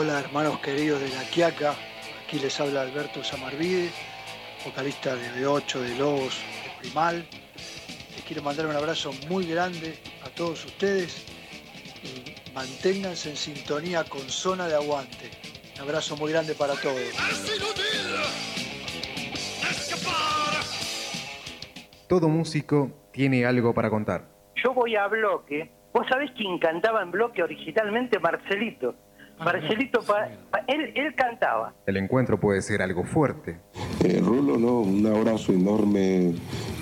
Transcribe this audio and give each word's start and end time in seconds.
Hola 0.00 0.20
hermanos 0.20 0.60
queridos 0.60 1.00
de 1.00 1.08
La 1.08 1.24
Quiaca, 1.24 1.74
aquí 2.24 2.38
les 2.38 2.60
habla 2.60 2.82
Alberto 2.82 3.24
Samarvide, 3.24 3.90
vocalista 4.64 5.16
de 5.16 5.28
B8, 5.30 5.80
de 5.80 5.98
Lobos, 5.98 6.40
de 6.62 6.70
Primal. 6.78 7.26
Les 8.14 8.22
quiero 8.24 8.44
mandar 8.44 8.66
un 8.66 8.76
abrazo 8.76 9.10
muy 9.28 9.44
grande 9.48 9.98
a 10.24 10.28
todos 10.28 10.64
ustedes 10.66 11.26
y 12.04 12.54
manténganse 12.54 13.30
en 13.30 13.36
sintonía 13.36 14.04
con 14.04 14.20
Zona 14.20 14.68
de 14.68 14.76
Aguante. 14.76 15.32
Un 15.74 15.80
abrazo 15.80 16.16
muy 16.16 16.30
grande 16.30 16.54
para 16.54 16.74
todos. 16.74 17.02
Todo 22.08 22.28
músico 22.28 23.10
tiene 23.12 23.44
algo 23.44 23.74
para 23.74 23.90
contar. 23.90 24.28
Yo 24.62 24.72
voy 24.74 24.94
a 24.94 25.08
bloque. 25.08 25.72
¿Vos 25.92 26.06
sabés 26.08 26.30
quién 26.36 26.60
cantaba 26.60 27.02
en 27.02 27.10
bloque 27.10 27.42
originalmente? 27.42 28.20
Marcelito. 28.20 28.94
Marcelito, 29.44 30.00
pa- 30.02 30.28
pa- 30.50 30.64
él, 30.66 30.92
él 30.94 31.14
cantaba. 31.14 31.74
El 31.86 31.96
encuentro 31.96 32.38
puede 32.40 32.60
ser 32.62 32.82
algo 32.82 33.04
fuerte. 33.04 33.58
Eh, 34.04 34.20
Rulo, 34.24 34.58
no, 34.58 34.80
un 34.80 35.06
abrazo 35.06 35.52
enorme, 35.52 36.34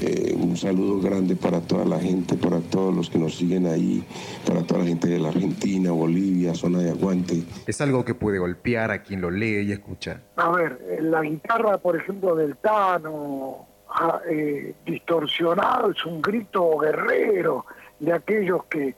eh, 0.02 0.34
un 0.36 0.56
saludo 0.56 1.00
grande 1.00 1.36
para 1.36 1.60
toda 1.60 1.84
la 1.84 1.98
gente, 1.98 2.36
para 2.36 2.60
todos 2.60 2.94
los 2.94 3.08
que 3.10 3.18
nos 3.18 3.36
siguen 3.36 3.66
ahí, 3.66 4.04
para 4.46 4.62
toda 4.62 4.80
la 4.80 4.86
gente 4.86 5.08
de 5.08 5.18
la 5.18 5.28
Argentina, 5.28 5.90
Bolivia, 5.92 6.54
zona 6.54 6.78
de 6.80 6.90
aguante. 6.90 7.42
Es 7.66 7.80
algo 7.80 8.04
que 8.04 8.14
puede 8.14 8.38
golpear 8.38 8.90
a 8.90 9.02
quien 9.02 9.20
lo 9.20 9.30
lee 9.30 9.60
y 9.62 9.72
escucha. 9.72 10.20
A 10.36 10.50
ver, 10.50 10.78
eh, 10.90 10.98
la 11.02 11.22
guitarra, 11.22 11.78
por 11.78 11.96
ejemplo, 11.96 12.34
del 12.34 12.56
Tano, 12.56 13.66
ah, 13.88 14.20
eh, 14.30 14.74
distorsionado, 14.84 15.90
es 15.90 16.04
un 16.04 16.20
grito 16.20 16.78
guerrero 16.78 17.64
de 18.00 18.12
aquellos 18.12 18.64
que, 18.66 18.94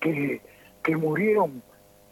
que, 0.00 0.40
que 0.82 0.96
murieron, 0.96 1.62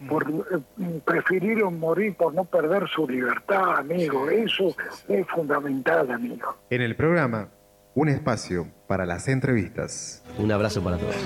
por, 0.06 0.24
eh, 0.30 1.00
prefirieron 1.04 1.78
morir 1.78 2.14
por 2.16 2.34
no 2.34 2.44
perder 2.44 2.88
su 2.88 3.08
libertad, 3.08 3.78
amigo. 3.78 4.30
Eso 4.30 4.74
es 5.08 5.26
fundamental, 5.28 6.10
amigo. 6.10 6.56
En 6.70 6.82
el 6.82 6.94
programa, 6.94 7.48
un 7.94 8.08
espacio 8.08 8.68
para 8.86 9.06
las 9.06 9.28
entrevistas. 9.28 10.22
Un 10.38 10.52
abrazo 10.52 10.82
para 10.82 10.98
todos. 10.98 11.16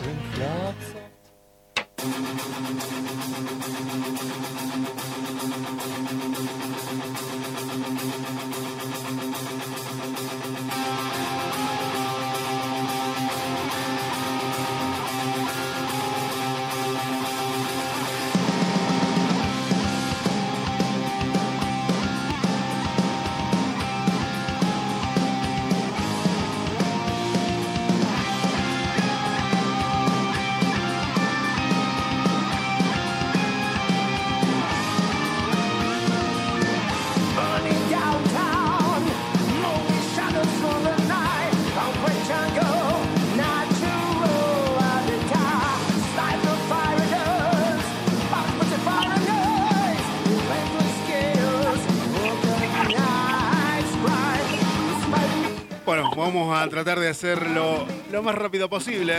A 56.61 56.69
tratar 56.69 56.99
de 56.99 57.09
hacerlo 57.09 57.87
lo 58.11 58.23
más 58.23 58.35
rápido 58.35 58.69
posible. 58.69 59.15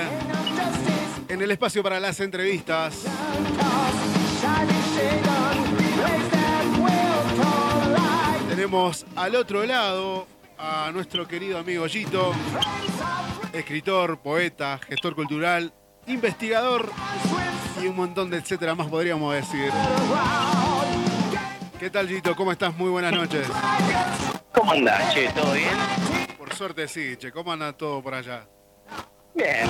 En 1.28 1.42
el 1.42 1.52
espacio 1.52 1.82
para 1.82 2.00
las 2.00 2.20
entrevistas. 2.20 3.04
Tenemos 8.50 9.06
al 9.16 9.36
otro 9.36 9.66
lado 9.66 10.28
a 10.58 10.92
nuestro 10.94 11.28
querido 11.28 11.58
amigo 11.58 11.88
Gito, 11.88 12.34
escritor, 13.52 14.20
poeta, 14.20 14.80
gestor 14.88 15.16
cultural, 15.16 15.74
investigador 16.08 16.92
y 17.82 17.88
un 17.88 17.96
montón 17.96 18.30
de 18.30 18.38
etcétera 18.38 18.76
más 18.76 18.88
podríamos 18.88 19.34
decir. 19.34 19.72
¿Qué 21.80 21.90
tal 21.90 22.08
Gito? 22.08 22.36
¿Cómo 22.36 22.52
estás? 22.52 22.76
Muy 22.78 22.90
buenas 22.90 23.12
noches. 23.12 23.48
¿Cómo 24.54 24.72
andás, 24.72 25.14
che? 25.14 25.30
¿Todo 25.30 25.54
bien? 25.54 26.13
Por 26.54 26.58
suerte 26.60 26.88
sí, 26.88 27.18
che. 27.18 27.32
¿Cómo 27.32 27.52
anda 27.52 27.74
todo 27.74 28.04
por 28.04 28.14
allá? 28.14 28.48
Bien. 29.34 29.68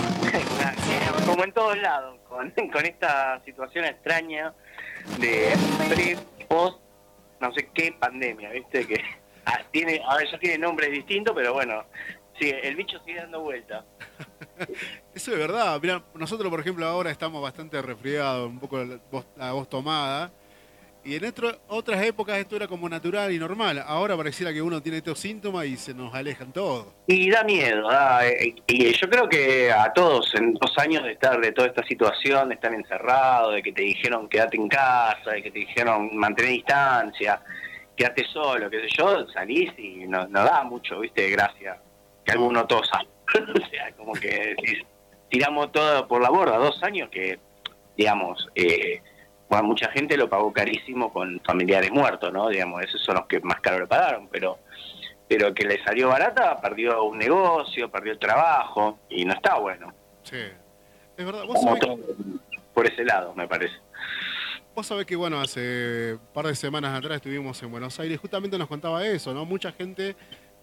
Como 1.25 1.45
en 1.45 1.53
todos 1.53 1.77
lados, 1.77 2.19
con, 2.27 2.51
con 2.51 2.85
esta 2.85 3.41
situación 3.45 3.85
extraña 3.85 4.53
de 5.17 5.53
pre, 5.87 6.17
post, 6.49 6.79
no 7.39 7.53
sé 7.53 7.69
qué 7.73 7.93
pandemia, 7.97 8.51
¿viste? 8.51 8.85
Que 8.85 9.01
ah, 9.45 9.61
tiene, 9.71 10.01
a 10.05 10.17
ver, 10.17 10.29
ya 10.29 10.37
tiene 10.39 10.57
nombres 10.57 10.91
distintos, 10.91 11.33
pero 11.33 11.53
bueno, 11.53 11.85
sí, 12.37 12.51
el 12.51 12.75
bicho 12.75 12.99
sigue 13.05 13.21
dando 13.21 13.39
vueltas. 13.39 13.85
Eso 15.15 15.31
es 15.31 15.37
verdad. 15.37 15.79
Mirá, 15.81 16.03
nosotros, 16.15 16.49
por 16.49 16.59
ejemplo, 16.59 16.85
ahora 16.85 17.11
estamos 17.11 17.41
bastante 17.41 17.81
resfriados, 17.81 18.49
un 18.49 18.59
poco 18.59 18.83
la 18.83 18.99
voz, 19.09 19.25
la 19.37 19.53
voz 19.53 19.69
tomada. 19.69 20.33
Y 21.05 21.15
en 21.15 21.25
otro- 21.25 21.51
otras 21.67 22.01
épocas 22.03 22.37
esto 22.37 22.55
era 22.55 22.67
como 22.67 22.87
natural 22.87 23.31
y 23.33 23.37
normal. 23.37 23.83
Ahora 23.85 24.15
pareciera 24.15 24.53
que 24.53 24.61
uno 24.61 24.81
tiene 24.81 24.99
estos 24.99 25.19
síntomas 25.19 25.65
y 25.65 25.75
se 25.75 25.93
nos 25.93 26.13
alejan 26.13 26.53
todos. 26.53 26.87
Y 27.07 27.29
da 27.29 27.43
miedo, 27.43 27.89
da, 27.89 28.25
eh, 28.25 28.55
y 28.67 28.93
yo 28.93 29.09
creo 29.09 29.27
que 29.27 29.69
a 29.71 29.91
todos 29.91 30.33
en 30.35 30.53
dos 30.53 30.73
años 30.77 31.03
de 31.03 31.11
estar 31.11 31.41
de 31.41 31.51
toda 31.51 31.67
esta 31.67 31.83
situación, 31.83 32.47
de 32.49 32.55
estar 32.55 32.73
encerrado, 32.73 33.51
de 33.51 33.61
que 33.61 33.73
te 33.73 33.81
dijeron 33.81 34.29
quédate 34.29 34.55
en 34.55 34.69
casa, 34.69 35.31
de 35.31 35.43
que 35.43 35.51
te 35.51 35.59
dijeron 35.59 36.15
mantener 36.15 36.51
distancia, 36.53 37.41
quédate 37.97 38.23
solo, 38.31 38.69
qué 38.69 38.79
sé 38.81 38.87
yo, 38.97 39.27
salís 39.27 39.71
y 39.77 40.05
no, 40.07 40.25
da 40.27 40.63
mucho, 40.63 41.01
viste, 41.01 41.29
gracia, 41.29 41.77
que 42.23 42.31
alguno 42.31 42.65
tosa. 42.65 43.01
o 43.33 43.69
sea, 43.69 43.91
como 43.97 44.13
que 44.13 44.55
decís, 44.57 44.83
tiramos 45.29 45.69
todo 45.73 46.07
por 46.07 46.21
la 46.21 46.29
borda, 46.29 46.57
dos 46.57 46.81
años 46.83 47.09
que, 47.11 47.39
digamos, 47.97 48.47
eh, 48.55 49.01
bueno, 49.53 49.67
mucha 49.67 49.87
gente 49.91 50.17
lo 50.17 50.27
pagó 50.27 50.51
carísimo 50.51 51.13
con 51.13 51.39
familiares 51.41 51.91
muertos, 51.91 52.33
¿no? 52.33 52.49
Digamos, 52.49 52.81
esos 52.81 53.03
son 53.03 53.15
los 53.15 53.27
que 53.27 53.39
más 53.41 53.61
caro 53.61 53.77
lo 53.77 53.87
pagaron, 53.87 54.27
pero 54.27 54.57
pero 55.27 55.53
que 55.53 55.63
le 55.65 55.83
salió 55.83 56.09
barata, 56.09 56.59
perdió 56.59 57.03
un 57.03 57.19
negocio, 57.19 57.89
perdió 57.89 58.13
el 58.13 58.19
trabajo, 58.19 58.99
y 59.09 59.25
no 59.25 59.33
está 59.33 59.59
bueno. 59.59 59.93
Sí. 60.23 60.41
Es 61.17 61.25
verdad. 61.25 61.45
Vos 61.45 61.61
sabés, 61.61 61.79
todo 61.81 61.97
por 62.73 62.87
ese 62.87 63.05
lado, 63.05 63.35
me 63.35 63.47
parece. 63.47 63.75
vos 64.73 64.87
sabés 64.87 65.05
que, 65.05 65.15
bueno, 65.15 65.39
hace 65.39 66.13
un 66.13 66.33
par 66.33 66.47
de 66.47 66.55
semanas 66.55 66.97
atrás 66.97 67.17
estuvimos 67.17 67.61
en 67.61 67.69
Buenos 67.69 67.99
Aires. 67.99 68.19
Justamente 68.19 68.57
nos 68.57 68.67
contaba 68.67 69.05
eso, 69.05 69.35
¿no? 69.35 69.45
Mucha 69.45 69.71
gente 69.71 70.15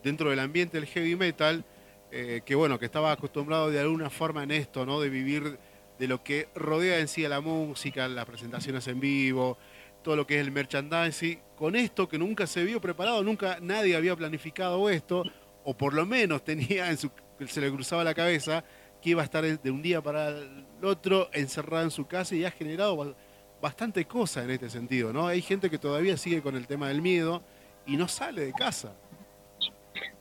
dentro 0.03 0.31
del 0.31 0.41
ambiente 0.41 0.79
del 0.79 0.89
heavy 0.89 1.15
metal, 1.15 1.65
eh, 2.11 2.41
que, 2.45 2.57
bueno, 2.57 2.77
que 2.79 2.87
estaba 2.87 3.13
acostumbrado 3.13 3.71
de 3.71 3.79
alguna 3.79 4.11
forma 4.11 4.43
en 4.43 4.51
esto, 4.51 4.85
¿no? 4.85 5.01
De 5.01 5.09
vivir 5.11 5.59
de 6.01 6.09
lo 6.09 6.25
que 6.25 6.49
rodea 6.55 6.99
en 6.99 7.09
sí 7.09 7.25
a 7.27 7.29
la 7.29 7.41
música, 7.43 8.09
las 8.09 8.25
presentaciones 8.25 8.89
en 8.89 8.99
vivo, 8.99 9.59
todo 10.03 10.17
lo 10.17 10.27
que 10.27 10.37
es 10.37 10.41
el 10.41 10.51
merchandising, 10.51 11.39
con 11.57 11.77
esto 11.77 12.09
que 12.09 12.19
nunca 12.19 12.47
se 12.47 12.65
vio 12.65 12.81
preparado, 12.81 13.23
nunca 13.23 13.59
nadie 13.61 13.95
había 13.95 14.17
planificado 14.17 14.89
esto, 14.89 15.23
o 15.63 15.77
por 15.77 15.93
lo 15.93 16.07
menos 16.07 16.43
tenía 16.43 16.89
en 16.91 16.97
su, 16.97 17.11
se 17.47 17.61
le 17.61 17.71
cruzaba 17.71 18.03
la 18.03 18.15
cabeza 18.15 18.65
que 19.03 19.11
iba 19.11 19.21
a 19.21 19.25
estar 19.27 19.45
de 19.45 19.71
un 19.71 19.83
día 19.83 20.01
para 20.01 20.29
el 20.29 20.65
otro 20.83 21.29
encerrado 21.35 21.85
en 21.85 21.91
su 21.91 22.07
casa 22.07 22.35
y 22.35 22.47
ha 22.47 22.51
generado 22.51 22.97
ba- 22.97 23.15
bastante 23.61 24.07
cosa 24.07 24.43
en 24.43 24.51
este 24.53 24.71
sentido, 24.71 25.13
¿no? 25.13 25.27
Hay 25.27 25.43
gente 25.43 25.69
que 25.69 25.79
todavía 25.79 26.17
sigue 26.17 26.41
con 26.41 26.57
el 26.57 26.67
tema 26.67 26.89
del 26.89 27.03
miedo 27.03 27.43
y 27.87 27.99
no 27.99 28.09
sale 28.09 28.47
de 28.47 28.53
casa. 28.55 28.95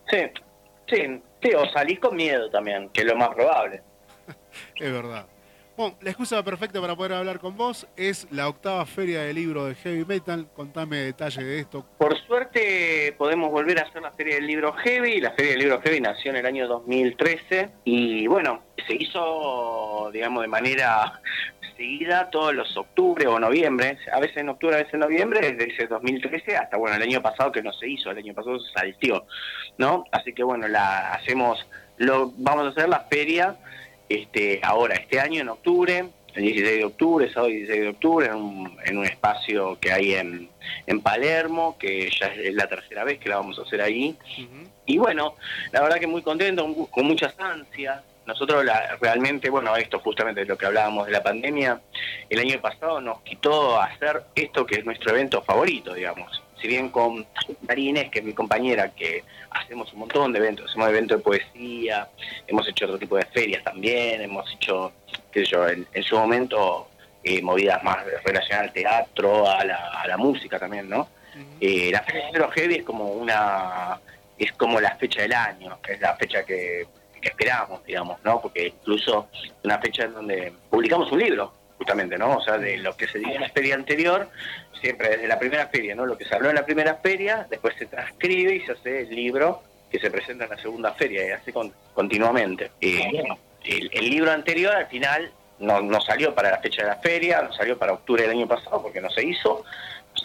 Sí, 0.09 0.17
sí, 0.89 1.21
sí, 1.41 1.49
o 1.53 1.65
salís 1.71 1.99
con 2.01 2.17
miedo 2.17 2.49
también, 2.49 2.89
que 2.89 2.99
es 3.01 3.07
lo 3.07 3.15
más 3.15 3.29
probable. 3.29 3.81
Es 4.75 4.91
verdad. 4.91 5.25
Bueno, 5.79 5.95
la 6.01 6.09
excusa 6.09 6.43
perfecta 6.43 6.81
para 6.81 6.93
poder 6.93 7.13
hablar 7.13 7.39
con 7.39 7.55
vos 7.55 7.87
es 7.95 8.27
la 8.31 8.49
octava 8.49 8.85
feria 8.85 9.21
del 9.21 9.37
libro 9.37 9.63
de 9.63 9.75
Heavy 9.75 10.03
Metal. 10.03 10.45
Contame 10.53 10.97
detalle 10.97 11.41
de 11.41 11.59
esto. 11.59 11.85
Por 11.97 12.17
suerte 12.27 13.15
podemos 13.17 13.49
volver 13.49 13.79
a 13.79 13.83
hacer 13.83 14.01
la 14.01 14.11
Feria 14.11 14.35
del 14.35 14.45
Libro 14.45 14.73
Heavy. 14.73 15.21
La 15.21 15.31
Feria 15.31 15.51
del 15.51 15.61
Libro 15.61 15.79
Heavy 15.79 16.01
nació 16.01 16.31
en 16.31 16.35
el 16.35 16.45
año 16.45 16.67
2013 16.67 17.69
y 17.85 18.27
bueno, 18.27 18.61
se 18.85 18.93
hizo, 18.93 20.09
digamos, 20.11 20.41
de 20.41 20.49
manera 20.49 21.21
seguida 21.77 22.29
todos 22.29 22.53
los 22.53 22.75
octubre 22.75 23.25
o 23.27 23.39
noviembre, 23.39 23.97
a 24.11 24.19
veces 24.19 24.35
en 24.35 24.49
octubre, 24.49 24.75
a 24.75 24.79
veces 24.79 24.95
en 24.95 24.99
noviembre, 24.99 25.53
desde 25.53 25.73
ese 25.73 25.87
2013 25.87 26.57
hasta, 26.57 26.75
bueno, 26.75 26.97
el 26.97 27.03
año 27.03 27.21
pasado 27.21 27.53
que 27.53 27.61
no 27.61 27.71
se 27.71 27.87
hizo, 27.87 28.11
el 28.11 28.17
año 28.17 28.33
pasado 28.33 28.59
se 28.59 28.73
saltió, 28.73 29.23
¿no? 29.77 30.03
Así 30.11 30.33
que 30.33 30.43
bueno, 30.43 30.67
la 30.67 31.13
hacemos, 31.13 31.65
lo 31.95 32.33
vamos 32.35 32.65
a 32.65 32.69
hacer 32.71 32.89
la 32.89 33.05
feria 33.09 33.55
este, 34.09 34.59
ahora, 34.63 34.95
este 34.95 35.19
año 35.19 35.41
en 35.41 35.49
octubre, 35.49 36.05
el 36.33 36.43
16 36.43 36.77
de 36.77 36.85
octubre, 36.85 37.31
sábado 37.31 37.51
16 37.51 37.81
de 37.81 37.89
octubre, 37.89 38.27
en 38.27 38.35
un, 38.35 38.77
en 38.85 38.97
un 38.97 39.05
espacio 39.05 39.77
que 39.79 39.91
hay 39.91 40.15
en, 40.15 40.49
en 40.87 41.01
Palermo, 41.01 41.77
que 41.77 42.09
ya 42.09 42.27
es 42.27 42.53
la 42.53 42.67
tercera 42.67 43.03
vez 43.03 43.19
que 43.19 43.29
la 43.29 43.37
vamos 43.37 43.57
a 43.59 43.63
hacer 43.63 43.81
ahí. 43.81 44.15
Y 44.85 44.97
bueno, 44.97 45.35
la 45.71 45.81
verdad 45.81 45.99
que 45.99 46.07
muy 46.07 46.21
contento, 46.21 46.67
con 46.91 47.05
muchas 47.05 47.39
ansias. 47.39 48.03
Nosotros 48.25 48.63
la, 48.63 48.97
realmente, 49.01 49.49
bueno, 49.49 49.75
esto 49.75 49.99
justamente 49.99 50.41
es 50.41 50.47
lo 50.47 50.57
que 50.57 50.67
hablábamos 50.67 51.07
de 51.07 51.13
la 51.13 51.23
pandemia, 51.23 51.81
el 52.29 52.39
año 52.39 52.61
pasado 52.61 53.01
nos 53.01 53.21
quitó 53.21 53.81
hacer 53.81 54.23
esto 54.35 54.67
que 54.67 54.75
es 54.75 54.85
nuestro 54.85 55.11
evento 55.11 55.41
favorito, 55.41 55.95
digamos. 55.95 56.43
Si 56.61 56.67
bien 56.67 56.89
con 56.89 57.25
María 57.67 58.09
que 58.09 58.19
es 58.19 58.25
mi 58.25 58.33
compañera, 58.33 58.89
que 58.89 59.23
hacemos 59.51 59.91
un 59.93 59.99
montón 59.99 60.33
de 60.33 60.39
eventos, 60.39 60.69
hacemos 60.69 60.89
eventos 60.89 61.17
de 61.17 61.23
poesía, 61.23 62.07
hemos 62.47 62.67
hecho 62.67 62.85
otro 62.85 62.99
tipo 62.99 63.15
de 63.15 63.25
ferias 63.25 63.63
también, 63.63 64.21
hemos 64.21 64.51
hecho, 64.53 64.91
qué 65.31 65.45
sé 65.45 65.51
yo, 65.51 65.67
en, 65.67 66.03
su 66.03 66.17
momento 66.17 66.89
eh, 67.23 67.41
movidas 67.41 67.81
más 67.83 68.03
relacionadas 68.23 68.67
al 68.67 68.73
teatro, 68.73 69.49
a 69.49 69.63
la, 69.63 70.17
música 70.17 70.59
también, 70.59 70.89
¿no? 70.89 71.07
Eh, 71.61 71.89
la 71.91 72.01
Feria 72.03 72.31
de 72.31 72.51
Heavy 72.51 72.75
es 72.75 72.83
como 72.83 73.05
una, 73.05 73.99
es 74.37 74.51
como 74.53 74.79
la 74.79 74.95
fecha 74.95 75.21
del 75.21 75.33
año, 75.33 75.77
es 75.87 75.99
la 75.99 76.15
fecha 76.15 76.43
que, 76.43 76.87
esperamos, 77.21 77.83
digamos, 77.85 78.17
¿no? 78.23 78.41
Porque 78.41 78.67
incluso 78.67 79.27
es 79.33 79.51
una 79.63 79.77
fecha 79.79 80.05
en 80.05 80.13
donde 80.13 80.53
publicamos 80.69 81.11
un 81.11 81.19
libro, 81.19 81.53
justamente, 81.77 82.17
¿no? 82.17 82.37
O 82.37 82.41
sea, 82.41 82.57
de 82.57 82.77
lo 82.77 82.95
que 82.95 83.07
se 83.07 83.19
dio 83.19 83.29
en 83.35 83.41
la 83.41 83.49
feria 83.49 83.75
anterior, 83.75 84.29
siempre 84.79 85.09
desde 85.09 85.27
la 85.27 85.39
primera 85.39 85.67
feria, 85.67 85.95
¿no? 85.95 86.05
Lo 86.05 86.17
que 86.17 86.25
se 86.25 86.35
habló 86.35 86.49
en 86.49 86.55
la 86.55 86.65
primera 86.65 86.95
feria, 86.95 87.47
después 87.49 87.75
se 87.77 87.85
transcribe 87.85 88.55
y 88.55 88.61
se 88.61 88.73
hace 88.73 89.01
el 89.01 89.09
libro 89.09 89.61
que 89.91 89.99
se 89.99 90.11
presenta 90.11 90.45
en 90.45 90.51
la 90.51 90.57
segunda 90.57 90.93
feria, 90.93 91.27
y 91.27 91.31
así 91.31 91.51
continuamente. 91.93 92.71
el, 92.81 94.09
libro 94.09 94.31
anterior 94.31 94.75
al 94.75 94.87
final 94.87 95.31
no, 95.59 95.81
no 95.81 95.99
salió 96.01 96.33
para 96.33 96.51
la 96.51 96.59
fecha 96.59 96.83
de 96.83 96.89
la 96.89 96.97
feria, 96.97 97.41
no 97.41 97.53
salió 97.53 97.77
para 97.77 97.93
octubre 97.93 98.23
del 98.23 98.31
año 98.31 98.47
pasado 98.47 98.81
porque 98.81 99.01
no 99.01 99.09
se 99.09 99.25
hizo, 99.25 99.63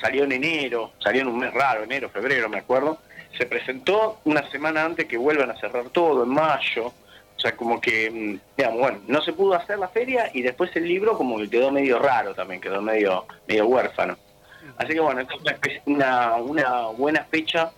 salió 0.01 0.25
en 0.25 0.33
enero, 0.33 0.93
salió 0.99 1.23
en 1.23 1.29
un 1.29 1.39
mes 1.39 1.53
raro, 1.53 1.85
enero, 1.85 2.11
febrero, 2.11 2.49
me 2.49 2.59
acuerdo, 2.59 2.99
se 3.37 3.47
presentó 3.47 4.21
una 4.25 4.49
semana 4.51 4.85
antes 4.85 5.07
que 5.07 5.17
vuelvan 5.17 5.51
a 5.51 5.57
cerrar 5.59 5.89
todo, 5.91 6.25
en 6.25 6.31
mayo. 6.31 6.93
O 7.37 7.41
sea, 7.41 7.57
como 7.57 7.81
que, 7.81 8.11
mm, 8.11 8.57
digamos, 8.57 8.81
bueno, 8.81 9.01
no 9.09 9.21
se 9.21 9.33
pudo 9.33 9.55
hacer 9.55 9.79
la 9.79 9.89
feria 9.89 10.31
y 10.33 10.43
después 10.43 10.75
el 10.77 10.87
libro 10.87 11.17
como 11.17 11.37
que 11.39 11.51
quedó 11.51 11.71
medio 11.71 11.99
raro 11.99 12.35
también, 12.35 12.61
quedó 12.61 12.81
medio, 12.81 13.27
medio 13.47 13.67
huérfano. 13.67 14.17
Así 14.77 14.95
que 14.95 15.01
bueno, 15.01 15.21
esta 15.21 15.35
es 15.69 15.83
una, 15.87 16.35
una 16.37 16.87
buena 16.89 17.25
fecha 17.25 17.73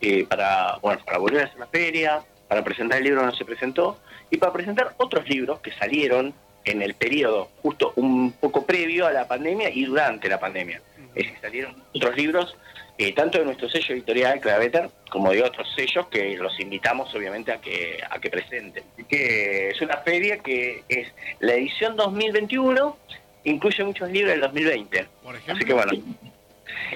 eh, 0.00 0.24
para, 0.28 0.78
bueno, 0.82 1.00
para 1.04 1.18
volver 1.18 1.42
a 1.42 1.44
hacer 1.46 1.58
la 1.58 1.66
feria, 1.66 2.22
para 2.48 2.62
presentar 2.62 2.98
el 2.98 3.04
libro 3.04 3.24
no 3.24 3.34
se 3.34 3.44
presentó, 3.44 3.98
y 4.30 4.36
para 4.36 4.52
presentar 4.52 4.94
otros 4.98 5.28
libros 5.28 5.60
que 5.60 5.72
salieron 5.72 6.34
en 6.64 6.82
el 6.82 6.94
periodo 6.94 7.48
justo 7.62 7.92
un 7.96 8.32
poco 8.32 8.66
previo 8.66 9.06
a 9.06 9.12
la 9.12 9.26
pandemia 9.26 9.70
y 9.70 9.84
durante 9.84 10.28
la 10.28 10.38
pandemia. 10.38 10.82
Es 11.14 11.30
que 11.30 11.40
salieron 11.40 11.82
otros 11.94 12.16
libros 12.16 12.56
eh, 12.98 13.12
tanto 13.12 13.38
de 13.38 13.44
nuestro 13.44 13.68
sello 13.68 13.94
editorial 13.94 14.40
Claveter 14.40 14.88
como 15.10 15.30
de 15.30 15.42
otros 15.42 15.68
sellos 15.74 16.06
que 16.08 16.36
los 16.36 16.58
invitamos 16.60 17.14
obviamente 17.14 17.52
a 17.52 17.60
que 17.60 18.00
a 18.08 18.18
que 18.18 18.30
presenten. 18.30 18.84
Que 19.08 19.70
es 19.70 19.80
una 19.80 19.98
feria 19.98 20.38
que 20.38 20.82
es 20.88 21.08
la 21.40 21.54
edición 21.54 21.96
2021, 21.96 22.96
incluye 23.46 23.84
muchos 23.84 24.10
libros 24.10 24.32
del 24.32 24.40
2020. 24.40 25.06
Por 25.22 25.36
ejemplo. 25.36 25.54
Así 25.54 25.64
que 25.64 25.72
bueno. 25.72 25.92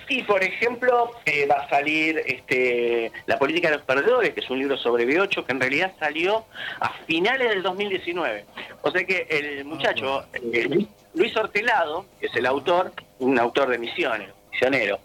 Y 0.09 0.23
por 0.25 0.43
ejemplo 0.43 1.13
eh, 1.25 1.47
va 1.47 1.63
a 1.63 1.69
salir 1.69 2.21
este, 2.27 3.11
La 3.27 3.39
política 3.39 3.71
de 3.71 3.77
los 3.77 3.85
perdedores, 3.85 4.35
que 4.35 4.41
es 4.41 4.51
un 4.51 4.59
libro 4.59 4.77
sobre 4.77 5.07
B8 5.07 5.47
que 5.47 5.53
en 5.53 5.61
realidad 5.61 5.93
salió 5.99 6.45
a 6.81 6.93
finales 7.07 7.49
del 7.51 7.63
2019. 7.63 8.45
O 8.83 8.91
sea 8.91 9.05
que 9.05 9.27
el 9.31 9.65
muchacho, 9.65 10.21
ah, 10.21 10.27
eh, 10.53 10.87
Luis 11.15 11.37
Hortelado, 11.37 12.07
que 12.19 12.27
es 12.27 12.37
el 12.37 12.47
autor, 12.47 12.93
un 13.21 13.39
autor 13.39 13.71
de 13.71 13.79
Misiones, 13.79 14.29
misionero, 14.53 14.99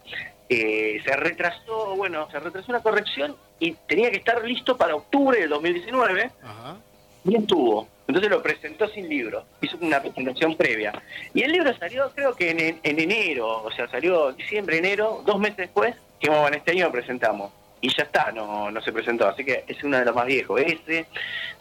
eh, 0.49 1.01
se 1.05 1.15
retrasó, 1.15 1.95
bueno, 1.95 2.27
se 2.31 2.39
retrasó 2.39 2.71
una 2.71 2.81
corrección 2.81 3.35
y 3.59 3.73
tenía 3.87 4.11
que 4.11 4.17
estar 4.17 4.43
listo 4.43 4.77
para 4.77 4.95
octubre 4.95 5.39
del 5.39 5.49
2019 5.49 6.31
y 7.25 7.37
estuvo. 7.37 7.87
Entonces 8.07 8.29
lo 8.29 8.41
presentó 8.41 8.87
sin 8.87 9.09
libro, 9.09 9.45
hizo 9.61 9.77
una 9.81 9.99
presentación 9.99 10.55
previa. 10.55 10.93
Y 11.33 11.41
el 11.41 11.51
libro 11.51 11.75
salió 11.77 12.11
creo 12.13 12.35
que 12.35 12.51
en, 12.51 12.99
enero, 12.99 13.63
o 13.63 13.71
sea, 13.71 13.87
salió 13.87 14.31
diciembre, 14.31 14.77
enero, 14.77 15.23
dos 15.25 15.39
meses 15.39 15.57
después, 15.57 15.95
que 16.19 16.29
bueno, 16.29 16.55
este 16.55 16.71
año 16.71 16.85
lo 16.85 16.91
presentamos. 16.91 17.51
Y 17.81 17.89
ya 17.89 18.03
está, 18.03 18.31
no, 18.31 18.71
no 18.71 18.81
se 18.81 18.91
presentó, 18.91 19.27
así 19.27 19.43
que 19.43 19.63
es 19.67 19.83
uno 19.83 19.97
de 19.97 20.05
los 20.05 20.15
más 20.15 20.25
viejos. 20.25 20.61
Ese, 20.61 21.05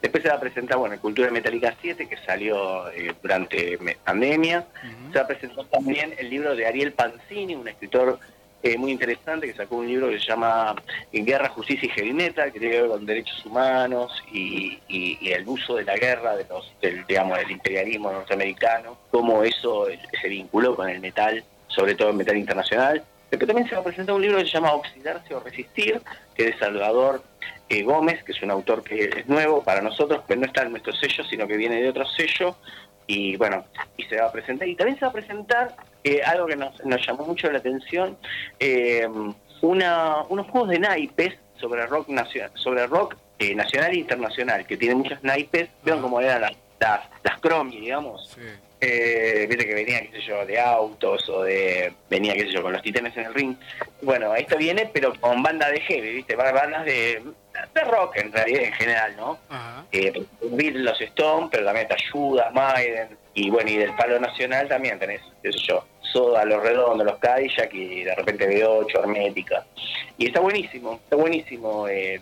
después 0.01 0.23
se 0.23 0.29
va 0.29 0.37
a 0.37 0.41
presentar, 0.41 0.79
bueno, 0.79 0.99
Cultura 1.01 1.31
Metálica 1.31 1.75
7, 1.81 2.09
que 2.09 2.17
salió 2.19 2.91
eh, 2.91 3.13
durante 3.23 3.79
pandemia. 4.05 4.65
Se 5.13 5.19
va 5.19 5.25
a 5.25 5.27
presentar 5.27 5.65
también 5.67 6.15
el 6.19 6.31
libro 6.31 6.55
de 6.55 6.67
Ariel 6.67 6.93
Panzini, 6.93 7.55
un 7.55 7.69
escritor 7.69 8.19
eh, 8.65 8.79
muy 8.79 8.93
interesante 8.93 9.47
que 9.47 9.53
sacó 9.53 9.77
un 9.77 9.87
libro 9.87 10.09
que 10.09 10.19
se 10.19 10.25
llama 10.25 10.75
Guerra, 11.13 11.51
Justicia 11.51 11.87
y 11.87 11.91
Heavy 11.91 12.17
que 12.17 12.51
tiene 12.59 12.71
que 12.71 12.81
ver 12.81 12.89
con 12.89 13.05
derechos 13.05 13.45
humanos 13.45 14.11
y, 14.33 14.79
el 15.21 15.47
uso 15.47 15.75
de 15.77 15.85
la 15.85 15.97
guerra, 15.97 16.35
de 16.35 16.47
los, 16.49 16.73
del, 16.81 17.05
digamos, 17.07 17.37
del 17.39 17.51
imperialismo 17.51 18.11
norteamericano, 18.11 18.97
cómo 19.11 19.43
eso 19.43 19.87
se 20.21 20.29
vinculó 20.29 20.75
con 20.75 20.89
el 20.89 21.01
metal, 21.01 21.45
sobre 21.67 21.95
todo 21.95 22.09
el 22.09 22.17
metal 22.17 22.39
internacional. 22.39 23.05
Pero 23.29 23.47
también 23.47 23.69
se 23.69 23.75
va 23.75 23.83
a 23.83 23.85
presentar 23.85 24.15
un 24.15 24.23
libro 24.23 24.39
que 24.39 24.45
se 24.45 24.53
llama 24.53 24.73
Oxidarse 24.73 25.35
o 25.35 25.41
Resistir, 25.41 26.01
que 26.35 26.45
es 26.45 26.53
de 26.53 26.59
Salvador 26.59 27.23
eh, 27.69 27.83
Gómez, 27.83 28.25
que 28.25 28.33
es 28.33 28.43
un 28.43 28.51
autor 28.51 28.83
que 28.83 29.05
es 29.05 29.29
nuevo 29.29 29.63
para 29.63 29.83
nosotros, 29.83 30.23
pero 30.27 30.41
no 30.41 30.47
está 30.47 30.63
en 30.63 30.71
nuestro 30.71 30.95
sello, 30.95 31.23
sino 31.25 31.47
que 31.47 31.59
viene 31.59 31.83
de 31.83 31.89
otro 31.91 32.07
sello, 32.07 32.57
y 33.07 33.37
bueno, 33.37 33.65
y 33.99 34.05
se 34.05 34.17
va 34.17 34.29
a 34.29 34.33
presentar. 34.33 34.67
Y 34.69 34.75
también 34.75 34.99
se 34.99 35.05
va 35.05 35.11
a 35.11 35.15
presentar 35.15 35.77
eh, 36.05 36.21
algo 36.23 36.47
que 36.47 36.57
nos, 36.57 36.75
llamó 37.07 37.25
mucho 37.25 37.51
la 37.51 37.59
atención, 37.59 38.19
eh, 38.61 39.09
una, 39.63 40.23
unos 40.29 40.47
juegos 40.51 40.69
de 40.69 40.79
naipes 40.79 41.35
sobre 41.59 41.87
rock 41.87 42.09
nacional, 42.09 42.51
sobre 42.55 42.87
rock 42.87 43.17
eh, 43.39 43.55
nacional 43.55 43.91
e 43.93 43.97
internacional, 43.97 44.67
que 44.67 44.77
tiene 44.77 44.97
muchos 44.97 45.23
naipes, 45.25 45.71
vean 45.83 46.03
cómo 46.03 46.21
eran 46.21 46.43
las, 46.43 46.53
las, 46.79 47.01
las 47.23 47.41
digamos. 47.71 48.37
viste 48.37 49.67
que 49.67 49.75
venía, 49.75 50.03
qué 50.03 50.11
sé 50.13 50.21
yo, 50.21 50.45
de 50.45 50.61
autos 50.61 51.27
o 51.31 51.43
de. 51.43 51.95
venía, 52.11 52.35
qué 52.35 52.41
sé 52.41 52.53
yo, 52.53 52.63
con 52.63 52.75
los 52.75 52.83
titanes 52.83 53.17
en 53.17 53.25
el 53.25 53.33
ring. 53.33 53.57
Bueno, 54.03 54.35
esto 54.35 54.59
viene, 54.59 54.91
pero 54.93 55.19
con 55.19 55.43
banda 55.43 55.71
de 55.71 55.81
heavy, 55.81 56.17
viste, 56.17 56.37
bandas 56.37 56.85
de, 56.85 57.23
de 57.75 57.81
rock 57.85 58.17
en 58.17 58.31
realidad, 58.31 58.63
en 58.65 58.73
general, 58.75 59.17
¿no? 59.17 59.39
Eh, 59.91 60.13
los 60.75 61.01
Stone, 61.01 61.49
pero 61.51 61.65
también 61.65 61.89
te 61.89 61.95
ayuda, 61.95 62.51
Maiden, 62.51 63.17
y 63.35 63.51
bueno, 63.51 63.71
y 63.71 63.77
del 63.77 63.95
palo 63.95 64.19
nacional 64.21 64.69
también 64.69 64.99
tenés, 64.99 65.21
qué 65.43 65.53
sé 65.53 65.59
yo, 65.59 65.85
Soda, 66.01 66.45
Los 66.45 66.63
Redondos, 66.63 67.05
Los 67.07 67.19
Cadillac 67.19 67.73
y 67.75 68.05
de 68.05 68.15
repente 68.15 68.49
B8, 68.49 68.99
Hermética. 68.99 69.65
Y 70.17 70.27
está 70.27 70.41
buenísimo, 70.41 71.01
está 71.03 71.17
buenísimo, 71.17 71.89
eh, 71.89 72.21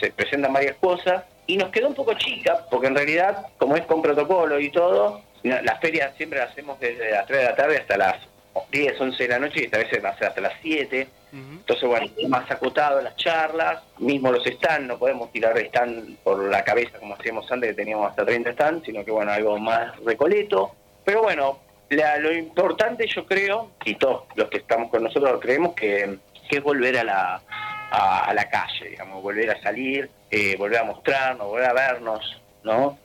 se 0.00 0.10
presentan 0.10 0.52
varias 0.52 0.76
cosas 0.76 1.24
y 1.46 1.56
nos 1.56 1.70
quedó 1.70 1.88
un 1.88 1.94
poco 1.94 2.14
chica, 2.14 2.66
porque 2.70 2.86
en 2.86 2.96
realidad, 2.96 3.46
como 3.58 3.76
es 3.76 3.84
con 3.84 4.02
protocolo 4.02 4.58
y 4.58 4.70
todo, 4.70 5.22
las 5.42 5.80
ferias 5.80 6.16
siempre 6.16 6.38
las 6.38 6.50
hacemos 6.50 6.80
desde 6.80 7.10
las 7.10 7.26
3 7.26 7.38
de 7.38 7.44
la 7.44 7.54
tarde 7.54 7.78
hasta 7.78 7.96
las 7.96 8.16
10, 8.70 9.00
11 9.00 9.22
de 9.22 9.28
la 9.28 9.38
noche 9.38 9.60
y 9.60 9.64
esta 9.64 9.78
vez 9.78 9.88
va 10.04 10.08
a 10.08 10.18
ser 10.18 10.28
hasta 10.28 10.40
las 10.40 10.54
7. 10.62 11.06
Entonces, 11.36 11.86
bueno, 11.86 12.06
más 12.28 12.50
acotado 12.50 13.00
las 13.02 13.16
charlas, 13.16 13.82
mismo 13.98 14.32
los 14.32 14.44
stands, 14.44 14.88
no 14.88 14.98
podemos 14.98 15.30
tirar 15.32 15.58
stand 15.58 16.16
por 16.18 16.42
la 16.44 16.64
cabeza 16.64 16.98
como 16.98 17.14
hacíamos 17.14 17.50
antes, 17.52 17.70
que 17.70 17.74
teníamos 17.74 18.08
hasta 18.08 18.24
30 18.24 18.52
stands, 18.52 18.86
sino 18.86 19.04
que, 19.04 19.10
bueno, 19.10 19.32
algo 19.32 19.58
más 19.58 19.94
recoleto. 20.04 20.72
Pero 21.04 21.22
bueno, 21.22 21.58
lo 21.90 22.32
importante 22.32 23.06
yo 23.06 23.26
creo, 23.26 23.72
y 23.84 23.96
todos 23.96 24.24
los 24.34 24.48
que 24.48 24.58
estamos 24.58 24.90
con 24.90 25.02
nosotros 25.02 25.38
creemos, 25.40 25.74
que, 25.74 26.18
es 26.48 26.62
volver 26.62 26.96
a 26.98 27.04
la, 27.04 27.42
a, 27.90 28.32
la 28.32 28.48
calle, 28.48 28.90
digamos, 28.90 29.20
volver 29.22 29.50
a 29.50 29.60
salir, 29.60 30.08
eh, 30.30 30.56
volver 30.56 30.78
a 30.78 30.84
mostrarnos, 30.84 31.48
volver 31.48 31.68
a 31.68 31.72
vernos, 31.72 32.40
¿no? 32.62 32.98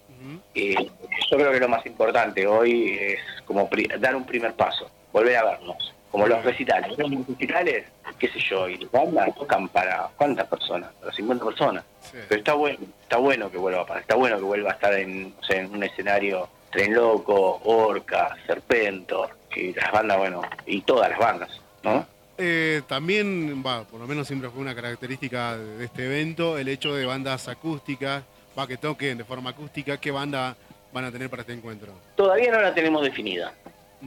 Eh, 0.53 0.75
yo 0.75 1.38
creo 1.38 1.51
que 1.51 1.59
lo 1.59 1.67
más 1.67 1.83
importante 1.88 2.45
hoy 2.45 2.95
es 3.00 3.19
como 3.45 3.67
dar 3.97 4.15
un 4.15 4.25
primer 4.25 4.53
paso, 4.53 4.89
volver 5.11 5.35
a 5.38 5.43
vernos 5.43 5.91
como 6.12 6.27
los 6.27 6.44
recitales. 6.44 6.98
Los 6.98 7.27
recitales, 7.27 7.86
qué 8.20 8.27
sé 8.27 8.39
yo, 8.39 8.68
y 8.68 8.77
las 8.77 8.91
bandas 8.91 9.34
tocan 9.36 9.70
para 9.70 10.10
cuántas 10.18 10.48
personas, 10.48 10.91
para 11.00 11.12
50 11.12 11.46
personas. 11.46 11.84
Pero 12.12 12.39
está 12.39 12.53
bueno, 12.53 12.80
está 13.03 13.18
bueno 13.18 13.50
que 13.50 13.58
vuelva 13.58 13.86
a 13.88 14.00
está 14.00 14.15
bueno 14.15 14.38
que 14.38 14.44
vuelva 14.44 14.72
a 14.72 14.74
estar 14.74 14.94
en, 14.94 15.34
en 15.50 15.72
un 15.72 15.84
escenario 15.84 16.50
Tren 16.70 16.94
Loco, 16.94 17.62
Orca, 17.63 18.36
Serpentor, 18.46 19.30
y 19.56 19.74
las 19.74 19.91
bandas, 19.91 20.18
bueno, 20.18 20.41
y 20.65 20.82
todas 20.82 21.10
las 21.10 21.20
bandas, 21.20 21.50
¿no? 21.84 22.06
Eh, 22.38 22.82
también, 22.88 23.63
va, 23.65 23.84
por 23.84 24.00
lo 24.00 24.08
menos 24.08 24.27
siempre 24.27 24.50
fue 24.50 24.62
una 24.62 24.75
característica 24.75 25.58
de 25.58 25.86
este 25.86 26.06
evento, 26.06 26.58
el 26.58 26.68
hecho 26.68 26.96
de 26.96 27.06
bandas 27.06 27.48
acústicas, 27.48 28.24
va, 28.58 28.68
que 28.68 28.77
toquen 28.77 29.18
de 29.18 29.24
forma 29.24 29.51
acústica, 29.51 29.98
¿qué 29.98 30.12
banda 30.12 30.56
van 30.91 31.06
a 31.06 31.12
tener 31.12 31.30
para 31.30 31.41
este 31.41 31.53
encuentro? 31.53 31.94
Todavía 32.15 32.51
no 32.51 32.62
la 32.62 32.74
tenemos 32.74 33.03
definida 33.03 33.53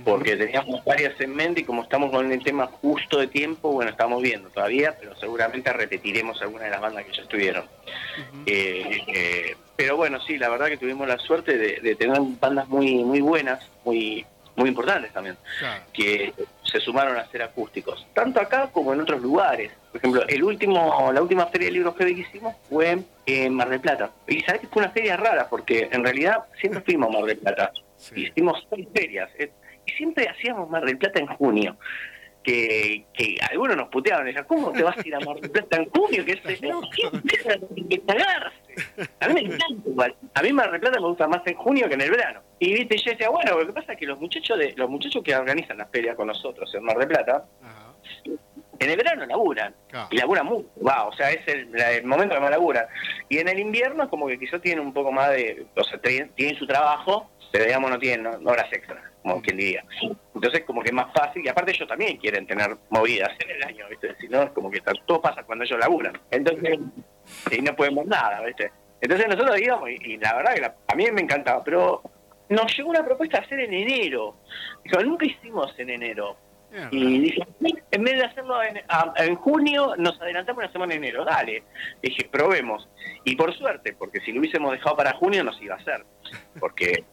porque 0.02 0.36
teníamos 0.36 0.84
varias 0.84 1.20
en 1.20 1.34
mente 1.34 1.60
y 1.60 1.64
como 1.64 1.82
estamos 1.82 2.10
con 2.10 2.32
el 2.32 2.42
tema 2.42 2.66
justo 2.66 3.18
de 3.18 3.28
tiempo, 3.28 3.70
bueno, 3.72 3.90
estamos 3.90 4.20
viendo 4.22 4.48
todavía, 4.50 4.96
pero 4.98 5.14
seguramente 5.16 5.72
repetiremos 5.72 6.40
algunas 6.42 6.64
de 6.64 6.70
las 6.70 6.80
bandas 6.80 7.04
que 7.04 7.12
ya 7.12 7.22
estuvieron. 7.22 7.64
Eh, 8.46 9.00
eh, 9.06 9.56
pero 9.76 9.96
bueno, 9.96 10.20
sí, 10.20 10.38
la 10.38 10.48
verdad 10.48 10.66
que 10.66 10.76
tuvimos 10.76 11.06
la 11.06 11.18
suerte 11.18 11.56
de, 11.56 11.80
de 11.80 11.94
tener 11.94 12.18
bandas 12.40 12.68
muy 12.68 13.04
muy 13.04 13.20
buenas, 13.20 13.64
muy 13.84 14.24
muy 14.56 14.68
importantes 14.68 15.12
también, 15.12 15.36
Claro. 15.58 15.82
que 15.92 16.32
se 16.62 16.78
sumaron 16.78 17.16
a 17.16 17.22
hacer 17.22 17.42
acústicos, 17.42 18.06
tanto 18.14 18.40
acá 18.40 18.68
como 18.72 18.92
en 18.92 19.00
otros 19.00 19.20
lugares. 19.20 19.72
Por 19.90 19.98
ejemplo, 19.98 20.22
el 20.28 20.44
último, 20.44 21.10
la 21.12 21.20
última 21.22 21.46
feria 21.46 21.66
de 21.66 21.72
libros 21.72 21.96
que 21.96 22.08
hicimos 22.10 22.54
fue 22.68 22.98
en 23.26 23.54
Mar 23.54 23.68
del 23.68 23.80
Plata. 23.80 24.12
Y 24.28 24.40
sabes 24.40 24.60
que 24.60 24.66
fue 24.68 24.82
una 24.82 24.92
feria 24.92 25.16
rara, 25.16 25.48
porque 25.48 25.88
en 25.90 26.04
realidad 26.04 26.44
siempre 26.60 26.80
fuimos 26.82 27.08
a 27.08 27.18
Mar 27.18 27.24
del 27.24 27.38
Plata. 27.38 27.72
Sí. 27.96 28.26
Hicimos 28.28 28.64
seis 28.70 28.86
ferias. 28.94 29.28
Y 29.86 29.92
siempre 29.92 30.28
hacíamos 30.28 30.68
Mar 30.70 30.84
del 30.84 30.98
Plata 30.98 31.20
en 31.20 31.26
junio. 31.26 31.76
Que, 32.42 33.06
que 33.14 33.36
algunos 33.50 33.74
nos 33.74 33.88
puteaban, 33.88 34.26
decían, 34.26 34.44
¿cómo 34.44 34.70
te 34.70 34.82
vas 34.82 34.98
a 34.98 35.08
ir 35.08 35.14
a 35.14 35.20
Mar 35.20 35.40
del 35.40 35.50
Plata 35.50 35.78
en 35.78 35.88
junio? 35.88 36.24
Que 36.26 36.32
es 36.32 36.60
loco. 36.62 36.86
que 37.88 38.00
cagarse. 38.02 38.58
A 39.20 39.28
mí 39.28 39.34
me 39.34 39.40
encanta 39.40 39.66
igual. 39.88 40.14
A 40.34 40.42
mí 40.42 40.52
Mar 40.52 40.70
del 40.70 40.80
Plata 40.80 41.00
me 41.00 41.06
gusta 41.08 41.26
más 41.26 41.40
en 41.46 41.54
junio 41.54 41.88
que 41.88 41.94
en 41.94 42.02
el 42.02 42.10
verano. 42.10 42.42
Y 42.58 42.74
viste, 42.74 42.98
yo 42.98 43.12
decía, 43.12 43.30
bueno, 43.30 43.58
lo 43.58 43.66
que 43.66 43.72
pasa 43.72 43.92
es 43.94 43.98
que 43.98 44.04
los 44.06 44.20
muchachos 44.20 44.58
de 44.58 44.74
los 44.76 44.90
muchachos 44.90 45.22
que 45.24 45.34
organizan 45.34 45.78
las 45.78 45.90
ferias 45.90 46.16
con 46.16 46.26
nosotros 46.26 46.70
en 46.74 46.84
Mar 46.84 46.98
del 46.98 47.08
Plata, 47.08 47.46
Ajá. 47.62 47.94
en 48.78 48.90
el 48.90 48.96
verano 48.98 49.24
laburan. 49.24 49.74
Claro. 49.88 50.08
Y 50.10 50.16
laburan 50.18 50.44
mucho, 50.44 50.68
va, 50.86 51.06
o 51.06 51.12
sea, 51.14 51.30
es 51.30 51.48
el, 51.48 51.72
la- 51.72 51.92
el 51.92 52.04
momento 52.04 52.34
que 52.34 52.40
más 52.42 52.50
laburan. 52.50 52.84
Y 53.30 53.38
en 53.38 53.48
el 53.48 53.58
invierno 53.58 54.02
es 54.02 54.10
como 54.10 54.26
que 54.26 54.38
quizás 54.38 54.60
tienen 54.60 54.84
un 54.84 54.92
poco 54.92 55.10
más 55.12 55.30
de, 55.30 55.64
o 55.74 55.82
sea, 55.82 55.98
tienen, 55.98 56.28
tienen 56.34 56.56
su 56.58 56.66
trabajo, 56.66 57.30
pero 57.50 57.64
digamos 57.64 57.90
no 57.90 57.98
tienen 57.98 58.22
no- 58.24 58.36
no 58.38 58.50
horas 58.50 58.70
extras, 58.70 59.02
como 59.24 59.40
quien 59.42 59.56
diría. 59.56 59.82
Entonces 60.34 60.62
como 60.64 60.82
que 60.82 60.90
es 60.90 60.94
más 60.94 61.12
fácil, 61.14 61.42
y 61.44 61.48
aparte 61.48 61.72
ellos 61.72 61.88
también 61.88 62.18
quieren 62.18 62.46
tener 62.46 62.76
movidas 62.90 63.30
en 63.42 63.50
el 63.50 63.62
año, 63.64 63.86
¿viste? 63.88 64.14
Si 64.20 64.28
no, 64.28 64.42
es 64.42 64.50
como 64.50 64.70
que 64.70 64.80
todo 65.06 65.20
pasa 65.20 65.42
cuando 65.42 65.64
ellos 65.64 65.78
laburan. 65.80 66.12
Entonces, 66.30 66.78
y 67.50 67.62
no 67.62 67.74
podemos 67.74 68.06
nada, 68.06 68.42
¿viste? 68.42 68.70
Entonces 69.00 69.26
nosotros 69.28 69.56
digamos, 69.56 69.88
y, 69.90 70.12
y 70.12 70.16
la 70.18 70.34
verdad 70.36 70.54
que 70.54 70.60
la- 70.60 70.74
a 70.88 70.94
mí 70.94 71.10
me 71.10 71.22
encantaba, 71.22 71.64
pero 71.64 72.02
nos 72.50 72.76
llegó 72.76 72.90
una 72.90 73.02
propuesta 73.04 73.38
de 73.40 73.46
hacer 73.46 73.60
en 73.60 73.72
enero. 73.72 74.36
Dijo, 74.84 75.02
nunca 75.02 75.24
hicimos 75.26 75.74
en 75.78 75.88
enero. 75.90 76.36
Y 76.90 77.20
dije, 77.20 77.40
en 77.92 78.02
vez 78.02 78.16
de 78.16 78.24
hacerlo 78.24 78.60
en, 78.62 78.80
en 79.16 79.36
junio, 79.36 79.94
nos 79.96 80.20
adelantamos 80.20 80.64
una 80.64 80.72
semana 80.72 80.94
en 80.94 81.04
enero. 81.04 81.24
Dale. 81.24 81.62
Dije, 82.02 82.28
probemos. 82.30 82.88
Y 83.24 83.36
por 83.36 83.56
suerte, 83.56 83.94
porque 83.96 84.20
si 84.20 84.32
lo 84.32 84.40
hubiésemos 84.40 84.72
dejado 84.72 84.96
para 84.96 85.12
junio, 85.14 85.44
nos 85.44 85.60
iba 85.62 85.76
a 85.76 85.78
hacer. 85.78 86.04
Porque 86.58 87.04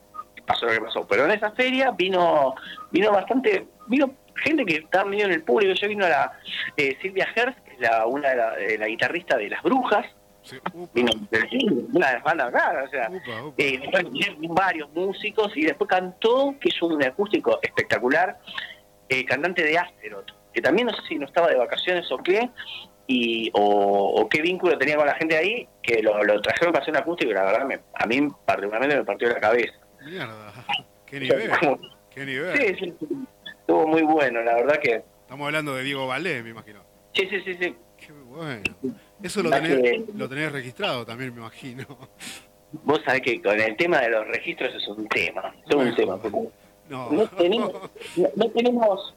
pasó 0.46 0.66
lo 0.66 0.72
que 0.74 0.82
pasó. 0.82 1.08
Pero 1.08 1.26
en 1.26 1.32
esa 1.32 1.52
feria 1.52 1.92
vino 1.92 2.56
vino 2.92 3.12
bastante, 3.12 3.68
vino 3.88 4.14
gente 4.36 4.66
que 4.66 4.76
estaba 4.78 5.06
medio 5.06 5.26
en 5.26 5.32
el 5.34 5.44
público. 5.44 5.74
Ya 5.74 5.88
vino 5.88 6.08
la 6.08 6.32
eh, 6.78 6.98
Silvia 7.02 7.28
Herz, 7.36 7.56
que 7.66 7.74
es 7.74 7.80
la, 7.80 8.06
una 8.06 8.30
de 8.56 8.78
la, 8.78 8.86
guitarrista 8.88 9.38
de 9.38 9.50
Las 9.50 9.62
Brujas. 9.64 10.06
Sí. 10.44 10.58
Vino 10.94 11.12
de- 11.30 11.86
una 11.94 12.08
de 12.08 12.14
las 12.16 12.24
bandas 12.24 12.48
acá, 12.48 12.84
o 12.84 12.90
sea, 12.90 13.10
upa, 13.12 13.44
upa. 13.44 13.56
eh, 13.60 13.80
varios 14.50 14.90
músicos 14.92 15.56
y 15.56 15.66
después 15.66 15.88
cantó, 15.88 16.56
que 16.60 16.70
es 16.70 16.82
un 16.82 17.04
acústico 17.04 17.60
espectacular, 17.62 18.40
eh, 19.08 19.24
cantante 19.24 19.64
de 19.64 19.78
Asteroth, 19.78 20.32
que 20.52 20.60
también 20.62 20.88
no 20.88 20.94
sé 20.96 21.02
si 21.08 21.20
no 21.20 21.28
estaba 21.28 21.48
de 21.48 21.58
vacaciones 21.58 22.12
o 22.12 22.18
qué, 22.18 22.50
y, 23.06 23.52
o, 23.54 24.16
o 24.22 24.30
qué 24.30 24.42
vínculo 24.42 24.76
tenía 24.80 24.96
con 24.96 25.06
la 25.06 25.14
gente 25.14 25.38
ahí, 25.38 25.68
que 25.84 26.02
lo, 26.02 26.24
lo 26.24 26.42
trajeron 26.42 26.72
para 26.74 26.82
hacer 26.82 26.96
un 26.96 27.02
acústico 27.02 27.30
y 27.30 27.36
la 27.36 27.44
verdad 27.44 27.66
me, 27.66 27.80
a 27.94 28.06
mí 28.08 28.28
particularmente 28.44 28.96
me 28.96 29.04
partió 29.04 29.30
la 29.30 29.40
cabeza. 29.40 29.74
Mierda. 30.06 30.54
Qué 31.06 31.20
nivel. 31.20 31.52
Qué 32.10 32.26
nivel. 32.26 32.58
sí, 32.58 32.76
sí, 32.80 32.94
sí, 33.00 33.08
estuvo 33.60 33.88
muy 33.88 34.02
bueno, 34.04 34.42
la 34.42 34.56
verdad 34.56 34.80
que... 34.80 35.04
Estamos 35.22 35.46
hablando 35.46 35.76
de 35.76 35.84
Diego 35.84 36.08
Valdés, 36.08 36.44
me 36.44 36.50
imagino. 36.50 36.82
Sí, 37.14 37.28
sí, 37.30 37.42
sí, 37.42 37.56
sí. 37.60 37.76
Qué 37.98 38.12
bueno. 38.14 38.64
Eso 39.22 39.44
lo 39.44 39.50
tenés, 39.50 39.82
que- 39.82 40.06
lo 40.16 40.28
tenés 40.28 40.52
registrado 40.52 41.06
también, 41.06 41.34
me 41.34 41.40
imagino. 41.42 41.86
Vos 42.84 43.02
sabés 43.06 43.22
que 43.22 43.42
con 43.42 43.60
el 43.60 43.76
tema 43.78 44.00
de 44.00 44.10
los 44.10 44.28
registros 44.28 44.74
es 44.74 44.88
un 44.88 45.08
tema, 45.08 45.54
es 45.68 45.76
un 45.76 45.96
tema. 45.96 46.20
No. 46.90 47.10
no 47.12 47.28
tenemos, 47.28 47.72
no, 48.18 48.28
no 48.36 48.50
tenemos 48.50 49.14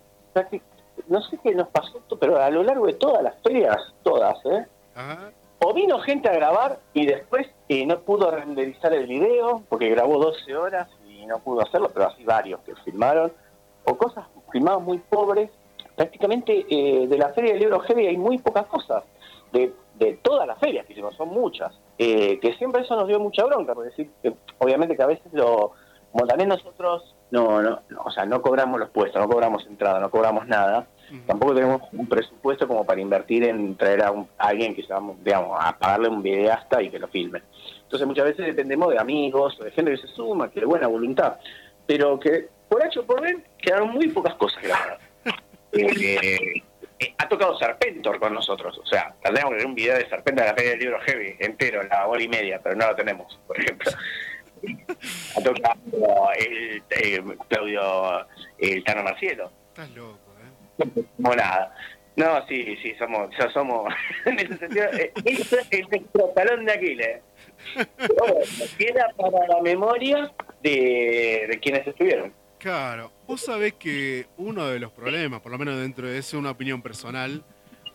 no 1.08 1.22
sé 1.22 1.38
qué 1.42 1.54
nos 1.54 1.68
pasó, 1.68 2.00
pero 2.20 2.40
a 2.40 2.50
lo 2.50 2.62
largo 2.62 2.86
de 2.86 2.94
todas 2.94 3.22
las 3.22 3.34
ferias, 3.42 3.76
todas, 4.02 4.36
¿eh? 4.46 4.66
Ajá. 4.94 5.30
O 5.66 5.72
vino 5.72 5.98
gente 6.00 6.28
a 6.28 6.34
grabar 6.34 6.78
y 6.92 7.06
después 7.06 7.48
eh, 7.70 7.86
no 7.86 8.00
pudo 8.00 8.30
renderizar 8.30 8.92
el 8.92 9.06
video 9.06 9.62
porque 9.70 9.88
grabó 9.88 10.18
12 10.18 10.54
horas 10.54 10.90
y 11.08 11.24
no 11.24 11.38
pudo 11.38 11.62
hacerlo, 11.62 11.90
pero 11.90 12.08
así 12.08 12.22
varios 12.22 12.60
que 12.60 12.74
filmaron. 12.84 13.32
O 13.84 13.96
cosas 13.96 14.26
filmadas 14.52 14.82
muy 14.82 14.98
pobres. 14.98 15.50
Prácticamente 15.96 16.66
eh, 16.68 17.06
de 17.06 17.16
la 17.16 17.30
Feria 17.30 17.52
del 17.52 17.60
Libro 17.60 17.80
Heavy 17.80 18.08
hay 18.08 18.18
muy 18.18 18.36
pocas 18.36 18.66
cosas. 18.66 19.04
De, 19.52 19.72
de 19.94 20.18
todas 20.20 20.46
las 20.46 20.58
ferias 20.58 20.84
que 20.84 20.92
hicimos, 20.92 21.14
son 21.14 21.30
muchas. 21.30 21.72
Eh, 21.96 22.38
que 22.40 22.52
siempre 22.56 22.82
eso 22.82 22.94
nos 22.94 23.08
dio 23.08 23.18
mucha 23.18 23.46
bronca, 23.46 23.72
porque 23.74 23.88
decir, 23.88 24.10
obviamente 24.58 24.94
que 24.94 25.02
a 25.02 25.06
veces 25.06 25.32
lo, 25.32 25.72
también 26.28 26.50
nosotros 26.50 27.13
no, 27.30 27.60
no, 27.62 27.82
no, 27.88 28.00
o 28.04 28.10
sea, 28.10 28.24
no 28.26 28.40
cobramos 28.42 28.78
los 28.78 28.90
puestos, 28.90 29.20
no 29.20 29.28
cobramos 29.28 29.66
entrada, 29.66 29.98
no 30.00 30.10
cobramos 30.10 30.46
nada, 30.46 30.86
tampoco 31.26 31.54
tenemos 31.54 31.82
un 31.92 32.06
presupuesto 32.08 32.66
como 32.68 32.84
para 32.84 33.00
invertir 33.00 33.44
en 33.44 33.76
traer 33.76 34.02
a, 34.02 34.10
un- 34.10 34.28
a 34.38 34.48
alguien 34.48 34.74
que 34.74 34.82
va, 34.86 35.00
digamos, 35.22 35.58
a 35.60 35.76
pagarle 35.78 36.08
un 36.08 36.22
videasta 36.22 36.80
y 36.82 36.90
que 36.90 36.98
lo 36.98 37.08
filme. 37.08 37.42
Entonces 37.82 38.06
muchas 38.06 38.24
veces 38.24 38.46
dependemos 38.46 38.92
de 38.92 38.98
amigos 38.98 39.56
o 39.60 39.64
de 39.64 39.70
gente 39.70 39.90
que 39.92 39.98
se 39.98 40.08
suma, 40.08 40.50
que 40.50 40.60
de 40.60 40.66
buena 40.66 40.86
voluntad, 40.86 41.36
pero 41.86 42.18
que 42.18 42.48
por 42.68 42.82
H 42.82 42.98
o 43.00 43.04
por 43.04 43.20
B 43.20 43.36
quedaron 43.58 43.90
muy 43.90 44.08
pocas 44.08 44.34
cosas 44.34 44.62
grabadas. 44.62 44.98
Eh, 45.76 46.62
eh, 47.00 47.14
ha 47.18 47.28
tocado 47.28 47.58
Serpentor 47.58 48.20
con 48.20 48.32
nosotros, 48.32 48.78
o 48.78 48.86
sea, 48.86 49.12
tendríamos 49.20 49.50
que 49.50 49.56
ver 49.58 49.66
un 49.66 49.74
video 49.74 49.96
de 49.98 50.08
Serpentor 50.08 50.44
de 50.44 50.50
la 50.50 50.54
Feria 50.56 50.70
del 50.70 50.78
Libro 50.80 51.00
Heavy 51.00 51.34
entero, 51.40 51.82
la 51.82 52.06
hora 52.06 52.22
y 52.22 52.28
media, 52.28 52.60
pero 52.62 52.76
no 52.76 52.86
lo 52.86 52.94
tenemos, 52.94 53.36
por 53.44 53.58
ejemplo. 53.58 53.90
Ha 55.36 55.42
tocado 55.42 56.30
el, 56.38 56.82
eh, 56.90 57.22
Claudio, 57.48 58.26
el 58.58 58.84
Tano 58.84 59.02
Marcielo, 59.02 59.50
Estás 59.68 59.90
loco, 59.90 60.18
¿eh? 60.78 61.04
como 61.16 61.34
nada. 61.34 61.74
No, 62.16 62.46
sí, 62.46 62.76
sí, 62.80 62.94
somos, 62.96 63.28
ya 63.38 63.50
somos, 63.50 63.92
en 64.24 64.38
ese 64.38 64.56
sentido, 64.56 64.84
eh, 64.92 65.12
es 65.24 65.52
el 65.70 65.88
nuestro 65.88 66.28
talón 66.28 66.64
de 66.64 66.72
Aquiles. 66.72 67.20
Bueno, 68.18 68.34
queda 68.78 69.08
para 69.16 69.48
la 69.48 69.60
memoria 69.62 70.32
de, 70.62 71.46
de 71.50 71.58
quienes 71.60 71.86
estuvieron. 71.86 72.32
Claro, 72.58 73.10
vos 73.26 73.40
sabés 73.40 73.74
que 73.74 74.26
uno 74.36 74.68
de 74.68 74.78
los 74.78 74.92
problemas, 74.92 75.40
por 75.40 75.50
lo 75.50 75.58
menos 75.58 75.76
dentro 75.78 76.06
de 76.06 76.18
eso, 76.18 76.38
una 76.38 76.52
opinión 76.52 76.80
personal, 76.82 77.44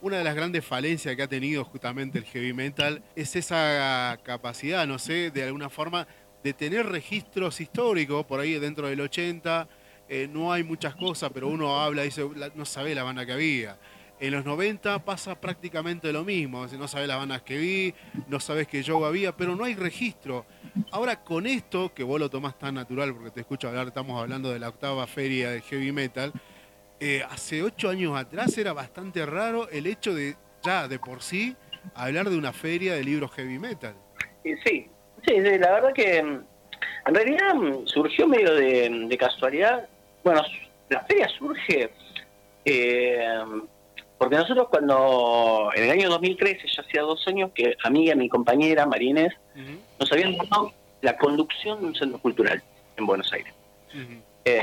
una 0.02 0.18
de 0.18 0.24
las 0.24 0.36
grandes 0.36 0.66
falencias 0.66 1.16
que 1.16 1.24
ha 1.24 1.28
tenido 1.28 1.64
justamente 1.66 2.20
el 2.20 2.26
heavy 2.26 2.54
metal 2.54 3.04
es 3.16 3.36
esa 3.36 4.18
capacidad, 4.24 4.88
no 4.88 5.00
sé, 5.00 5.32
de 5.32 5.44
alguna 5.44 5.70
forma, 5.70 6.08
de 6.44 6.54
tener 6.54 6.86
registros 6.86 7.60
históricos, 7.62 8.26
por 8.26 8.40
ahí 8.40 8.54
dentro 8.60 8.88
del 8.88 9.02
80, 9.02 9.68
eh, 10.08 10.28
no 10.32 10.52
hay 10.52 10.64
muchas 10.64 10.96
cosas, 10.96 11.30
pero 11.34 11.48
uno 11.48 11.80
habla 11.82 12.04
y 12.04 12.06
dice, 12.06 12.28
"La- 12.36 12.52
no 12.56 12.66
sabe 12.66 12.96
la 12.96 13.04
banda 13.04 13.26
que 13.26 13.34
había. 13.34 13.78
En 14.22 14.32
los 14.32 14.44
90 14.44 15.04
pasa 15.06 15.40
prácticamente 15.40 16.12
lo 16.12 16.26
mismo, 16.26 16.66
no 16.68 16.88
sabes 16.90 17.08
las 17.08 17.18
bandas 17.18 17.42
que 17.42 17.58
vi, 17.58 17.94
no 18.28 18.40
sabes 18.42 18.68
que 18.68 18.84
yo 18.84 19.06
había, 19.06 19.36
pero 19.36 19.56
no 19.56 19.64
hay 19.64 19.76
registro. 19.76 20.46
Ahora 20.92 21.24
con 21.24 21.46
esto, 21.48 21.94
que 21.94 22.04
vos 22.04 22.20
lo 22.20 22.30
tomás 22.30 22.58
tan 22.60 22.76
natural 22.76 23.14
porque 23.14 23.32
te 23.32 23.40
escucho 23.42 23.70
hablar, 23.70 23.88
estamos 23.88 24.20
hablando 24.22 24.52
de 24.52 24.60
la 24.60 24.68
octava 24.70 25.08
feria 25.08 25.52
de 25.52 25.62
heavy 25.62 25.92
metal, 25.94 26.34
eh, 27.00 27.24
hace 27.30 27.64
ocho 27.64 27.90
años 27.90 28.18
atrás 28.18 28.58
era 28.58 28.74
bastante 28.74 29.26
raro 29.26 29.70
el 29.70 29.88
hecho 29.88 30.14
de 30.14 30.36
ya 30.64 30.90
de 30.90 31.00
por 31.00 31.22
sí 31.22 31.56
hablar 31.96 32.30
de 32.30 32.38
una 32.38 32.52
feria 32.52 32.96
de 32.96 33.04
libros 33.06 33.32
heavy 33.32 33.58
metal. 33.58 33.96
Sí, 34.66 34.88
sí, 35.26 35.36
sí, 35.36 35.58
la 35.58 35.72
verdad 35.72 35.94
que 35.94 36.22
mm, 36.22 36.44
en 37.08 37.16
realidad 37.16 37.54
mm, 37.56 37.88
surgió 37.88 38.28
medio 38.28 38.54
de, 38.56 38.90
de 39.08 39.18
casualidad. 39.18 39.88
Bueno, 40.24 40.42
la 40.90 41.02
feria 41.02 41.28
surge 41.30 41.92
eh, 42.66 43.26
porque 44.20 44.36
nosotros 44.36 44.68
cuando 44.70 45.72
en 45.74 45.84
el 45.86 45.92
año 45.92 46.10
2013, 46.10 46.68
ya 46.68 46.82
hacía 46.82 47.02
dos 47.02 47.26
años, 47.28 47.52
que 47.56 47.76
a 47.82 47.90
mí 47.90 48.06
y 48.06 48.12
a 48.12 48.16
mi 48.16 48.28
compañera 48.28 48.86
Marínez 48.86 49.34
Ujú, 49.56 49.80
nos 49.98 50.12
habían 50.12 50.36
dado 50.38 50.74
la 51.02 51.18
conducción 51.18 51.80
de 51.80 51.88
un 51.88 51.96
centro 51.96 52.20
cultural 52.20 52.62
en 52.98 53.06
Buenos 53.06 53.32
Aires. 53.32 53.54
Eh, 54.44 54.62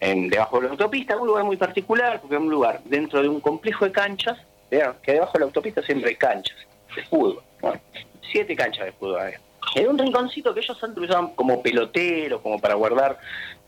en, 0.00 0.30
debajo 0.30 0.58
de 0.58 0.66
la 0.66 0.72
autopista, 0.72 1.18
un 1.18 1.26
lugar 1.26 1.44
muy 1.44 1.58
particular, 1.58 2.18
porque 2.20 2.36
es 2.36 2.40
un 2.40 2.50
lugar 2.50 2.80
dentro 2.84 3.20
de 3.20 3.28
un 3.28 3.40
complejo 3.40 3.84
de 3.84 3.92
canchas, 3.92 4.38
vean, 4.70 4.94
que 5.02 5.12
debajo 5.12 5.32
de 5.34 5.40
la 5.40 5.46
autopista 5.46 5.82
siempre 5.82 6.10
hay 6.10 6.16
canchas 6.16 6.56
de 6.96 7.02
fútbol. 7.04 7.42
Bueno, 7.60 7.80
siete 8.32 8.56
canchas 8.56 8.86
de 8.86 8.92
fútbol 8.92 9.20
había. 9.20 9.40
Era 9.74 9.90
un 9.90 9.98
rinconcito 9.98 10.52
que 10.54 10.60
ellos 10.60 10.82
antes 10.82 11.02
usaban 11.02 11.28
como 11.34 11.62
pelotero, 11.62 12.40
como 12.42 12.58
para 12.60 12.74
guardar 12.74 13.18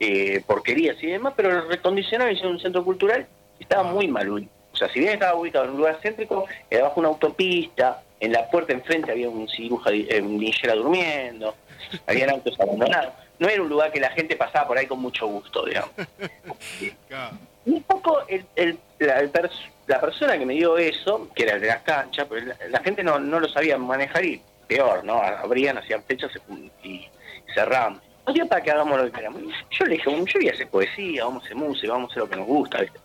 eh, 0.01 0.43
porquerías 0.47 0.97
y 1.03 1.07
demás, 1.09 1.33
pero 1.37 1.51
lo 1.51 1.69
recondicionaron 1.69 2.33
y 2.33 2.35
hicieron 2.37 2.55
un 2.57 2.61
centro 2.61 2.85
cultural 2.85 3.27
estaba 3.59 3.83
muy 3.85 4.07
mal. 4.09 4.29
O 4.31 4.77
sea, 4.77 4.89
si 4.93 5.01
bien 5.01 5.15
estaba 5.15 5.35
ubicado 5.39 5.65
en 5.65 5.71
un 5.73 5.77
lugar 5.79 5.99
céntrico, 6.03 6.45
era 6.71 6.83
debajo 6.83 6.95
de 6.97 7.01
una 7.01 7.09
autopista, 7.09 8.03
en 8.21 8.33
la 8.33 8.49
puerta 8.51 8.73
enfrente 8.75 9.11
había 9.11 9.29
un 9.31 9.49
ciruja, 9.49 9.91
eh, 9.93 10.21
un 10.23 10.39
linchera 10.39 10.75
durmiendo, 10.75 11.55
habían 12.07 12.31
autos 12.31 12.59
abandonados. 12.61 13.15
No 13.39 13.49
era 13.49 13.63
un 13.63 13.69
lugar 13.69 13.91
que 13.93 14.01
la 14.01 14.11
gente 14.11 14.37
pasaba 14.37 14.67
por 14.69 14.79
ahí 14.79 14.87
con 14.87 14.99
mucho 15.01 15.27
gusto, 15.27 15.65
digamos. 15.65 15.91
Un 17.65 17.83
poco 17.83 18.21
el, 18.29 18.45
el- 18.55 18.79
la, 18.99 19.19
el 19.21 19.31
pers- 19.33 19.71
la 19.87 20.01
persona 20.01 20.39
que 20.39 20.47
me 20.47 20.55
dio 20.55 20.79
eso, 20.79 21.29
que 21.35 21.43
era 21.43 21.55
el 21.57 21.61
de 21.61 21.67
las 21.69 21.83
canchas, 21.83 22.27
pero 22.29 22.47
la, 22.47 22.57
la 22.71 22.81
gente 22.81 23.03
no, 23.03 23.19
no 23.19 23.41
lo 23.41 23.49
sabía 23.49 23.77
manejar 23.77 24.25
y 24.25 24.41
peor, 24.67 25.05
¿no? 25.05 25.21
Abrían, 25.21 25.79
hacían 25.79 26.03
fechas 26.05 26.31
y 26.83 27.07
cerraban. 27.55 28.01
No 28.27 28.33
día 28.33 28.45
para 28.45 28.61
que 28.61 28.71
hagamos 28.71 28.99
lo 28.99 29.05
que 29.05 29.13
queramos. 29.13 29.43
Yo 29.71 29.85
le 29.85 29.93
dije, 29.93 30.11
yo 30.11 30.41
voy 30.41 30.49
a 30.49 30.53
hacer 30.53 30.69
poesía, 30.69 31.25
vamos 31.25 31.43
a 31.43 31.47
hacer 31.47 31.57
música, 31.57 31.93
vamos 31.93 32.11
a 32.11 32.13
hacer 32.13 32.23
lo 32.25 32.29
que 32.29 32.37
nos 32.37 32.47
gusta, 32.47 32.81
¿viste? 32.81 32.99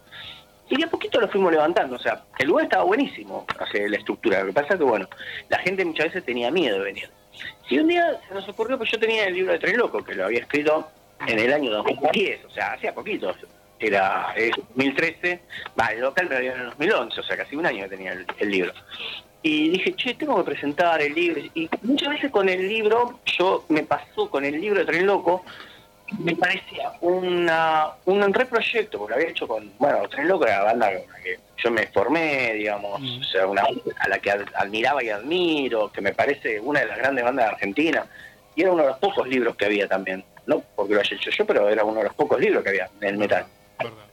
Y 0.69 0.77
de 0.77 0.85
a 0.85 0.87
poquito 0.87 1.19
lo 1.19 1.27
fuimos 1.27 1.51
levantando, 1.51 1.97
o 1.97 1.99
sea, 1.99 2.23
el 2.39 2.47
lugar 2.47 2.63
estaba 2.63 2.85
buenísimo, 2.85 3.45
la 3.73 3.97
estructura. 3.97 4.39
Lo 4.39 4.47
que 4.47 4.53
pasa 4.53 4.73
es 4.73 4.79
que, 4.79 4.85
bueno, 4.85 5.07
la 5.49 5.59
gente 5.59 5.83
muchas 5.83 6.07
veces 6.07 6.23
tenía 6.23 6.49
miedo 6.49 6.77
de 6.77 6.83
venir. 6.83 7.09
Y 7.69 7.77
un 7.77 7.87
día 7.87 8.19
se 8.27 8.33
nos 8.33 8.47
ocurrió, 8.47 8.77
pues 8.77 8.89
yo 8.89 8.97
tenía 8.97 9.25
el 9.25 9.33
libro 9.33 9.51
de 9.51 9.59
Tres 9.59 9.75
Locos, 9.75 10.03
que 10.05 10.15
lo 10.15 10.25
había 10.25 10.39
escrito 10.39 10.89
en 11.27 11.37
el 11.37 11.51
año 11.51 11.71
2010, 11.71 12.45
o 12.45 12.49
sea, 12.51 12.73
hacía 12.73 12.95
poquito. 12.95 13.35
Era 13.79 14.33
2013, 14.75 15.41
va, 15.79 15.87
el 15.87 16.01
local 16.01 16.29
me 16.29 16.35
lo 16.35 16.41
en 16.41 16.59
el 16.61 16.65
2011, 16.67 17.19
o 17.19 17.23
sea, 17.23 17.35
casi 17.37 17.55
un 17.55 17.65
año 17.65 17.83
que 17.83 17.89
tenía 17.89 18.13
el 18.39 18.49
libro 18.49 18.73
y 19.43 19.69
dije, 19.69 19.93
che, 19.95 20.13
tengo 20.13 20.38
que 20.38 20.51
presentar 20.51 21.01
el 21.01 21.13
libro. 21.13 21.41
Y 21.55 21.69
muchas 21.81 22.10
veces 22.10 22.31
con 22.31 22.48
el 22.48 22.67
libro, 22.67 23.19
yo 23.25 23.65
me 23.69 23.83
pasó 23.83 24.29
con 24.29 24.45
el 24.45 24.60
libro 24.60 24.79
de 24.79 24.86
Tren 24.86 25.05
Loco, 25.05 25.43
me 26.19 26.36
parecía 26.36 26.91
una, 27.01 27.91
un 28.05 28.33
reproyecto, 28.33 29.00
porque 29.00 29.12
lo 29.12 29.15
había 29.15 29.31
hecho 29.31 29.48
con, 29.48 29.71
bueno, 29.79 30.07
Tren 30.10 30.27
Loco 30.27 30.45
era 30.45 30.60
la 30.60 30.63
banda 30.65 30.88
con 30.88 31.12
la 31.12 31.19
que 31.19 31.39
yo 31.57 31.71
me 31.71 31.88
formé, 31.88 32.53
digamos, 32.53 33.00
mm. 33.00 33.21
o 33.21 33.24
sea, 33.24 33.48
una 33.48 33.63
a 33.98 34.10
la 34.10 34.19
que 34.19 34.31
admiraba 34.31 35.03
y 35.03 35.10
admiro, 35.10 35.91
que 35.91 36.01
me 36.01 36.13
parece 36.13 36.60
una 36.60 36.81
de 36.81 36.88
las 36.88 36.98
grandes 36.98 37.24
bandas 37.24 37.45
de 37.45 37.51
Argentina, 37.51 38.05
y 38.55 38.62
era 38.62 38.71
uno 38.71 38.83
de 38.83 38.89
los 38.89 38.98
pocos 38.98 39.27
libros 39.27 39.55
que 39.55 39.65
había 39.65 39.88
también, 39.88 40.24
no 40.45 40.62
porque 40.75 40.93
lo 40.93 41.00
haya 41.00 41.15
hecho 41.15 41.31
yo, 41.31 41.45
pero 41.45 41.69
era 41.69 41.83
uno 41.83 42.00
de 42.00 42.05
los 42.05 42.13
pocos 42.13 42.39
libros 42.39 42.63
que 42.63 42.69
había 42.69 42.89
en 43.00 43.07
el 43.07 43.17
metal. 43.17 43.45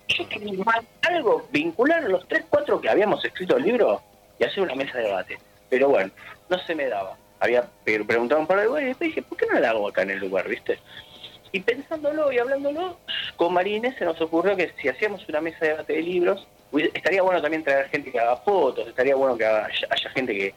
Yo 0.08 0.28
quería 0.28 0.64
algo, 1.02 1.46
vincular 1.50 2.02
los 2.04 2.26
tres, 2.28 2.44
cuatro 2.48 2.80
que 2.80 2.88
habíamos 2.88 3.22
escrito 3.24 3.56
el 3.56 3.64
libro, 3.64 4.02
y 4.38 4.44
hacer 4.44 4.62
una 4.62 4.74
mesa 4.74 4.98
de 4.98 5.04
debate. 5.04 5.38
Pero 5.68 5.88
bueno, 5.88 6.10
no 6.48 6.58
se 6.58 6.74
me 6.74 6.86
daba. 6.86 7.16
Había 7.40 7.68
preguntado 7.84 8.40
un 8.40 8.46
par 8.46 8.58
de 8.58 8.64
lugares 8.64 8.86
y 8.86 8.88
después 8.88 9.08
dije, 9.10 9.22
¿por 9.22 9.38
qué 9.38 9.46
no 9.46 9.60
la 9.60 9.70
hago 9.70 9.88
acá 9.88 10.02
en 10.02 10.10
el 10.10 10.18
lugar, 10.18 10.48
viste? 10.48 10.78
Y 11.52 11.60
pensándolo 11.60 12.32
y 12.32 12.38
hablándolo, 12.38 12.98
con 13.36 13.54
Marines 13.54 13.94
se 13.96 14.04
nos 14.04 14.20
ocurrió 14.20 14.56
que 14.56 14.72
si 14.80 14.88
hacíamos 14.88 15.26
una 15.28 15.40
mesa 15.40 15.58
de 15.60 15.68
debate 15.68 15.92
de 15.94 16.02
libros, 16.02 16.46
estaría 16.72 17.22
bueno 17.22 17.40
también 17.40 17.64
traer 17.64 17.88
gente 17.88 18.10
que 18.10 18.20
haga 18.20 18.36
fotos, 18.38 18.88
estaría 18.88 19.14
bueno 19.14 19.36
que 19.36 19.46
haya, 19.46 20.10
gente 20.14 20.34
que, 20.34 20.54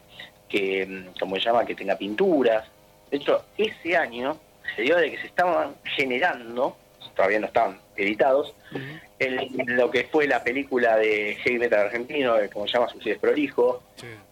que, 0.48 0.86
mm, 0.86 1.18
como 1.18 1.36
se 1.36 1.42
llama, 1.42 1.64
que 1.64 1.74
tenga 1.74 1.96
pinturas. 1.96 2.66
De 3.10 3.16
hecho, 3.16 3.44
ese 3.56 3.96
año 3.96 4.36
se 4.76 4.82
dio 4.82 4.96
de 4.96 5.10
que 5.10 5.18
se 5.18 5.26
estaban 5.26 5.74
generando, 5.84 6.76
todavía 7.14 7.40
no 7.40 7.46
estaban 7.46 7.78
editados, 7.96 8.54
en 9.18 9.76
lo 9.76 9.90
que 9.90 10.04
fue 10.04 10.26
la 10.26 10.42
película 10.42 10.96
de 10.96 11.36
heavy 11.42 11.58
metal 11.58 11.86
argentino, 11.86 12.34
como 12.52 12.66
se 12.66 12.74
llama 12.74 12.88
Suicidio 12.88 13.18
Prolijo. 13.18 13.82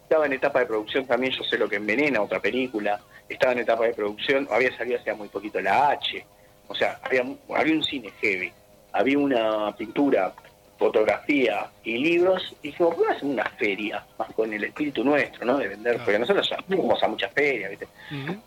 Estaba 0.02 0.26
en 0.26 0.32
etapa 0.32 0.58
de 0.60 0.66
producción 0.66 1.06
también 1.06 1.32
Yo 1.32 1.44
sé 1.44 1.56
lo 1.56 1.68
que 1.68 1.76
envenena, 1.76 2.20
otra 2.20 2.40
película. 2.40 3.00
Estaba 3.28 3.52
en 3.52 3.60
etapa 3.60 3.84
de 3.84 3.94
producción, 3.94 4.49
había 4.50 4.76
salido 4.76 4.99
hacía 4.99 5.14
muy 5.14 5.28
poquito 5.28 5.60
la 5.60 5.90
H. 5.90 6.25
O 6.66 6.75
sea, 6.75 6.99
había, 7.02 7.25
había 7.54 7.75
un 7.75 7.84
cine 7.84 8.10
heavy, 8.20 8.52
había 8.92 9.18
una 9.18 9.75
pintura, 9.76 10.32
fotografía 10.80 11.70
y 11.84 11.99
libros. 11.99 12.56
Y 12.62 12.68
dijimos, 12.68 12.96
¿por 12.96 13.06
qué 13.06 13.12
hacer 13.12 13.25
una 13.28 13.44
feria? 13.50 14.04
Más 14.18 14.32
con 14.32 14.52
el 14.52 14.64
espíritu 14.64 15.04
nuestro, 15.04 15.44
¿no? 15.44 15.58
De 15.58 15.68
vender, 15.68 15.99
porque 15.99 16.18
nosotros 16.18 16.50
vamos 16.66 17.02
a 17.02 17.06
muchas 17.08 17.32
ferias, 17.32 17.70
¿viste? 17.70 17.87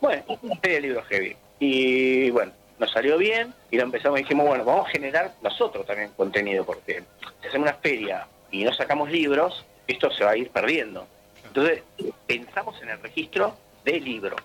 Bueno, 0.00 0.22
una 0.42 0.56
feria 0.56 0.76
de 0.76 0.80
libros 0.82 1.06
heavy. 1.06 1.36
Y 1.60 2.30
bueno, 2.30 2.52
nos 2.78 2.90
salió 2.90 3.16
bien 3.18 3.54
y 3.70 3.76
lo 3.76 3.84
empezamos 3.84 4.18
y 4.18 4.22
dijimos, 4.22 4.46
bueno, 4.46 4.64
vamos 4.64 4.88
a 4.88 4.90
generar 4.90 5.32
nosotros 5.42 5.86
también 5.86 6.10
contenido, 6.16 6.64
porque 6.64 7.02
si 7.40 7.48
hacemos 7.48 7.68
una 7.68 7.78
feria 7.78 8.26
y 8.50 8.64
no 8.64 8.72
sacamos 8.72 9.10
libros, 9.10 9.64
esto 9.86 10.10
se 10.10 10.24
va 10.24 10.30
a 10.30 10.36
ir 10.36 10.50
perdiendo. 10.50 11.06
Entonces, 11.46 11.82
pensamos 12.26 12.80
en 12.82 12.90
el 12.90 13.00
registro 13.00 13.56
de 13.84 14.00
libro. 14.00 14.36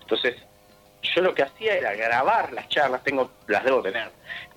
Entonces, 0.00 0.36
yo 1.02 1.22
lo 1.22 1.34
que 1.34 1.42
hacía 1.42 1.76
era 1.76 1.94
grabar 1.94 2.52
las 2.52 2.68
charlas, 2.68 3.02
tengo 3.02 3.30
las 3.48 3.64
debo 3.64 3.82
tener, 3.82 4.10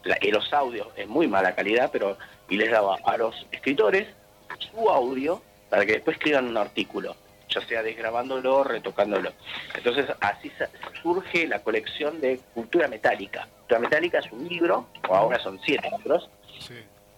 la, 0.03 0.17
los 0.31 0.53
audios 0.53 0.87
en 0.95 1.09
muy 1.09 1.27
mala 1.27 1.55
calidad, 1.55 1.89
pero 1.91 2.17
y 2.49 2.57
les 2.57 2.69
daba 2.69 2.97
a 3.03 3.17
los 3.17 3.47
escritores 3.51 4.07
su 4.59 4.89
audio 4.89 5.41
para 5.69 5.85
que 5.85 5.93
después 5.93 6.17
escriban 6.17 6.47
un 6.47 6.57
artículo 6.57 7.15
ya 7.49 7.61
sea 7.61 7.83
desgrabándolo, 7.83 8.63
retocándolo. 8.63 9.31
Entonces 9.75 10.05
así 10.19 10.51
surge 11.01 11.47
la 11.47 11.59
colección 11.63 12.19
de 12.21 12.39
Cultura 12.53 12.87
Metálica. 12.87 13.47
Cultura 13.59 13.79
Metálica 13.79 14.19
es 14.19 14.31
un 14.31 14.47
libro, 14.47 14.87
o 15.07 15.15
ahora 15.15 15.39
son 15.39 15.59
siete 15.63 15.89
libros, 15.97 16.29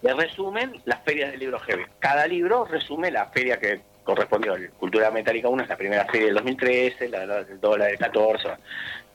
que 0.02 0.14
resumen 0.14 0.80
las 0.84 1.02
ferias 1.02 1.30
del 1.30 1.40
libro 1.40 1.58
heavy. 1.60 1.84
Cada 1.98 2.26
libro 2.26 2.64
resume 2.64 3.10
la 3.10 3.26
feria 3.26 3.58
que 3.58 3.80
correspondió. 4.04 4.56
Cultura 4.78 5.10
Metálica 5.10 5.48
1 5.48 5.64
es 5.64 5.68
la 5.68 5.76
primera 5.76 6.06
feria 6.06 6.26
del 6.26 6.36
2013, 6.36 7.08
la, 7.08 7.26
del 7.44 7.60
dólar 7.60 7.88
del 7.88 7.98
14. 7.98 8.48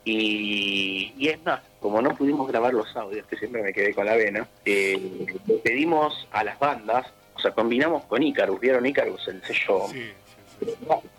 Y, 0.05 1.13
y, 1.17 1.29
es 1.29 1.43
más, 1.43 1.61
como 1.79 2.01
no 2.01 2.13
pudimos 2.13 2.47
grabar 2.47 2.73
los 2.73 2.93
audios, 2.95 3.25
que 3.25 3.37
siempre 3.37 3.63
me 3.63 3.73
quedé 3.73 3.93
con 3.93 4.05
la 4.05 4.15
vena, 4.15 4.45
eh, 4.65 5.25
pedimos 5.63 6.27
a 6.31 6.43
las 6.43 6.59
bandas, 6.59 7.07
o 7.35 7.39
sea, 7.39 7.51
combinamos 7.51 8.03
con 8.05 8.21
Icarus, 8.21 8.59
¿vieron 8.59 8.85
Icarus? 8.85 9.27
El 9.29 9.41
sello 9.43 9.87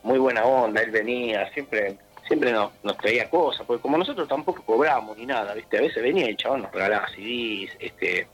muy 0.03 0.19
buena 0.19 0.45
onda, 0.45 0.83
él 0.83 0.91
venía, 0.91 1.51
siempre 1.53 1.97
siempre 2.27 2.53
nos, 2.53 2.73
nos 2.83 2.97
traía 2.97 3.29
cosas, 3.29 3.67
porque 3.67 3.83
como 3.83 3.99
nosotros 3.99 4.29
tampoco 4.29 4.63
cobramos 4.63 5.17
ni 5.17 5.27
nada, 5.27 5.55
¿viste? 5.55 5.79
A 5.79 5.83
veces 5.83 6.03
venía 6.03 6.27
el 6.27 6.37
chabón 6.37 6.63
nos 6.63 6.73
regalaba 6.73 7.07
CDs, 7.09 7.77
este, 7.79 8.27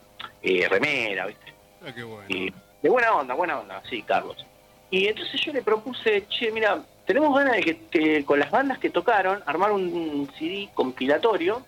eh, 0.43 0.69
remera, 0.69 1.27
¿viste? 1.27 1.53
Ah, 1.85 1.93
qué 1.95 2.03
bueno. 2.03 2.25
Y 2.29 2.53
de 2.83 2.89
buena 2.89 3.15
onda, 3.15 3.35
buena 3.35 3.59
onda, 3.59 3.83
sí, 3.89 4.03
Carlos. 4.03 4.47
Y 4.91 5.09
entonces 5.09 5.41
yo 5.41 5.53
le 5.53 5.63
propuse, 5.63 6.27
che, 6.29 6.51
mira, 6.53 6.81
tenemos 7.07 7.37
ganas 7.37 7.57
de 7.57 7.77
que, 7.91 8.25
con 8.25 8.39
las 8.39 8.51
bandas 8.51 8.79
que 8.79 8.91
tocaron, 8.91 9.43
armar 9.47 9.73
un 9.73 10.31
CD 10.39 10.69
compilatorio, 10.75 11.65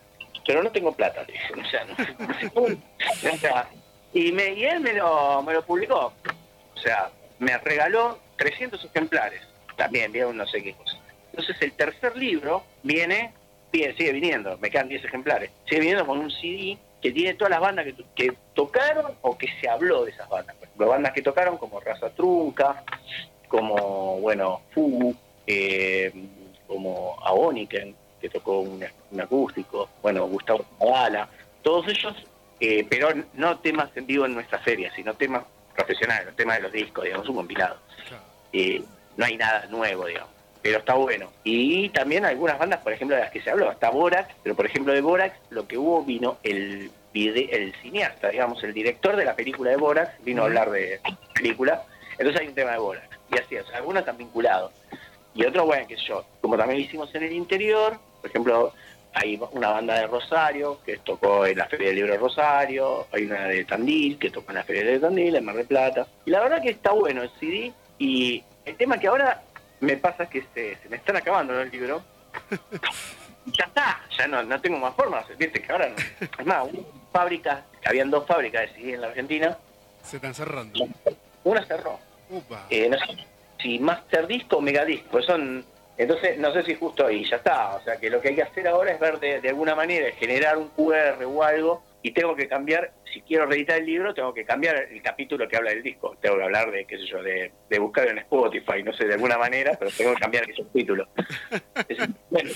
pero 0.46 0.62
no 0.62 0.70
tengo 0.70 0.92
plata, 0.92 1.24
o 1.60 1.70
sea, 1.70 1.84
no, 1.84 2.66
y, 4.12 4.32
me, 4.32 4.54
y 4.54 4.64
él 4.64 4.80
me 4.80 4.92
lo, 4.94 5.42
me 5.42 5.54
lo 5.54 5.64
publicó, 5.64 6.12
o 6.74 6.78
sea, 6.78 7.10
me 7.38 7.56
regaló 7.58 8.18
300 8.42 8.84
ejemplares, 8.84 9.40
también, 9.76 10.10
vieron 10.10 10.36
no 10.36 10.44
sé 10.48 10.60
qué. 10.62 10.74
Entonces 11.30 11.56
el 11.60 11.72
tercer 11.74 12.16
libro 12.16 12.64
viene, 12.82 13.32
sigue 13.70 14.12
viniendo, 14.12 14.58
me 14.58 14.68
quedan 14.68 14.88
10 14.88 15.04
ejemplares, 15.04 15.50
sigue 15.68 15.80
viniendo 15.80 16.04
con 16.04 16.18
un 16.18 16.28
CD 16.28 16.76
que 17.00 17.12
tiene 17.12 17.34
todas 17.34 17.52
las 17.52 17.60
bandas 17.60 17.86
que, 18.16 18.36
tocaron 18.54 19.12
o 19.22 19.38
que 19.38 19.46
se 19.60 19.68
habló 19.68 20.04
de 20.04 20.10
esas 20.10 20.28
bandas. 20.28 20.56
Por 20.56 20.64
ejemplo, 20.64 20.88
bandas 20.88 21.12
que 21.12 21.22
tocaron 21.22 21.56
como 21.56 21.78
Raza 21.78 22.10
Trunca, 22.10 22.82
como, 23.46 24.20
bueno, 24.20 24.62
Fu, 24.72 25.14
eh, 25.46 26.12
como 26.66 27.16
Aoniken, 27.24 27.94
que 28.20 28.28
tocó 28.28 28.58
un, 28.58 28.84
acústico, 29.20 29.88
bueno, 30.02 30.26
Gustavo 30.26 30.64
Zavala, 30.78 31.28
todos 31.62 31.86
ellos, 31.86 32.14
eh, 32.58 32.84
pero 32.90 33.08
no 33.34 33.60
temas 33.60 33.96
en 33.96 34.06
vivo 34.06 34.26
en 34.26 34.34
nuestra 34.34 34.58
feria, 34.58 34.92
sino 34.96 35.14
temas 35.14 35.44
profesionales, 35.76 36.26
los 36.26 36.36
temas 36.36 36.56
de 36.56 36.62
los 36.64 36.72
discos, 36.72 37.04
digamos, 37.04 37.28
un 37.28 37.36
compilado. 37.36 37.76
Eh, 38.52 38.82
no 39.16 39.24
hay 39.24 39.36
nada 39.36 39.66
nuevo, 39.66 40.06
digamos. 40.06 40.30
Pero 40.62 40.78
está 40.78 40.94
bueno. 40.94 41.30
Y 41.44 41.88
también 41.90 42.24
algunas 42.24 42.58
bandas, 42.58 42.80
por 42.80 42.92
ejemplo, 42.92 43.16
de 43.16 43.22
las 43.22 43.32
que 43.32 43.42
se 43.42 43.50
habló, 43.50 43.70
está 43.70 43.90
Borax, 43.90 44.34
pero 44.42 44.54
por 44.54 44.66
ejemplo 44.66 44.92
de 44.92 45.00
Borax 45.00 45.36
lo 45.50 45.66
que 45.66 45.76
hubo 45.76 46.04
vino 46.04 46.38
el 46.42 46.90
el 47.14 47.74
cineasta, 47.82 48.28
digamos, 48.28 48.62
el 48.64 48.72
director 48.72 49.16
de 49.16 49.24
la 49.24 49.36
película 49.36 49.70
de 49.70 49.76
Borax, 49.76 50.12
vino 50.24 50.42
a 50.42 50.46
hablar 50.46 50.70
de 50.70 51.00
película. 51.34 51.82
Entonces 52.12 52.40
hay 52.40 52.48
un 52.48 52.54
tema 52.54 52.72
de 52.72 52.78
Borax. 52.78 53.08
Y 53.30 53.38
así, 53.38 53.56
o 53.56 53.66
sea, 53.66 53.78
algunos 53.78 54.00
están 54.00 54.16
vinculados. 54.16 54.72
Y 55.34 55.44
otros, 55.44 55.66
bueno, 55.66 55.86
que 55.86 55.96
yo, 55.96 56.24
como 56.40 56.56
también 56.56 56.80
hicimos 56.80 57.14
en 57.14 57.24
el 57.24 57.32
interior, 57.32 57.98
por 58.20 58.30
ejemplo, 58.30 58.72
hay 59.14 59.40
una 59.52 59.70
banda 59.70 59.94
de 59.98 60.06
Rosario 60.06 60.80
que 60.84 60.98
tocó 60.98 61.46
en 61.46 61.58
la 61.58 61.66
Feria 61.66 61.88
del 61.88 61.96
Libro 61.96 62.12
de 62.12 62.18
Rosario, 62.18 63.06
hay 63.12 63.24
una 63.24 63.46
de 63.46 63.64
Tandil 63.64 64.18
que 64.18 64.30
tocó 64.30 64.50
en 64.50 64.56
la 64.56 64.64
Feria 64.64 64.84
de 64.84 64.98
Tandil, 64.98 65.36
en 65.36 65.44
Mar 65.44 65.56
del 65.56 65.66
Plata. 65.66 66.06
Y 66.24 66.30
la 66.30 66.40
verdad 66.40 66.62
que 66.62 66.70
está 66.70 66.92
bueno 66.92 67.22
el 67.22 67.30
CD 67.38 67.72
y 68.02 68.44
el 68.64 68.76
tema 68.76 68.98
que 68.98 69.06
ahora 69.06 69.42
me 69.80 69.96
pasa 69.96 70.24
es 70.24 70.28
que 70.30 70.44
se, 70.54 70.88
me 70.88 70.96
están 70.96 71.16
acabando 71.16 71.60
el 71.60 71.70
libro. 71.70 72.02
ya 73.46 73.64
está, 73.64 74.00
ya 74.18 74.26
no, 74.26 74.42
no 74.42 74.60
tengo 74.60 74.78
más 74.78 74.94
formas, 74.94 75.26
viste 75.38 75.62
que 75.62 75.72
ahora 75.72 75.88
no. 75.88 75.96
Es 76.38 76.46
más, 76.46 76.66
fábricas, 77.12 77.62
habían 77.84 78.10
dos 78.10 78.26
fábricas 78.26 78.62
de 78.62 78.68
CD 78.74 78.94
en 78.94 79.00
la 79.02 79.08
Argentina. 79.08 79.56
Se 80.02 80.16
están 80.16 80.34
cerrando. 80.34 80.84
Una 81.44 81.64
cerró. 81.64 82.00
Eh, 82.70 82.88
no 82.88 82.98
sé 82.98 83.26
si 83.60 83.78
Master 83.78 84.26
Disco 84.26 84.56
o 84.56 84.60
Megadisc, 84.60 85.04
pues 85.04 85.26
son 85.26 85.64
entonces, 85.96 86.38
no 86.38 86.52
sé 86.52 86.64
si 86.64 86.74
justo 86.74 87.06
ahí 87.06 87.24
ya 87.28 87.36
está. 87.36 87.76
O 87.76 87.84
sea, 87.84 87.96
que 87.96 88.10
lo 88.10 88.20
que 88.20 88.28
hay 88.30 88.34
que 88.34 88.42
hacer 88.42 88.66
ahora 88.66 88.92
es 88.92 88.98
ver 88.98 89.20
de, 89.20 89.48
alguna 89.48 89.74
manera, 89.74 90.10
generar 90.16 90.56
un 90.58 90.68
QR 90.70 91.22
o 91.24 91.42
algo, 91.42 91.82
y 92.02 92.10
tengo 92.12 92.34
que 92.34 92.48
cambiar, 92.48 92.92
si 93.12 93.20
quiero 93.22 93.46
reeditar 93.46 93.78
el 93.78 93.86
libro, 93.86 94.12
tengo 94.12 94.34
que 94.34 94.44
cambiar 94.44 94.76
el 94.90 95.02
capítulo 95.02 95.46
que 95.46 95.56
habla 95.56 95.70
del 95.70 95.82
disco. 95.82 96.16
Tengo 96.20 96.36
que 96.36 96.42
hablar 96.42 96.70
de, 96.70 96.84
qué 96.84 96.98
sé 96.98 97.06
yo, 97.06 97.22
de, 97.22 97.52
buscar 97.78 98.08
en 98.08 98.18
Spotify, 98.18 98.82
no 98.84 98.92
sé, 98.92 99.06
de 99.06 99.14
alguna 99.14 99.38
manera, 99.38 99.76
pero 99.78 99.90
tengo 99.96 100.14
que 100.14 100.20
cambiar 100.20 100.50
esos 100.50 100.70
títulos. 100.72 101.08
bueno, 102.30 102.50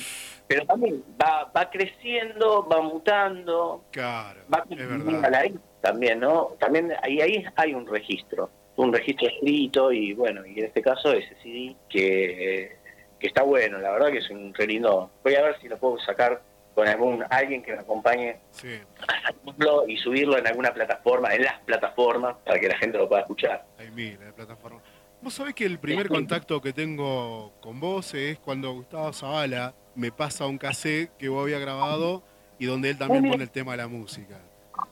pero 0.46 0.66
también 0.66 1.02
va, 1.20 1.50
va 1.56 1.70
creciendo, 1.70 2.66
va 2.66 2.82
mutando. 2.82 3.84
Claro, 3.92 4.40
va 4.52 4.64
es 4.68 5.30
La 5.30 5.48
también, 5.80 6.18
¿no? 6.18 6.56
También 6.58 6.92
ahí, 7.02 7.20
ahí 7.20 7.44
hay 7.54 7.74
un 7.74 7.86
registro, 7.86 8.50
un 8.76 8.92
registro 8.92 9.28
escrito 9.28 9.92
y 9.92 10.14
bueno, 10.14 10.44
y 10.44 10.58
en 10.58 10.66
este 10.66 10.82
caso 10.82 11.12
ese 11.12 11.34
CD 11.42 11.76
que 11.88 12.76
que 13.18 13.28
está 13.28 13.42
bueno, 13.42 13.78
la 13.78 13.92
verdad 13.92 14.10
que 14.10 14.18
es 14.18 14.30
un 14.30 14.52
re 14.54 14.66
lindo. 14.66 15.10
Voy 15.22 15.34
a 15.34 15.42
ver 15.42 15.60
si 15.60 15.68
lo 15.68 15.78
puedo 15.78 15.98
sacar 16.00 16.42
con 16.76 16.86
algún 16.86 17.24
alguien 17.30 17.62
que 17.62 17.72
me 17.72 17.78
acompañe 17.78 18.36
Sí. 18.50 18.78
a 19.08 19.28
hacerlo 19.30 19.88
y 19.88 19.96
subirlo 19.96 20.36
en 20.36 20.46
alguna 20.46 20.74
plataforma, 20.74 21.34
en 21.34 21.44
las 21.44 21.58
plataformas, 21.60 22.36
para 22.44 22.60
que 22.60 22.68
la 22.68 22.76
gente 22.76 22.98
lo 22.98 23.08
pueda 23.08 23.22
escuchar. 23.22 23.64
Hay 23.78 23.90
miles 23.90 24.20
de 24.20 24.30
plataformas. 24.34 24.82
Vos 25.22 25.32
sabés 25.32 25.54
que 25.54 25.64
el 25.64 25.78
primer 25.78 26.06
contacto 26.06 26.60
que 26.60 26.74
tengo 26.74 27.54
con 27.62 27.80
vos 27.80 28.12
es 28.12 28.38
cuando 28.40 28.74
Gustavo 28.74 29.10
Zavala 29.14 29.74
me 29.94 30.12
pasa 30.12 30.44
un 30.46 30.58
cassette 30.58 31.16
que 31.16 31.30
vos 31.30 31.44
había 31.44 31.58
grabado 31.58 32.22
y 32.58 32.66
donde 32.66 32.90
él 32.90 32.98
también 32.98 33.26
pone 33.26 33.42
el 33.42 33.50
tema 33.50 33.72
de 33.72 33.78
la 33.78 33.88
música. 33.88 34.38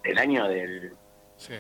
El 0.02 0.18
año 0.18 0.48
del... 0.48 0.94
Sí. 1.36 1.52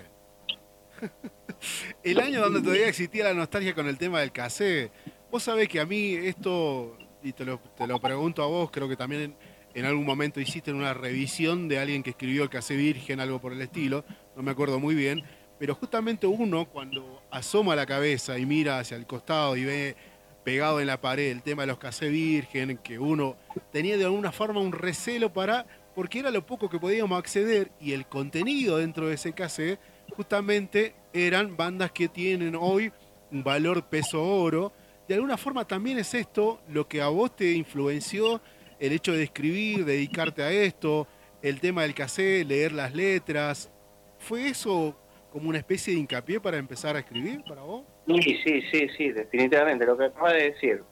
el 2.02 2.18
año 2.18 2.40
donde 2.40 2.62
todavía 2.62 2.88
existía 2.88 3.24
la 3.24 3.34
nostalgia 3.34 3.74
con 3.74 3.86
el 3.88 3.98
tema 3.98 4.20
del 4.20 4.32
cassette. 4.32 4.90
Vos 5.30 5.42
sabés 5.42 5.68
que 5.68 5.80
a 5.80 5.84
mí 5.84 6.14
esto, 6.14 6.96
y 7.22 7.34
te 7.34 7.44
lo, 7.44 7.58
te 7.58 7.86
lo 7.86 8.00
pregunto 8.00 8.42
a 8.42 8.46
vos, 8.46 8.70
creo 8.70 8.88
que 8.88 8.96
también 8.96 9.36
en, 9.74 9.84
algún 9.84 10.06
momento 10.06 10.40
hiciste 10.40 10.72
una 10.72 10.94
revisión 10.94 11.68
de 11.68 11.78
alguien 11.78 12.02
que 12.02 12.10
escribió 12.10 12.42
el 12.42 12.50
cassette 12.50 12.78
virgen, 12.78 13.20
algo 13.20 13.40
por 13.40 13.52
el 13.52 13.60
estilo, 13.60 14.04
no 14.36 14.42
me 14.42 14.50
acuerdo 14.50 14.78
muy 14.80 14.94
bien, 14.94 15.22
pero 15.58 15.74
justamente 15.74 16.26
uno 16.26 16.66
cuando 16.66 17.22
asoma 17.30 17.76
la 17.76 17.86
cabeza 17.86 18.38
y 18.38 18.46
mira 18.46 18.78
hacia 18.78 18.96
el 18.96 19.06
costado 19.06 19.56
y 19.56 19.64
ve 19.64 19.96
pegado 20.44 20.80
en 20.80 20.86
la 20.86 21.00
pared 21.00 21.30
el 21.30 21.42
tema 21.42 21.62
de 21.62 21.68
los 21.68 21.78
cassettes 21.78 22.12
virgen, 22.12 22.78
que 22.78 22.98
uno 22.98 23.36
tenía 23.72 23.96
de 23.96 24.04
alguna 24.04 24.30
forma 24.30 24.60
un 24.60 24.72
recelo 24.72 25.32
para, 25.32 25.66
porque 25.94 26.18
era 26.18 26.30
lo 26.30 26.44
poco 26.44 26.68
que 26.68 26.78
podíamos 26.78 27.18
acceder 27.18 27.72
y 27.80 27.92
el 27.92 28.06
contenido 28.06 28.78
dentro 28.78 29.08
de 29.08 29.14
ese 29.14 29.32
cassette 29.32 29.80
justamente 30.14 30.94
eran 31.12 31.56
bandas 31.56 31.92
que 31.92 32.08
tienen 32.08 32.54
hoy 32.54 32.92
un 33.30 33.42
valor 33.42 33.84
peso 33.88 34.22
oro. 34.22 34.72
De 35.08 35.14
alguna 35.14 35.36
forma 35.36 35.66
también 35.66 35.98
es 35.98 36.14
esto 36.14 36.60
lo 36.68 36.88
que 36.88 37.00
a 37.00 37.08
vos 37.08 37.34
te 37.34 37.52
influenció 37.52 38.40
el 38.78 38.92
hecho 38.92 39.12
de 39.12 39.22
escribir, 39.22 39.84
dedicarte 39.84 40.42
a 40.42 40.50
esto, 40.50 41.06
el 41.42 41.60
tema 41.60 41.82
del 41.82 41.94
cassette, 41.94 42.46
leer 42.46 42.72
las 42.72 42.94
letras. 42.94 43.70
¿Fue 44.18 44.48
eso 44.48 44.96
como 45.30 45.48
una 45.48 45.58
especie 45.58 45.94
de 45.94 46.00
hincapié 46.00 46.40
para 46.40 46.56
empezar 46.56 46.96
a 46.96 47.00
escribir 47.00 47.42
para 47.44 47.62
vos? 47.62 47.84
Sí, 48.06 48.38
sí, 48.44 48.62
sí, 48.72 48.88
sí, 48.96 49.12
definitivamente, 49.12 49.84
lo 49.84 49.96
que 49.96 50.04
acabas 50.04 50.34
de 50.34 50.50
decir. 50.50 50.82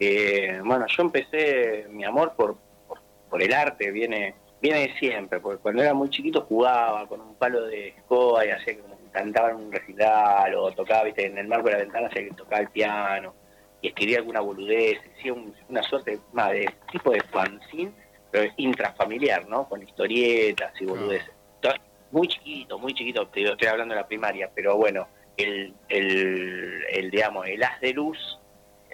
Eh, 0.00 0.60
bueno, 0.64 0.86
yo 0.86 1.02
empecé 1.02 1.86
mi 1.90 2.04
amor 2.04 2.34
por, 2.36 2.56
por, 2.86 3.00
por 3.28 3.42
el 3.42 3.52
arte, 3.52 3.90
viene 3.90 4.34
viene 4.60 4.88
de 4.88 4.98
siempre, 4.98 5.40
porque 5.40 5.60
cuando 5.62 5.82
era 5.82 5.94
muy 5.94 6.10
chiquito 6.10 6.42
jugaba 6.42 7.06
con 7.06 7.20
un 7.20 7.34
palo 7.36 7.64
de 7.66 7.88
escoba 7.88 8.44
y 8.44 8.50
hacía 8.50 8.74
que 8.74 8.82
cantaba 9.12 9.50
en 9.50 9.56
un 9.56 9.72
recital 9.72 10.54
o 10.54 10.72
tocaba, 10.72 11.04
viste, 11.04 11.26
en 11.26 11.38
el 11.38 11.46
marco 11.46 11.68
de 11.68 11.74
la 11.74 11.78
ventana 11.78 12.08
hacía 12.08 12.24
que 12.24 12.34
tocaba 12.34 12.62
el 12.62 12.68
piano 12.68 13.34
y 13.80 13.88
escribía 13.88 14.18
alguna 14.18 14.40
boludez, 14.40 14.98
hacía 15.16 15.32
un- 15.32 15.54
una 15.68 15.82
suerte 15.82 16.18
más 16.32 16.50
de 16.52 16.68
tipo 16.90 17.10
de 17.12 17.20
fanzine, 17.22 17.92
pero 18.30 18.50
intrafamiliar, 18.56 19.48
¿no? 19.48 19.68
Con 19.68 19.82
historietas 19.82 20.72
y 20.80 20.84
boludeces. 20.84 21.30
Entonces, 21.56 21.80
Muy 22.10 22.26
chiquito, 22.26 22.78
muy 22.78 22.94
chiquito, 22.94 23.26
te 23.28 23.40
digo, 23.40 23.52
estoy 23.52 23.68
hablando 23.68 23.94
de 23.94 24.00
la 24.00 24.06
primaria, 24.08 24.50
pero 24.54 24.76
bueno, 24.78 25.06
el, 25.36 25.74
el, 25.90 26.82
el 26.90 27.10
digamos, 27.10 27.46
el 27.46 27.62
haz 27.62 27.78
de 27.82 27.92
luz, 27.92 28.16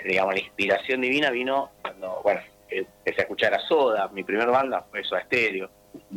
digamos, 0.05 0.35
la 0.35 0.41
inspiración 0.41 1.01
divina 1.01 1.31
vino 1.31 1.71
cuando, 1.81 2.21
bueno, 2.25 2.41
eh, 2.69 2.85
empecé 2.99 3.21
a 3.21 3.23
escuchar 3.23 3.55
a 3.55 3.61
Soda, 3.61 4.09
mi 4.09 4.25
primer 4.25 4.49
banda 4.49 4.85
fue 4.91 5.05
Soda 5.05 5.23
Stereo, 5.27 5.71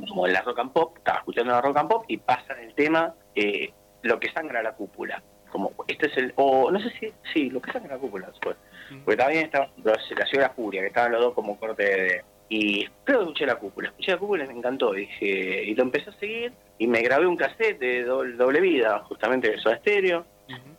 como 0.10 0.26
en 0.26 0.34
la 0.34 0.42
rock 0.42 0.58
and 0.58 0.74
pop, 0.74 0.98
estaba 0.98 1.20
escuchando 1.20 1.52
la 1.54 1.62
rock 1.62 1.78
and 1.78 1.90
pop 1.90 2.06
y 2.08 2.18
pasan 2.18 2.60
el 2.62 2.74
tema 2.74 3.14
eh, 3.36 3.72
Lo 4.02 4.20
que 4.20 4.32
sangra 4.32 4.64
la 4.64 4.74
cúpula. 4.74 5.22
Como, 5.58 5.74
este 5.88 6.06
es 6.06 6.18
el, 6.18 6.34
o 6.36 6.70
no 6.70 6.80
sé 6.80 6.92
si, 7.00 7.12
sí, 7.34 7.50
Lo 7.50 7.60
que 7.60 7.72
sangra 7.72 7.96
la 7.96 8.00
cúpula, 8.00 8.28
después. 8.28 8.56
Porque 9.04 9.18
también 9.18 9.46
estaba 9.46 9.72
la 9.84 10.26
ciudad 10.28 10.54
furia, 10.56 10.82
que 10.82 10.88
estaban 10.88 11.12
los 11.12 11.22
dos 11.22 11.34
como 11.34 11.60
corte 11.60 11.84
de... 11.84 12.22
Y 12.50 12.86
creo 13.04 13.20
que 13.20 13.24
escuché 13.24 13.46
la 13.48 13.56
cúpula, 13.56 13.90
escuché 13.90 14.12
la 14.12 14.20
cúpula 14.20 14.44
y 14.46 14.48
me 14.48 14.54
encantó, 14.54 14.94
dije, 14.94 15.64
y 15.66 15.74
lo 15.74 15.84
empecé 15.84 16.12
a 16.12 16.14
seguir 16.14 16.54
y 16.78 16.88
me 16.88 17.02
grabé 17.02 17.26
un 17.26 17.36
cassette 17.36 17.80
de 17.80 18.04
doble, 18.04 18.36
doble 18.36 18.62
vida, 18.62 19.00
justamente 19.00 19.50
de 19.50 19.58
Soda 19.58 19.80
Stereo, 19.80 20.26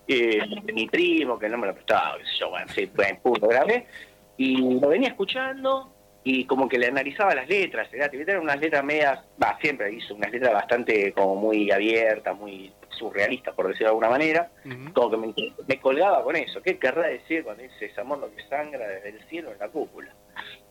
eh, 0.06 0.40
de 0.62 0.72
mi 0.72 0.86
primo, 0.86 1.38
que 1.38 1.48
no 1.48 1.58
me 1.58 1.66
lo 1.66 1.74
prestaba, 1.74 2.16
qué 2.16 2.24
sé 2.24 2.30
yo, 2.38 2.50
bueno, 2.50 2.66
sí, 2.74 2.90
bueno, 2.94 3.18
pum, 3.22 3.36
lo 3.38 3.48
grabé, 3.48 3.86
y 4.38 4.80
lo 4.80 4.88
venía 4.88 5.08
escuchando 5.08 5.92
y 6.24 6.44
como 6.44 6.68
que 6.68 6.78
le 6.78 6.86
analizaba 6.86 7.34
las 7.34 7.48
letras, 7.48 7.90
¿viste? 7.90 8.30
eran 8.30 8.42
unas 8.42 8.60
letras 8.60 8.84
medias, 8.84 9.20
va, 9.42 9.58
siempre 9.60 9.92
hizo 9.92 10.14
unas 10.14 10.30
letras 10.30 10.54
bastante 10.54 11.12
como 11.12 11.36
muy 11.36 11.70
abiertas, 11.70 12.34
muy 12.34 12.72
surrealistas, 12.98 13.54
por 13.54 13.66
decirlo 13.68 13.86
de 13.86 13.90
alguna 13.90 14.10
manera, 14.10 14.50
Ujú. 14.64 14.92
como 14.92 15.10
que 15.10 15.16
me, 15.16 15.34
me 15.66 15.80
colgaba 15.80 16.22
con 16.22 16.36
eso, 16.36 16.60
¿qué 16.62 16.78
querrá 16.78 17.06
decir 17.08 17.44
cuando 17.44 17.62
dice 17.62 17.86
es 17.86 17.98
amor 17.98 18.18
lo 18.18 18.34
que 18.34 18.42
sangra 18.48 18.86
desde 18.88 19.10
el 19.10 19.20
cielo 19.28 19.52
en 19.52 19.58
la 19.58 19.68
cúpula? 19.68 20.12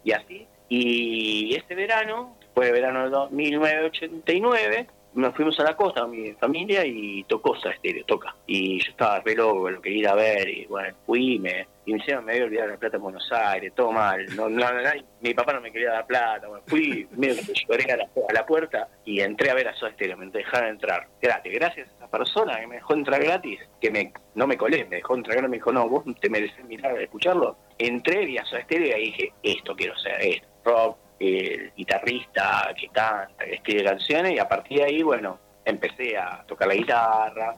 Y 0.04 0.12
así, 0.12 0.48
y 0.70 1.56
este 1.56 1.76
verano, 1.76 2.38
fue 2.54 2.72
verano 2.72 3.02
del 3.04 3.12
do- 3.12 3.30
1989, 3.30 4.88
nos 5.13 5.36
fuimos 5.36 5.60
a 5.60 5.63
la 5.63 5.76
costa 5.76 6.02
con 6.02 6.12
mi 6.12 6.32
familia 6.34 6.86
y 6.86 7.24
tocó 7.24 7.56
Soda 7.56 7.76
Stereo, 7.78 8.06
toca. 8.06 8.36
Y 8.46 8.80
yo 8.84 8.91
estaba 8.91 9.20
re 9.20 9.36
loco, 9.36 9.70
lo 9.70 9.82
quería 9.82 10.00
ir 10.00 10.08
a 10.08 10.15
ver, 10.15 10.50
y 10.50 10.65
bueno, 10.65 10.96
fui 11.06 11.36
y 11.36 11.39
me, 11.39 11.67
y 11.86 11.93
me 11.93 12.00
hicieron, 12.00 12.26
me 12.26 12.34
había 12.34 12.46
olvidado 12.46 12.70
la 12.70 12.78
plata 12.78 12.98
en 12.98 13.04
Buenos 13.04 13.32
Aires, 13.32 13.74
todo 13.76 13.91
mal. 13.91 14.26
No, 14.36 14.48
no, 14.50 14.72
no, 14.72 14.89
mi 15.22 15.34
papá 15.34 15.54
no 15.54 15.62
me 15.62 15.72
quería 15.72 15.91
dar 15.91 16.06
plata, 16.06 16.48
bueno, 16.48 16.63
fui, 16.67 17.08
que 17.20 17.54
lloré 17.67 17.91
a 17.91 17.98
la, 17.98 18.04
a 18.04 18.34
la 18.34 18.46
puerta 18.46 18.88
y 19.06 19.22
entré 19.22 19.50
a 19.50 19.56
ver 19.56 19.67
a 19.67 19.74
Soda 19.76 19.91
Stereo, 19.93 20.17
me 20.17 20.28
dejaron 20.28 20.70
entrar 20.70 21.08
gratis. 21.22 21.54
Gracias 21.54 21.89
a 21.89 21.96
esa 21.96 22.08
persona 22.10 22.60
que 22.60 22.67
me 22.67 22.76
dejó 22.76 22.93
entrar 22.93 23.24
gratis, 23.24 23.60
que 23.82 23.89
me 23.89 24.13
no 24.36 24.46
me 24.46 24.58
colé, 24.58 24.86
me 24.86 24.98
dejó 24.98 25.15
entrar 25.15 25.38
gratis, 25.38 25.50
me 25.50 25.58
dijo, 25.58 25.72
no, 25.72 25.89
vos 25.89 26.04
te 26.20 26.30
mereces 26.30 26.63
mirar, 26.65 27.00
escucharlo. 27.02 27.58
Entré, 27.78 28.26
vi 28.26 28.38
a 28.38 28.46
Soda 28.46 28.62
Stereo 28.63 28.98
y 28.98 29.06
dije, 29.06 29.34
esto 29.41 29.76
quiero 29.76 29.98
ser, 29.98 30.22
esto, 30.22 30.48
rock, 30.63 30.98
el 31.20 31.72
guitarrista 31.76 32.74
que 32.80 32.88
canta, 32.90 33.46
que 33.46 33.56
escribe 33.56 33.84
canciones 33.84 34.34
y 34.34 34.40
a 34.40 34.48
partir 34.48 34.80
de 34.80 34.86
ahí, 34.86 35.04
bueno, 35.04 35.40
empecé 35.66 36.18
a 36.18 36.44
tocar 36.48 36.68
la 36.68 36.76
guitarra, 36.76 37.56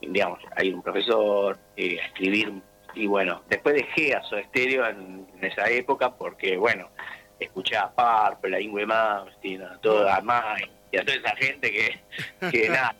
digamos, 0.00 0.40
a 0.54 0.64
ir 0.64 0.74
un 0.74 0.82
profesor, 0.82 1.58
eh, 1.76 2.00
a 2.00 2.06
escribir 2.06 2.52
y 2.94 3.06
bueno, 3.06 3.42
después 3.48 3.74
dejé 3.74 4.14
a 4.14 4.22
Soda 4.22 4.42
Stereo 4.44 4.86
en, 4.86 5.26
en 5.36 5.44
esa 5.44 5.68
época 5.70 6.10
porque, 6.10 6.56
bueno, 6.56 6.90
escuché 7.38 7.76
a 7.76 7.90
Purple, 7.90 8.56
a 8.56 8.60
Ingrid 8.60 8.86
Malmsteen, 8.86 9.62
a 9.62 9.78
toda 9.78 10.16
a 10.16 10.20
Mike 10.20 10.70
y 10.90 10.98
a 10.98 11.04
toda 11.04 11.16
esa 11.16 11.36
gente 11.36 11.72
que, 11.72 12.50
que 12.50 12.68
nada, 12.68 12.94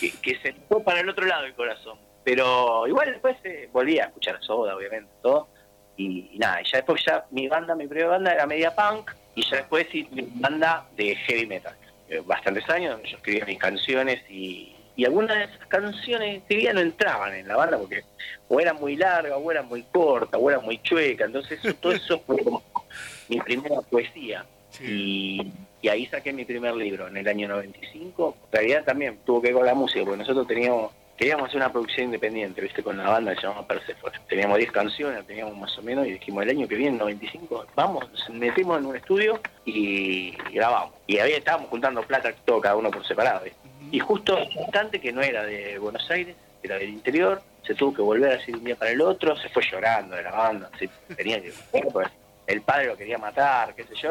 que, 0.00 0.10
que 0.22 0.38
se 0.40 0.52
fue 0.68 0.82
para 0.82 1.00
el 1.00 1.08
otro 1.08 1.26
lado 1.26 1.42
del 1.42 1.54
corazón. 1.54 1.98
Pero 2.24 2.86
igual 2.86 3.12
después 3.12 3.36
eh, 3.44 3.68
volví 3.72 3.98
a 3.98 4.06
escuchar 4.06 4.36
a 4.36 4.40
Soda, 4.40 4.74
obviamente, 4.74 5.10
todo. 5.22 5.48
Y, 5.96 6.30
y 6.32 6.38
nada, 6.38 6.60
y 6.60 6.64
ya 6.64 6.78
después 6.78 7.02
ya 7.06 7.24
mi 7.30 7.48
banda, 7.48 7.74
mi 7.74 7.86
primera 7.86 8.10
banda 8.10 8.32
era 8.32 8.46
media 8.46 8.74
punk, 8.74 9.10
y 9.36 9.42
ya 9.48 9.58
después 9.58 9.86
sí, 9.92 10.08
mi 10.10 10.22
banda 10.34 10.86
de 10.96 11.14
heavy 11.14 11.46
metal. 11.46 11.74
Eh, 12.08 12.20
bastantes 12.24 12.68
años, 12.70 12.92
donde 12.94 13.08
yo 13.08 13.16
escribía 13.16 13.44
mis 13.44 13.58
canciones 13.58 14.20
y, 14.30 14.74
y 14.96 15.04
algunas 15.04 15.36
de 15.38 15.44
esas 15.44 15.66
canciones 15.68 16.42
todavía 16.48 16.72
no 16.72 16.80
entraban 16.80 17.34
en 17.34 17.46
la 17.48 17.56
banda 17.56 17.78
porque 17.78 18.02
o 18.48 18.60
eran 18.60 18.76
muy 18.80 18.96
largas, 18.96 19.32
o 19.36 19.50
eran 19.50 19.66
muy 19.68 19.82
cortas, 19.92 20.40
o 20.42 20.50
eran 20.50 20.64
muy 20.64 20.78
chuecas, 20.82 21.26
entonces 21.26 21.58
eso- 21.64 21.74
todo 21.80 21.92
eso 21.92 22.20
fue 22.26 22.38
como 22.42 22.62
mi 23.28 23.38
primera 23.40 23.80
poesía. 23.82 24.44
Sí. 24.70 24.84
Y, 24.84 25.52
y 25.82 25.88
ahí 25.88 26.06
saqué 26.06 26.32
mi 26.32 26.44
primer 26.44 26.74
libro 26.74 27.08
en 27.08 27.16
el 27.16 27.26
año 27.28 27.48
95. 27.48 28.36
En 28.46 28.52
realidad 28.52 28.84
también 28.84 29.18
tuvo 29.24 29.40
que 29.42 29.48
ver 29.48 29.54
con 29.56 29.66
la 29.66 29.74
música, 29.74 30.00
porque 30.04 30.18
nosotros 30.18 30.46
teníamos 30.46 30.92
queríamos 31.16 31.48
hacer 31.48 31.56
una 31.56 31.72
producción 31.72 32.06
independiente, 32.06 32.60
viste, 32.60 32.82
con 32.82 32.96
la 32.96 33.08
banda 33.08 33.34
que 33.34 33.40
se 33.40 33.46
llamaba 33.46 33.66
Persephone. 33.66 34.18
Teníamos 34.28 34.58
10 34.58 34.72
canciones, 34.72 35.26
teníamos 35.26 35.56
más 35.56 35.76
o 35.78 35.82
menos, 35.82 36.06
y 36.06 36.12
dijimos 36.12 36.42
el 36.44 36.50
año 36.50 36.68
que 36.68 36.76
viene, 36.76 36.98
95, 36.98 37.66
vamos, 37.74 38.10
nos 38.10 38.30
metimos 38.30 38.78
en 38.78 38.86
un 38.86 38.96
estudio 38.96 39.40
y 39.64 40.32
grabamos. 40.52 40.94
Y 41.06 41.18
ahí 41.18 41.32
estábamos 41.32 41.70
juntando 41.70 42.02
plata 42.02 42.32
todo 42.44 42.60
cada 42.60 42.76
uno 42.76 42.90
por 42.90 43.06
separado, 43.06 43.44
¿viste? 43.44 43.58
Y 43.90 44.00
justo 44.00 44.36
un 44.36 44.62
instante 44.62 45.00
que 45.00 45.12
no 45.12 45.22
era 45.22 45.44
de 45.44 45.78
Buenos 45.78 46.10
Aires, 46.10 46.36
era 46.62 46.76
del 46.76 46.90
interior, 46.90 47.40
se 47.64 47.74
tuvo 47.74 47.94
que 47.94 48.02
volver 48.02 48.32
así 48.32 48.52
de 48.52 48.58
un 48.58 48.64
día 48.64 48.76
para 48.76 48.90
el 48.90 49.00
otro, 49.00 49.36
se 49.36 49.48
fue 49.48 49.62
llorando 49.70 50.16
de 50.16 50.22
la 50.22 50.32
banda, 50.32 50.70
así, 50.72 50.88
tenía 51.16 51.40
que 51.40 51.52
pues, 51.92 52.08
el 52.46 52.62
padre 52.62 52.86
lo 52.86 52.96
quería 52.96 53.18
matar, 53.18 53.74
qué 53.74 53.84
sé 53.84 53.94
yo, 53.94 54.10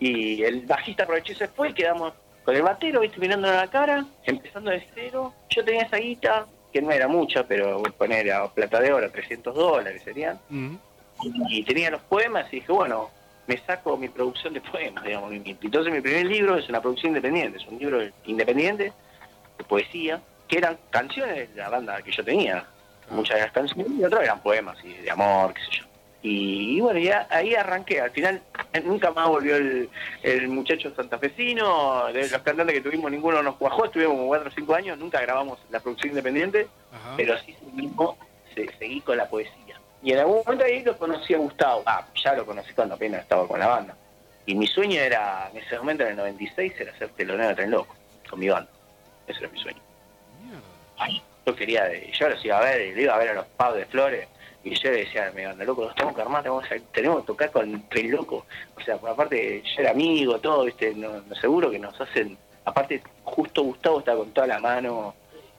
y 0.00 0.42
el 0.42 0.62
bajista 0.62 1.04
aprovechó 1.04 1.32
y 1.32 1.36
se 1.36 1.48
fue 1.48 1.70
y 1.70 1.72
quedamos 1.74 2.12
con 2.44 2.54
el 2.54 2.62
batero, 2.62 3.00
viste, 3.00 3.18
mirándolo 3.18 3.54
a 3.54 3.62
la 3.62 3.70
cara, 3.70 4.04
empezando 4.24 4.70
de 4.70 4.86
cero, 4.94 5.32
yo 5.48 5.64
tenía 5.64 5.82
esa 5.82 5.96
guita, 5.96 6.46
que 6.72 6.82
no 6.82 6.90
era 6.90 7.08
mucha, 7.08 7.44
pero 7.46 7.78
voy 7.78 7.88
a 7.88 7.92
poner 7.96 8.30
a 8.32 8.48
plata 8.48 8.80
de 8.80 8.92
oro, 8.92 9.10
300 9.10 9.54
dólares 9.54 10.02
serían, 10.04 10.38
Ujú. 10.50 10.78
y 11.48 11.62
tenía 11.64 11.90
los 11.90 12.02
poemas 12.02 12.46
y 12.52 12.56
dije, 12.56 12.72
bueno, 12.72 13.10
me 13.46 13.56
saco 13.58 13.96
mi 13.96 14.08
producción 14.08 14.54
de 14.54 14.60
poemas, 14.60 15.04
digamos. 15.04 15.32
Entonces 15.32 15.92
mi 15.92 16.00
primer 16.00 16.26
libro 16.26 16.56
es 16.56 16.68
una 16.68 16.80
producción 16.80 17.10
independiente, 17.10 17.58
es 17.58 17.66
un 17.66 17.78
libro 17.78 18.02
independiente 18.24 18.92
de 19.58 19.64
poesía, 19.64 20.20
que 20.48 20.58
eran 20.58 20.76
canciones 20.90 21.54
de 21.54 21.60
la 21.60 21.68
banda 21.70 22.02
que 22.02 22.10
yo 22.10 22.24
tenía, 22.24 22.64
muchas 23.10 23.36
de 23.36 23.42
las 23.44 23.52
canciones, 23.52 23.86
y 23.98 24.04
otras 24.04 24.22
eran 24.22 24.40
poemas 24.40 24.76
y 24.84 24.92
de 24.94 25.10
amor, 25.10 25.54
qué 25.54 25.60
sé 25.62 25.78
yo. 25.78 25.84
Y, 26.26 26.78
y 26.78 26.80
bueno, 26.80 26.98
ya 27.00 27.26
ahí 27.28 27.54
arranqué, 27.54 28.00
al 28.00 28.10
final 28.10 28.40
eh, 28.72 28.80
nunca 28.80 29.10
más 29.10 29.28
volvió 29.28 29.56
el, 29.56 29.90
el 30.22 30.48
muchacho 30.48 30.90
santafesino, 30.96 32.06
de 32.14 32.22
los 32.22 32.40
cantantes 32.42 32.72
que 32.74 32.80
tuvimos 32.80 33.10
ninguno 33.10 33.42
nos 33.42 33.56
cuajó, 33.56 33.84
estuvimos 33.84 34.14
como 34.14 34.28
4 34.28 34.48
o 34.48 34.52
5 34.54 34.74
años, 34.74 34.98
nunca 34.98 35.20
grabamos 35.20 35.58
la 35.68 35.80
producción 35.80 36.12
independiente, 36.12 36.66
Ajá. 36.94 37.12
pero 37.18 37.38
sí 37.40 37.54
seguimos, 37.62 38.16
se- 38.54 38.72
seguí 38.78 39.02
con 39.02 39.18
la 39.18 39.28
poesía. 39.28 39.78
Y 40.02 40.12
en 40.12 40.20
algún 40.20 40.38
momento 40.46 40.64
ahí 40.64 40.82
lo 40.82 40.96
conocí 40.96 41.34
a 41.34 41.38
Gustavo. 41.38 41.82
Ah, 41.84 42.06
ya 42.24 42.32
lo 42.34 42.46
conocí 42.46 42.72
cuando 42.72 42.94
apenas 42.94 43.20
estaba 43.20 43.46
con 43.46 43.60
la 43.60 43.66
banda. 43.66 43.94
Y 44.46 44.54
mi 44.54 44.66
sueño 44.66 45.00
era, 45.00 45.50
en 45.52 45.58
ese 45.58 45.76
momento, 45.78 46.04
en 46.04 46.10
el 46.10 46.16
96, 46.16 46.72
era 46.78 46.96
ser 46.98 47.10
telonero 47.10 47.50
de 47.50 47.54
Tren 47.54 47.70
Loco, 47.70 47.94
con 48.30 48.38
mi 48.40 48.48
banda. 48.48 48.70
Ese 49.26 49.40
era 49.40 49.48
mi 49.50 49.58
sueño. 49.60 49.80
Yo 51.46 51.54
quería, 51.54 51.86
yo 52.12 52.28
los 52.30 52.42
iba 52.42 52.58
a 52.58 52.62
ver, 52.64 52.94
le 52.96 53.02
iba 53.02 53.14
a 53.14 53.18
ver 53.18 53.28
a 53.28 53.34
los 53.34 53.46
pavos 53.48 53.76
de 53.76 53.84
Flores, 53.84 54.26
y 54.64 54.74
yo 54.74 54.90
le 54.90 55.04
decía 55.04 55.30
banda, 55.30 55.64
loco, 55.64 55.84
nos 55.84 55.94
tenemos 55.94 56.16
que 56.16 56.22
armar, 56.22 56.42
tenemos, 56.42 56.64
tenemos 56.92 57.20
que 57.20 57.26
tocar 57.26 57.50
con 57.50 57.88
Tren 57.88 58.10
Loco. 58.10 58.46
O 58.76 58.80
sea, 58.80 58.96
por 58.96 59.10
aparte, 59.10 59.62
yo 59.62 59.82
era 59.82 59.90
amigo, 59.90 60.38
todo, 60.38 60.64
viste, 60.64 60.94
no, 60.94 61.20
no 61.20 61.34
seguro 61.34 61.70
que 61.70 61.78
nos 61.78 62.00
hacen, 62.00 62.36
aparte, 62.64 63.02
justo 63.24 63.62
Gustavo 63.62 63.98
está 63.98 64.16
con 64.16 64.30
toda 64.30 64.46
la 64.46 64.58
mano 64.58 65.14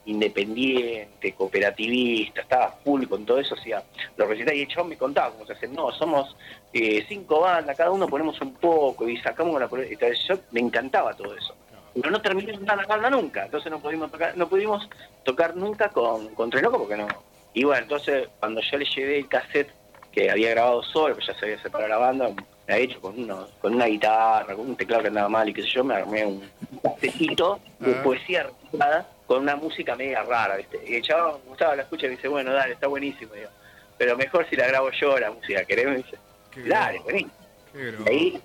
independiente, 0.08 1.34
cooperativista, 1.34 2.42
estaba 2.42 2.72
full 2.84 3.06
con 3.06 3.26
todo 3.26 3.40
eso, 3.40 3.56
o 3.56 3.58
sea, 3.58 3.84
los 4.18 4.28
recitales, 4.28 4.60
y 4.60 4.64
el 4.64 4.68
chabón 4.68 4.90
me 4.90 4.98
contaba 4.98 5.32
cómo 5.32 5.46
se 5.46 5.54
hacen, 5.54 5.74
no, 5.74 5.92
somos 5.92 6.36
eh, 6.74 7.04
cinco 7.08 7.42
bandas, 7.42 7.78
cada 7.78 7.92
uno 7.92 8.08
ponemos 8.08 8.40
un 8.42 8.54
poco 8.56 9.08
y 9.10 9.18
sacamos. 9.18 9.62
Entonces, 9.62 10.20
yo 10.28 10.36
me 10.52 10.60
encantaba 10.60 11.14
todo 11.14 11.36
eso. 11.36 11.56
Pero 11.94 12.12
no 12.12 12.22
terminé 12.22 12.54
una 12.54 12.76
banda 12.76 13.10
nunca, 13.10 13.46
entonces 13.46 13.72
no 13.72 13.80
pudimos 13.80 14.12
tocar, 14.12 14.36
no 14.36 14.50
pudimos 14.50 14.88
tocar 15.24 15.56
nunca 15.56 15.90
con, 15.90 16.28
con 16.36 16.50
Tren 16.50 16.64
Loco 16.64 16.80
porque 16.80 16.98
no. 16.98 17.08
Y 17.56 17.64
bueno, 17.64 17.82
entonces 17.84 18.28
cuando 18.40 18.62
yo 18.62 18.78
le 18.78 18.86
llevé 18.86 19.18
el 19.20 19.28
cassette 19.28 19.70
que 20.12 20.30
había 20.30 20.52
grabado 20.52 20.84
solo, 20.84 21.16
que 21.16 21.26
ya 21.26 21.34
se 21.40 21.46
había 21.46 21.62
separado 21.62 21.90
la 21.90 21.98
banda, 21.98 22.30
me 22.68 22.74
había 22.74 22.86
hecho 22.86 23.02
con, 23.02 23.18
uno, 23.18 23.48
con 23.62 23.74
una 23.76 23.86
guitarra, 23.86 24.54
con 24.56 24.70
un 24.70 24.76
teclado 24.76 25.02
que 25.04 25.08
andaba 25.08 25.30
mal 25.30 25.50
y 25.50 25.54
qué 25.54 25.62
sé 25.64 25.70
yo, 25.70 25.84
me 25.84 25.96
armé 25.96 26.26
un 26.26 26.44
cafecito 26.84 27.60
de 27.80 27.94
Ah. 27.96 28.04
poesía 28.04 28.44
reciclada 28.44 29.10
con 29.26 29.42
una 29.42 29.56
música 29.56 29.96
media 29.96 30.22
rara, 30.24 30.58
¿viste? 30.58 30.80
Y 30.88 30.96
el 30.96 31.02
chaval 31.02 31.36
Gustavo 31.48 31.76
la 31.76 31.82
escucha 31.84 32.06
y 32.06 32.10
me 32.10 32.16
dice, 32.18 32.28
bueno, 32.28 32.54
dale, 32.54 32.74
está 32.74 32.88
buenísimo, 32.88 33.34
digo, 33.34 33.50
pero 33.98 34.16
mejor 34.18 34.46
si 34.50 34.56
la 34.56 34.68
grabo 34.68 34.92
yo 34.92 35.18
la 35.18 35.32
música, 35.32 35.64
¿querés? 35.66 35.86
Me 35.88 35.96
dice, 35.98 36.18
Qué 36.52 36.64
dale. 36.64 37.02
Qué 37.08 37.94
Y 38.06 38.10
ahí 38.10 38.42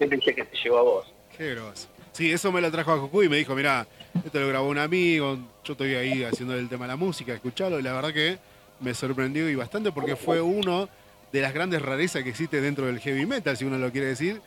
yo 0.00 0.08
pensé 0.08 0.34
que 0.34 0.44
te 0.44 0.56
llevó 0.56 0.78
a 0.78 0.82
vos. 0.82 1.12
Qué 1.36 1.54
grosso. 1.54 1.88
Sí, 2.12 2.30
eso 2.32 2.50
me 2.52 2.60
lo 2.60 2.70
trajo 2.70 2.92
a 2.92 3.00
Cucu 3.00 3.22
y 3.22 3.28
me 3.28 3.36
dijo, 3.36 3.54
mira, 3.54 3.86
esto 4.24 4.38
lo 4.40 4.48
grabó 4.48 4.68
un 4.68 4.78
amigo, 4.78 5.38
yo 5.64 5.72
estoy 5.72 5.94
ahí 5.94 6.24
haciendo 6.24 6.54
el 6.54 6.68
tema 6.68 6.84
de 6.84 6.88
la 6.92 6.96
música, 6.96 7.32
escuchalo, 7.32 7.78
y 7.78 7.82
la 7.82 7.92
verdad 7.94 8.12
que 8.12 8.36
me 8.82 8.94
sorprendió 8.94 9.48
y 9.48 9.54
bastante 9.54 9.92
porque 9.92 10.16
fue 10.16 10.40
uno 10.40 10.88
de 11.32 11.40
las 11.40 11.54
grandes 11.54 11.80
rarezas 11.80 12.22
que 12.22 12.28
existe 12.28 12.60
dentro 12.60 12.86
del 12.86 13.00
heavy 13.00 13.24
metal, 13.24 13.56
si 13.56 13.64
uno 13.64 13.78
lo 13.78 13.90
quiere 13.90 14.08
decir. 14.08 14.40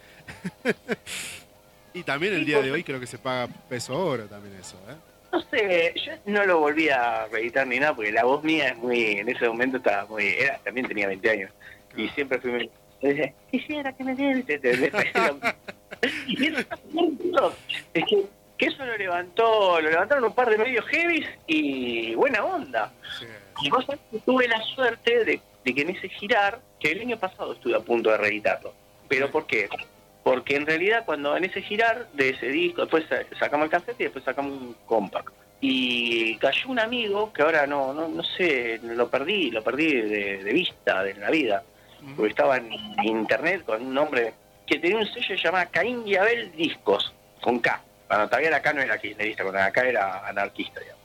y 1.94 2.04
también 2.04 2.34
el 2.34 2.46
día 2.46 2.62
de 2.62 2.72
hoy 2.72 2.84
creo 2.84 3.00
que 3.00 3.08
se 3.08 3.18
paga 3.18 3.48
peso 3.70 3.98
oro 3.98 4.26
también 4.26 4.56
eso, 4.56 4.78
¿eh? 4.90 4.96
No 5.32 5.42
sé, 5.50 5.94
yo 6.06 6.14
no 6.28 6.46
lo 6.46 6.60
volví 6.60 6.88
a 6.90 7.26
reeditar 7.28 7.68
ni 7.68 7.80
nada, 7.80 7.94
porque 7.94 8.12
la 8.12 8.24
voz 8.24 8.44
mía 8.44 8.70
es 8.70 8.78
muy, 8.78 9.18
en 9.18 9.28
ese 9.28 9.48
momento 9.50 9.78
estaba 9.78 10.06
muy, 10.06 10.28
era, 10.28 10.60
también 10.60 10.88
tenía 10.88 11.08
20 11.08 11.30
años, 11.30 11.52
y 11.98 12.08
siempre 12.10 12.40
fui 12.40 12.52
muy, 12.52 12.70
decía, 13.02 13.34
quisiera 13.52 13.92
que 13.92 14.04
me 14.06 14.16
den, 14.16 14.46
y 16.28 16.46
eso, 16.46 16.60
es 17.94 18.04
que, 18.06 18.26
que 18.58 18.66
eso 18.66 18.86
lo 18.86 18.96
levantó, 18.98 19.82
lo 19.82 19.90
levantaron 19.90 20.24
un 20.24 20.34
par 20.34 20.50
de 20.50 20.58
medios 20.58 20.86
heavy 20.86 21.26
y 21.48 22.16
buena 22.16 22.46
onda. 22.46 22.94
Sí. 23.20 23.26
Y 23.62 23.70
vos 23.70 23.86
sabés 23.86 24.02
que 24.12 24.20
tuve 24.20 24.48
la 24.48 24.62
suerte 24.64 25.24
de, 25.24 25.42
de 25.64 25.76
que 25.76 25.82
en 25.82 25.90
ese 25.90 26.10
girar, 26.10 26.60
que 26.80 26.92
el 26.92 27.02
año 27.02 27.18
pasado 27.18 27.54
estuve 27.54 27.76
a 27.76 27.80
punto 27.80 28.10
de 28.12 28.18
reeditarlo. 28.18 28.74
¿Pero 29.08 29.32
por 29.32 29.46
qué? 29.48 29.70
Porque 30.24 30.56
en 30.56 30.66
realidad 30.66 31.04
cuando 31.06 31.38
en 31.38 31.46
ese 31.46 31.62
girar 31.62 32.08
de 32.14 32.30
ese 32.30 32.48
disco, 32.48 32.82
después 32.82 33.06
sa- 33.08 33.24
sacamos 33.40 33.66
el 33.66 33.72
cassette 33.72 34.00
y 34.02 34.04
después 34.06 34.26
sacamos 34.26 34.52
un 34.60 34.76
compact. 34.86 35.30
Y 35.62 36.36
cayó 36.38 36.70
un 36.70 36.80
amigo 36.80 37.32
que 37.32 37.42
ahora 37.42 37.66
no, 37.66 37.94
no, 37.94 38.08
no 38.08 38.24
sé, 38.24 38.80
lo 38.84 39.10
perdí, 39.10 39.52
lo 39.52 39.64
perdí 39.64 39.94
de, 40.02 40.44
de 40.44 40.54
vista 40.54 41.02
de 41.04 41.14
la 41.16 41.30
vida. 41.32 41.64
Porque 42.16 42.30
estaba 42.32 42.58
en 42.58 42.70
internet 43.04 43.64
con 43.66 43.82
un 43.82 43.94
nombre 43.94 44.34
que 44.68 44.78
tenía 44.78 44.98
un 44.98 45.08
sello 45.08 45.36
llamado 45.36 45.68
Caín 45.72 46.04
y 46.06 46.16
Abel 46.16 46.52
Discos, 46.56 47.14
con 47.42 47.60
K. 47.60 47.82
Cuando 48.08 48.28
todavía 48.28 48.62
K 48.62 48.74
no 48.74 48.82
era 48.82 48.98
kirchnerista, 49.00 49.44
cuando 49.44 49.72
K 49.72 49.88
era 49.88 50.28
anarquista, 50.28 50.80
digamos. 50.82 51.05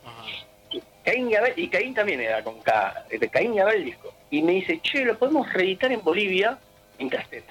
Caín 1.03 1.29
y 1.29 1.35
Abel, 1.35 1.53
y 1.55 1.67
Caín 1.67 1.93
también 1.93 2.21
era 2.21 2.43
con 2.43 2.59
K, 2.61 3.05
de 3.09 3.29
Caín 3.29 3.53
y 3.55 3.59
Abel 3.59 3.83
disco. 3.85 4.13
Y 4.29 4.41
me 4.43 4.53
dice, 4.53 4.79
che, 4.81 5.03
lo 5.03 5.17
podemos 5.17 5.51
reeditar 5.53 5.91
en 5.91 6.03
Bolivia 6.03 6.57
en 6.99 7.09
cassette. 7.09 7.45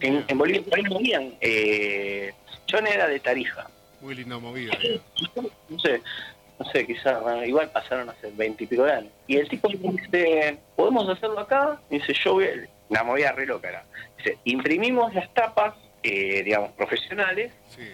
En, 0.00 0.24
en 0.26 0.38
Bolivia 0.38 0.62
por 0.62 0.78
ahí 0.78 0.84
habían, 0.94 1.34
eh, 1.40 2.32
no 2.72 2.78
era 2.78 3.06
de 3.06 3.20
Tarija. 3.20 3.68
Muy 4.00 4.14
linda 4.14 4.38
movida. 4.38 4.72
¿eh? 4.82 5.00
No 5.68 5.78
sé, 5.78 6.00
no 6.58 6.64
sé, 6.70 6.86
quizás, 6.86 7.22
igual 7.46 7.70
pasaron 7.70 8.08
hace 8.10 8.30
veintipico 8.32 8.84
de 8.84 8.92
años. 8.92 9.12
Y 9.26 9.36
el 9.36 9.48
tipo 9.48 9.68
me 9.68 9.76
dice, 9.92 10.58
¿podemos 10.74 11.08
hacerlo 11.08 11.38
acá? 11.40 11.80
Y 11.90 11.98
dice, 11.98 12.12
yo 12.14 12.34
voy, 12.34 12.44
a- 12.46 12.68
una 12.88 13.02
movida 13.02 13.32
re 13.32 13.46
loca 13.46 13.68
era. 13.68 13.84
Dice, 14.18 14.38
imprimimos 14.44 15.14
las 15.14 15.32
tapas, 15.34 15.74
eh, 16.02 16.42
digamos, 16.42 16.72
profesionales, 16.72 17.52
Sí. 17.68 17.92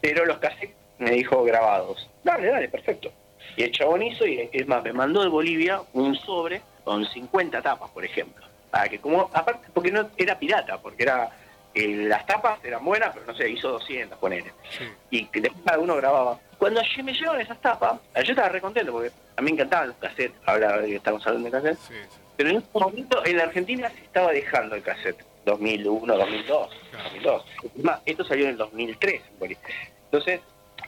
pero 0.00 0.24
los 0.24 0.38
cassettes 0.38 0.74
me 0.98 1.10
dijo 1.10 1.42
grabados. 1.44 2.08
Dale, 2.24 2.46
dale, 2.48 2.68
perfecto. 2.68 3.12
Y 3.56 3.62
el 3.64 3.72
chabón 3.72 4.02
hizo, 4.02 4.26
y 4.26 4.48
es 4.52 4.66
más, 4.68 4.82
me 4.82 4.92
mandó 4.92 5.22
de 5.22 5.28
Bolivia 5.28 5.80
un 5.92 6.14
sobre 6.16 6.62
con 6.84 7.04
50 7.04 7.60
tapas, 7.62 7.90
por 7.90 8.04
ejemplo. 8.04 8.44
Para 8.70 8.88
que 8.88 8.98
como, 8.98 9.30
aparte, 9.32 9.68
porque 9.72 9.90
no 9.90 10.08
era 10.16 10.38
pirata, 10.38 10.78
porque 10.78 11.02
era 11.02 11.30
eh, 11.74 11.86
las 12.06 12.26
tapas 12.26 12.62
eran 12.64 12.84
buenas, 12.84 13.10
pero 13.14 13.26
no 13.26 13.34
sé, 13.34 13.48
hizo 13.50 13.70
200, 13.72 14.18
ponele. 14.18 14.52
Sí. 14.76 14.84
Y 15.10 15.24
que 15.26 15.40
después 15.40 15.62
cada 15.64 15.78
uno 15.78 15.96
grababa. 15.96 16.38
Cuando 16.58 16.82
yo 16.82 17.04
me 17.04 17.12
llegaron 17.12 17.40
esas 17.40 17.60
tapas, 17.60 18.00
yo 18.14 18.20
estaba 18.32 18.48
re 18.48 18.60
contento, 18.60 18.92
porque 18.92 19.10
a 19.36 19.42
mí 19.42 19.46
me 19.50 19.56
encantaban 19.56 19.88
los 19.88 19.96
cassettes, 19.98 20.36
ahora 20.46 20.80
que 20.82 20.96
estamos 20.96 21.26
hablando 21.26 21.46
de 21.46 21.52
cassettes. 21.52 21.78
Sí, 21.86 21.94
sí. 22.10 22.18
Pero 22.36 22.50
en 22.50 22.56
ese 22.56 22.66
momento 22.72 23.24
en 23.26 23.36
la 23.36 23.44
Argentina 23.44 23.88
se 23.90 24.00
estaba 24.02 24.32
dejando 24.32 24.76
el 24.76 24.82
cassette. 24.82 25.24
2001, 25.44 26.14
2002, 26.14 26.68
Claro. 26.90 27.04
2002. 27.04 27.44
Es 27.76 27.84
más, 27.84 28.00
esto 28.04 28.22
salió 28.24 28.44
en 28.44 28.50
el 28.50 28.56
2003. 28.58 29.22
en 29.32 29.38
Bolivia. 29.38 29.62
Entonces, 30.04 30.40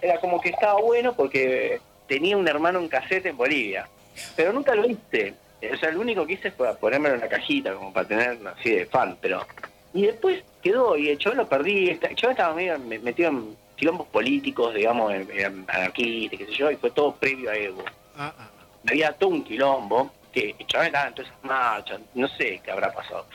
era 0.03 0.21
como 0.21 0.39
que 0.41 0.51
estaba 0.51 0.81
bueno 0.81 1.15
porque 1.15 1.81
tenía 2.11 2.37
un 2.37 2.49
hermano 2.49 2.81
en 2.81 2.89
cassette 2.89 3.27
en 3.27 3.37
Bolivia. 3.37 3.89
Pero 4.35 4.53
nunca 4.53 4.75
lo 4.75 4.85
hice. 4.85 5.35
O 5.73 5.77
sea, 5.77 5.93
lo 5.93 6.01
único 6.01 6.27
que 6.27 6.33
hice 6.33 6.51
fue 6.51 6.75
ponérmelo 6.77 7.15
en 7.15 7.21
la 7.21 7.29
cajita, 7.29 7.73
como 7.75 7.93
para 7.93 8.09
tener 8.09 8.37
así 8.49 8.71
de 8.71 8.87
fan. 8.87 9.17
Pero 9.21 9.47
Y 9.95 10.03
después 10.07 10.43
quedó, 10.61 10.97
y 10.97 11.09
el 11.11 11.19
chabón 11.19 11.39
lo 11.39 11.49
perdí. 11.49 11.91
El 11.91 12.01
chabón 12.17 12.33
estaba 12.33 12.53
medio 12.55 12.77
me- 12.81 12.99
metido 12.99 13.31
en 13.31 13.57
quilombos 13.77 14.09
políticos, 14.09 14.75
digamos, 14.75 15.13
en, 15.15 15.29
en 15.31 15.65
anarquistas, 15.69 16.39
qué 16.41 16.47
sé 16.47 16.53
yo, 16.53 16.71
y 16.73 16.77
fue 16.77 16.91
todo 16.91 17.15
previo 17.15 17.49
a 17.51 17.57
Evo 17.57 17.85
Ah, 18.17 18.35
ah, 18.39 18.51
había 18.89 19.13
todo 19.13 19.31
un 19.31 19.45
quilombo 19.45 20.11
que 20.33 20.55
el 20.59 20.67
chabón 20.67 20.87
estaba 20.89 21.07
en 21.09 21.15
todas 21.15 21.31
esas 21.31 21.45
marchas, 21.45 22.01
no 22.15 22.29
sé 22.29 22.61
qué 22.65 22.71
habrá 22.73 22.93
pasado. 22.93 23.27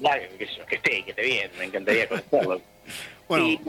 Sé 0.00 0.48
yo, 0.56 0.66
que 0.66 0.74
esté, 0.76 1.02
que 1.04 1.10
esté 1.10 1.22
bien, 1.22 1.50
me 1.58 1.64
encantaría 1.64 2.08
conocerlo. 2.08 2.60
Bueno. 3.32 3.46
Y, 3.46 3.60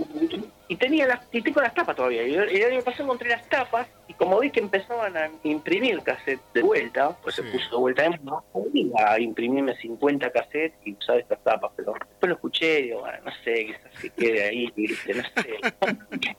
y 0.67 0.76
tenía 0.76 1.08
las, 1.08 1.21
y 1.32 1.41
tengo 1.41 1.62
las 1.62 1.73
tapas 1.73 1.95
todavía. 1.95 2.26
Y 2.28 2.36
el 2.36 2.71
año 2.73 2.82
pasado 2.82 3.04
encontré 3.06 3.30
las 3.30 3.47
tapas 3.47 3.88
y 4.08 4.13
como 4.13 4.39
vi 4.39 4.49
que 4.52 4.60
empezaban 4.60 5.15
a 5.15 5.30
imprimir 5.43 6.02
cassette 6.02 6.41
de 6.54 6.62
vuelta, 6.63 7.15
pues 7.23 7.36
Sí. 7.36 7.43
se 7.43 7.52
puso 7.52 7.69
de 7.69 7.78
vuelta 7.78 8.06
en 8.06 8.19
volví 8.52 8.91
a 8.97 9.19
imprimirme 9.19 9.76
50 9.78 10.32
cassettes 10.32 10.73
y 10.86 10.93
usar 10.93 11.19
estas 11.19 11.41
tapas, 11.43 11.71
pero 11.76 11.93
después 11.93 12.30
lo 12.30 12.36
escuché 12.36 12.80
y 12.80 12.84
digo, 12.84 12.99
bueno, 13.02 13.17
no 13.23 13.32
sé, 13.43 13.65
quizás 13.67 14.02
se 14.02 14.10
quede 14.10 14.43
ahí, 14.43 14.73
no 15.15 15.41
sé. 15.41 16.34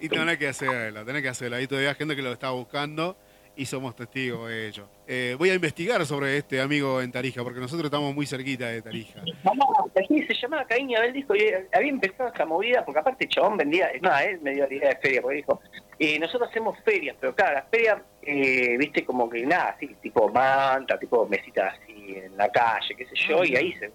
Y 0.00 0.08
tenés 0.08 0.38
que 0.38 0.48
hacerlo, 0.48 1.04
tenés 1.04 1.22
que 1.22 1.28
hacerlo. 1.28 1.56
Ahí 1.56 1.66
todavía 1.66 1.90
hay 1.90 1.94
gente 1.96 2.16
que 2.16 2.22
lo 2.22 2.32
está 2.32 2.50
buscando 2.50 3.16
y 3.58 3.66
somos 3.66 3.96
testigos 3.96 4.48
de 4.48 4.68
ello. 4.68 4.88
Eh, 5.06 5.34
voy 5.36 5.50
a 5.50 5.54
investigar 5.54 6.06
sobre 6.06 6.36
este 6.36 6.60
amigo 6.60 7.02
en 7.02 7.10
Tarija, 7.10 7.42
porque 7.42 7.58
nosotros 7.58 7.86
estamos 7.86 8.14
muy 8.14 8.24
cerquita 8.24 8.68
de 8.68 8.80
Tarija. 8.80 9.20
Así 9.20 10.22
se 10.26 10.34
llamaba 10.34 10.64
Caín 10.64 10.88
dijo, 11.12 11.34
y 11.34 11.42
había 11.72 11.90
empezado 11.90 12.28
esta 12.28 12.46
movida, 12.46 12.84
porque 12.84 13.00
aparte 13.00 13.24
el 13.24 13.30
chabón 13.30 13.56
vendía, 13.56 13.90
no, 14.00 14.16
él 14.16 14.40
me 14.42 14.52
dio 14.52 14.68
la 14.68 14.74
idea 14.74 14.88
de 14.90 14.96
feria, 14.96 15.20
porque 15.20 15.38
dijo, 15.38 15.60
eh, 15.98 16.20
nosotros 16.20 16.48
hacemos 16.50 16.78
ferias, 16.84 17.16
pero 17.20 17.34
claro, 17.34 17.54
las 17.54 17.68
ferias, 17.68 18.00
eh, 18.22 18.76
viste, 18.78 19.04
como 19.04 19.28
que 19.28 19.44
nada, 19.44 19.70
así, 19.70 19.88
tipo 20.00 20.28
manta, 20.28 20.96
tipo 20.96 21.26
mesitas 21.26 21.74
así 21.74 21.97
en 22.16 22.36
la 22.36 22.48
calle, 22.50 22.94
qué 22.96 23.04
sé 23.06 23.14
yo, 23.28 23.44
y 23.44 23.56
ahí 23.56 23.72
se 23.74 23.90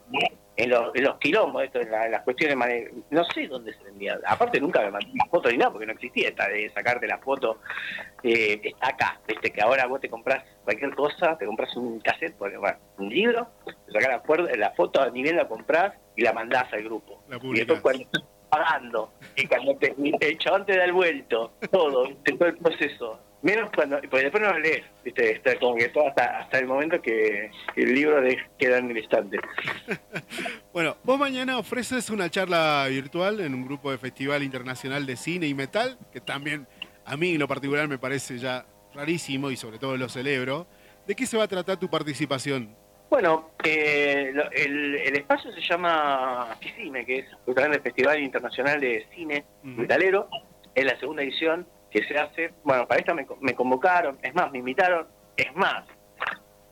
en 0.56 0.70
los, 0.70 0.94
en 0.96 1.04
los 1.04 1.18
quilombos, 1.18 1.64
esto, 1.64 1.82
en, 1.82 1.90
la- 1.90 2.06
en 2.06 2.12
las 2.12 2.22
cuestiones, 2.22 2.92
no 3.10 3.24
sé 3.26 3.48
dónde 3.48 3.74
se 3.74 3.84
vendía. 3.86 4.20
Aparte 4.28 4.60
nunca 4.62 4.82
me 4.82 4.92
mandé 4.92 5.10
una 5.12 5.26
foto 5.26 5.50
ni 5.50 5.58
nada, 5.58 5.72
porque 5.72 5.88
no 5.88 5.94
existía 5.94 6.30
esta 6.30 6.48
de 6.48 6.70
sacarte 6.70 7.08
la 7.08 7.18
foto, 7.18 7.60
eh, 8.22 8.62
está 8.64 8.90
acá, 8.90 9.20
viste, 9.28 9.52
que 9.52 9.62
ahora 9.62 9.88
vos 9.88 10.00
te 10.00 10.10
compras 10.10 10.44
cualquier 10.64 10.94
cosa, 10.94 11.38
te 11.38 11.46
compras 11.48 11.76
un 11.76 12.00
cassette, 12.02 12.36
porque, 12.38 12.58
bueno, 12.58 12.78
un 13.00 13.10
libro, 13.10 13.48
te 13.66 13.92
sacás 13.94 14.22
la, 14.28 14.56
la 14.58 14.72
foto, 14.72 15.10
ni 15.12 15.24
bien 15.24 15.38
la 15.38 15.48
compras 15.48 15.94
y 16.16 16.22
la 16.22 16.34
mandás 16.34 16.72
al 16.72 16.84
grupo. 16.84 17.24
La 17.30 17.38
Y 17.38 17.54
después 17.56 17.82
cuando 17.82 18.04
estás 18.04 18.24
pagando, 18.50 19.12
y 19.36 19.48
cuando 19.48 19.76
te- 19.78 19.96
el 20.22 20.38
chabón 20.38 20.66
te 20.68 20.78
da 20.78 20.84
el 20.86 20.94
vuelto, 20.94 21.54
todo, 21.72 22.10
todo 22.38 22.46
el 22.48 22.58
proceso. 22.60 23.20
Menos 23.44 23.70
cuando, 23.76 24.00
porque 24.10 24.24
después 24.24 24.42
no 24.42 24.54
lo 24.54 24.60
lees, 24.60 24.86
¿viste? 25.04 25.34
Está 25.34 25.60
como 25.60 25.76
que 25.76 25.90
todo 25.90 26.08
hasta, 26.08 26.40
hasta 26.40 26.60
el 26.60 26.66
momento 26.66 27.02
que 27.02 27.52
el 27.76 27.94
libro 27.94 28.22
de- 28.22 28.42
queda 28.58 28.78
en 28.78 28.90
el 28.92 28.98
estante. 28.98 29.38
Bueno, 30.74 30.98
vos 31.04 31.20
mañana 31.20 31.60
ofreces 31.60 32.10
una 32.10 32.32
charla 32.32 32.88
virtual 32.90 33.42
en 33.42 33.54
un 33.54 33.64
grupo 33.64 33.92
de 33.92 34.00
Festival 34.00 34.42
Internacional 34.42 35.06
de 35.06 35.16
Cine 35.16 35.46
y 35.46 35.54
Metal, 35.54 36.00
que 36.12 36.20
también 36.20 36.66
a 37.06 37.16
mí 37.16 37.34
en 37.34 37.40
lo 37.40 37.48
particular 37.48 37.88
me 37.88 38.00
parece 38.00 38.40
ya 38.40 38.66
rarísimo 38.96 39.52
y 39.52 39.56
sobre 39.56 39.78
todo 39.78 39.98
lo 39.98 40.10
celebro. 40.10 40.66
¿De 41.06 41.14
qué 41.14 41.28
se 41.28 41.38
va 41.38 41.44
a 41.44 41.48
tratar 41.48 41.78
tu 41.78 41.90
participación? 41.90 42.76
Bueno, 43.10 43.52
eh, 43.64 44.34
el, 44.54 45.16
espacio 45.16 45.52
se 45.54 45.62
llama 45.62 46.56
FICIME, 46.60 47.06
que 47.06 47.20
es 47.20 47.26
justamente 47.46 47.78
el 47.78 47.84
Festival 47.84 48.20
Internacional 48.20 48.80
de 48.82 49.06
Cine 49.14 49.46
Metalero. 49.62 50.28
Es 50.74 50.86
la 50.86 50.98
segunda 51.00 51.22
edición 51.22 51.68
que 51.94 52.04
se 52.06 52.18
hace. 52.18 52.52
Bueno, 52.64 52.88
para 52.88 53.00
esta 53.00 53.14
me, 53.14 53.54
convocaron, 53.54 54.18
es 54.22 54.34
más, 54.34 54.52
me 54.52 54.58
invitaron, 54.58 55.08
es 55.38 55.56
más, 55.56 55.86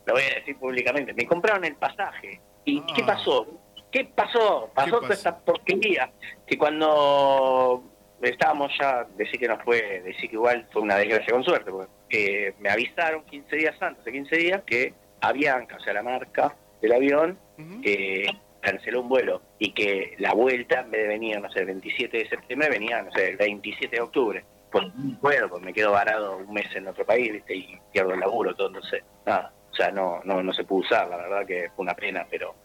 lo 0.06 0.14
voy 0.14 0.24
a 0.24 0.36
decir 0.40 0.58
públicamente, 0.58 1.14
me 1.14 1.26
compraron 1.26 1.64
el 1.64 1.76
pasaje. 1.76 2.42
¿Y 2.66 2.82
qué 2.94 3.04
ah. 3.04 3.08
pasó? 3.08 3.48
¿Qué 3.92 4.06
pasó? 4.06 4.70
Pasó 4.74 5.00
toda 5.00 5.14
esta 5.14 5.38
porquería 5.38 6.12
que 6.48 6.58
cuando 6.58 7.84
estábamos 8.22 8.72
ya, 8.80 9.06
decir 9.16 9.40
que 9.40 9.48
no 9.48 9.60
fue, 9.60 10.02
decir 10.02 10.30
que 10.30 10.36
igual 10.36 10.68
fue 10.72 10.82
una 10.82 10.96
desgracia 10.96 11.34
con 11.34 11.44
suerte, 11.44 11.72
porque 11.72 12.56
me 12.60 12.70
avisaron 12.70 13.24
15 13.26 13.56
días 13.56 13.82
antes, 13.82 14.04
de 14.04 14.12
15 14.12 14.36
días, 14.38 14.64
que 14.66 14.94
Avianca, 15.22 15.76
o 15.76 15.80
sea, 15.82 15.94
la 15.94 16.04
marca 16.04 16.56
del 16.82 16.94
avión, 16.94 17.38
eh, 17.84 18.26
canceló 18.60 19.02
un 19.02 19.10
vuelo 19.10 19.42
y 19.60 19.74
que 19.74 20.16
la 20.18 20.34
vuelta, 20.34 20.80
en 20.80 20.92
vez 20.92 21.02
de 21.04 21.08
venir, 21.08 21.40
no 21.40 21.52
sé, 21.52 21.60
el 21.60 21.66
27 21.68 22.18
de 22.18 22.30
septiembre, 22.30 22.70
venía, 22.70 23.02
no 23.04 23.12
sé, 23.12 23.30
el 23.30 23.38
27 23.38 23.96
de 23.96 24.02
octubre. 24.02 24.46
Pues 24.72 24.86
no 24.96 25.20
puedo, 25.20 25.50
pues 25.50 25.62
me 25.62 25.74
quedo 25.74 25.92
varado 25.92 26.38
un 26.38 26.54
mes 26.54 26.74
en 26.76 26.88
otro 26.88 27.06
país, 27.06 27.32
¿viste? 27.32 27.56
Y 27.56 27.80
pierdo 27.92 28.14
el 28.14 28.20
laburo, 28.20 28.56
todo, 28.56 28.68
entonces, 28.68 29.04
nada. 29.26 29.52
O 29.70 29.74
sea, 29.74 29.92
no, 29.92 30.22
no, 30.26 30.44
no 30.44 30.54
se 30.54 30.64
pudo 30.64 30.82
usar, 30.82 31.08
la 31.08 31.18
verdad 31.18 31.46
que 31.46 31.70
fue 31.76 31.84
una 31.84 31.94
pena, 31.94 32.28
pero 32.30 32.56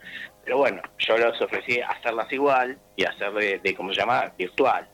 pero 0.47 0.59
bueno, 0.59 0.81
yo 0.99 1.19
les 1.19 1.43
ofrecí 1.43 1.81
hacerlas 1.81 2.33
igual 2.33 2.79
y 2.95 3.05
hacerle 3.05 3.59
de, 3.59 3.75
¿cómo 3.75 3.93
se 3.93 3.99
llama? 3.99 4.33
Virtual, 4.39 4.89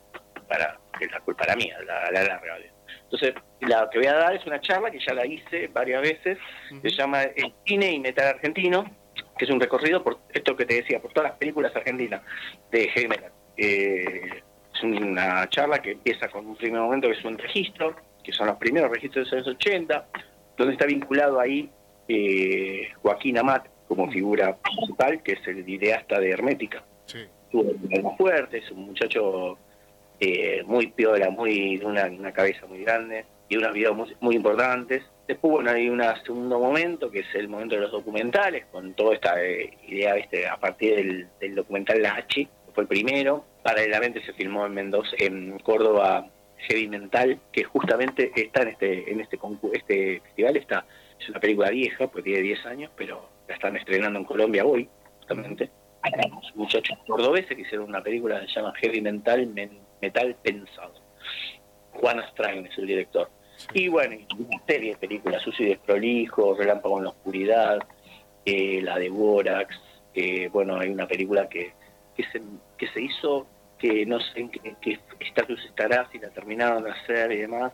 para 0.49 0.79
que 0.99 1.07
la 1.09 1.21
culpa 1.21 1.45
era 1.45 1.55
mía, 1.55 1.77
la, 1.87 2.11
la 2.11 2.25
larga. 2.25 2.57
Entonces, 3.03 3.35
la 3.61 3.87
que 3.91 3.99
voy 3.99 4.07
a 4.07 4.15
dar 4.15 4.35
es 4.35 4.47
una 4.47 4.63
charla 4.63 4.91
que 4.91 4.99
ya 4.99 5.13
la 5.13 5.27
hice 5.27 5.69
varias 5.69 6.01
veces, 6.01 6.39
se 6.81 6.89
llama 6.89 7.25
El 7.25 7.53
cine 7.67 7.93
y 7.93 8.01
metal 8.01 8.29
argentino, 8.29 8.85
que 9.37 9.45
es 9.45 9.51
un 9.51 9.61
recorrido 9.61 10.03
por 10.03 10.21
esto 10.31 10.57
que 10.57 10.65
te 10.65 10.77
decía, 10.77 11.01
por 11.03 11.13
todas 11.13 11.33
las 11.33 11.39
películas 11.39 11.77
argentinas 11.77 12.23
de 12.71 12.89
heavy 12.89 13.17
eh, 13.59 14.43
es 14.87 15.01
una 15.01 15.49
charla 15.49 15.81
que 15.81 15.93
empieza 15.93 16.29
con 16.29 16.47
un 16.47 16.57
primer 16.57 16.81
momento 16.81 17.09
que 17.09 17.15
es 17.15 17.25
un 17.25 17.39
registro, 17.39 17.97
que 18.23 18.33
son 18.33 18.47
los 18.47 18.57
primeros 18.57 18.91
registros 18.91 19.31
de 19.31 19.37
los 19.37 19.47
años 19.47 19.57
80, 19.57 20.07
donde 20.57 20.73
está 20.75 20.87
vinculado 20.87 21.41
ahí 21.41 21.71
eh, 22.09 22.89
Joaquín 23.03 23.39
Amat 23.39 23.67
como 23.89 24.11
figura 24.11 24.57
principal, 24.57 25.23
que 25.23 25.33
es 25.33 25.47
el 25.47 25.69
ideasta 25.69 26.19
de 26.19 26.31
Hermética. 26.31 26.83
Sí. 27.07 27.27
Fuerte, 28.17 28.59
es 28.59 28.71
un 28.71 28.87
muchacho 28.87 29.59
eh, 30.19 30.63
muy 30.65 30.87
piola, 30.87 31.31
muy 31.31 31.79
una, 31.85 32.07
una 32.07 32.33
cabeza 32.33 32.67
muy 32.67 32.83
grande 32.85 33.27
y 33.49 33.57
unos 33.57 33.73
videos 33.75 34.17
muy, 34.21 34.37
importantes. 34.37 35.03
Después, 35.29 35.53
bueno, 35.53 35.71
hay 35.71 35.89
un 35.89 36.03
segundo 36.25 36.59
momento, 36.59 37.11
que 37.11 37.21
es 37.21 37.35
el 37.35 37.49
momento 37.49 37.75
de 37.75 37.83
los 37.83 37.93
documentales, 37.93 38.65
con 38.73 38.95
toda 38.95 39.15
esta 39.15 39.45
eh, 39.45 39.77
idea, 39.89 40.15
¿viste? 40.15 40.47
a 40.49 40.57
partir 40.57 41.29
del, 41.39 41.55
documental 41.55 42.01
La 42.01 42.15
H, 42.15 42.49
fue 42.73 42.85
el 42.85 42.89
primero. 42.89 43.45
Paralelamente 43.63 44.25
se 44.25 44.33
filmó 44.33 44.67
en 44.67 44.75
Mendoza, 44.75 45.11
en 45.19 45.59
Córdoba, 45.61 46.27
Heavy 46.69 46.89
Mental, 46.89 47.39
que 47.53 47.65
justamente 47.65 48.33
está 48.35 48.63
en 48.63 48.69
este 48.69 49.13
en 49.13 49.21
este 49.21 49.39
este 49.73 50.21
festival, 50.21 50.57
está 50.57 50.85
es 51.23 51.29
una 51.29 51.41
película 51.41 51.71
vieja, 51.71 52.09
pues 52.09 52.25
tiene 52.25 52.41
10 52.41 52.67
años, 52.67 52.91
pero 52.97 53.29
la 53.49 53.55
están 53.55 53.77
estrenando 53.77 54.19
en 54.19 54.25
Colombia 54.25 54.65
hoy, 54.65 54.89
justamente. 55.19 55.71
Hay 56.03 56.13
muchachos 56.57 56.99
cordobeses 57.07 57.55
que 57.57 57.63
hicieron 57.63 57.89
una 57.89 58.03
película 58.03 58.41
que 58.41 58.49
se 58.49 58.55
llama 58.55 58.75
Heavy 58.81 59.01
Mental, 59.01 59.47
Metal 60.01 60.37
Pensado. 60.43 60.95
Juan 61.93 62.21
Strain 62.31 62.67
es 62.67 62.77
el 62.77 62.87
director. 62.87 63.31
Y 63.73 63.87
bueno, 63.87 64.17
una 64.37 64.63
serie 64.67 64.91
de 64.91 64.97
películas, 64.97 65.43
Sucio 65.43 65.67
y 65.67 65.71
Desprolijo, 65.71 66.57
Relámpago 66.57 66.99
en 66.99 67.05
la 67.05 67.11
Oscuridad, 67.11 67.79
eh, 68.45 68.81
la 68.83 68.99
de 68.99 69.11
Borax, 69.11 69.79
eh, 70.15 70.49
bueno, 70.49 70.79
hay 70.79 70.89
una 70.89 71.07
película 71.07 71.49
que, 71.49 71.73
que, 72.17 72.25
se, 72.25 72.43
que 72.79 72.89
se 72.89 73.01
hizo, 73.01 73.47
que 73.79 74.07
no 74.07 74.21
sé 74.21 74.41
en 74.41 74.51
qué, 74.51 74.99
estatus 75.21 75.65
estará, 75.65 76.09
si 76.11 76.19
la 76.19 76.31
terminaron 76.31 76.85
de 76.85 76.91
hacer 76.91 77.33
y 77.33 77.39
demás, 77.39 77.73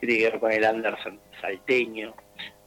que 0.00 0.06
tiene 0.06 0.22
que 0.22 0.30
ver 0.30 0.40
con 0.40 0.52
el 0.52 0.64
Anderson 0.64 1.18
salteño, 1.40 2.14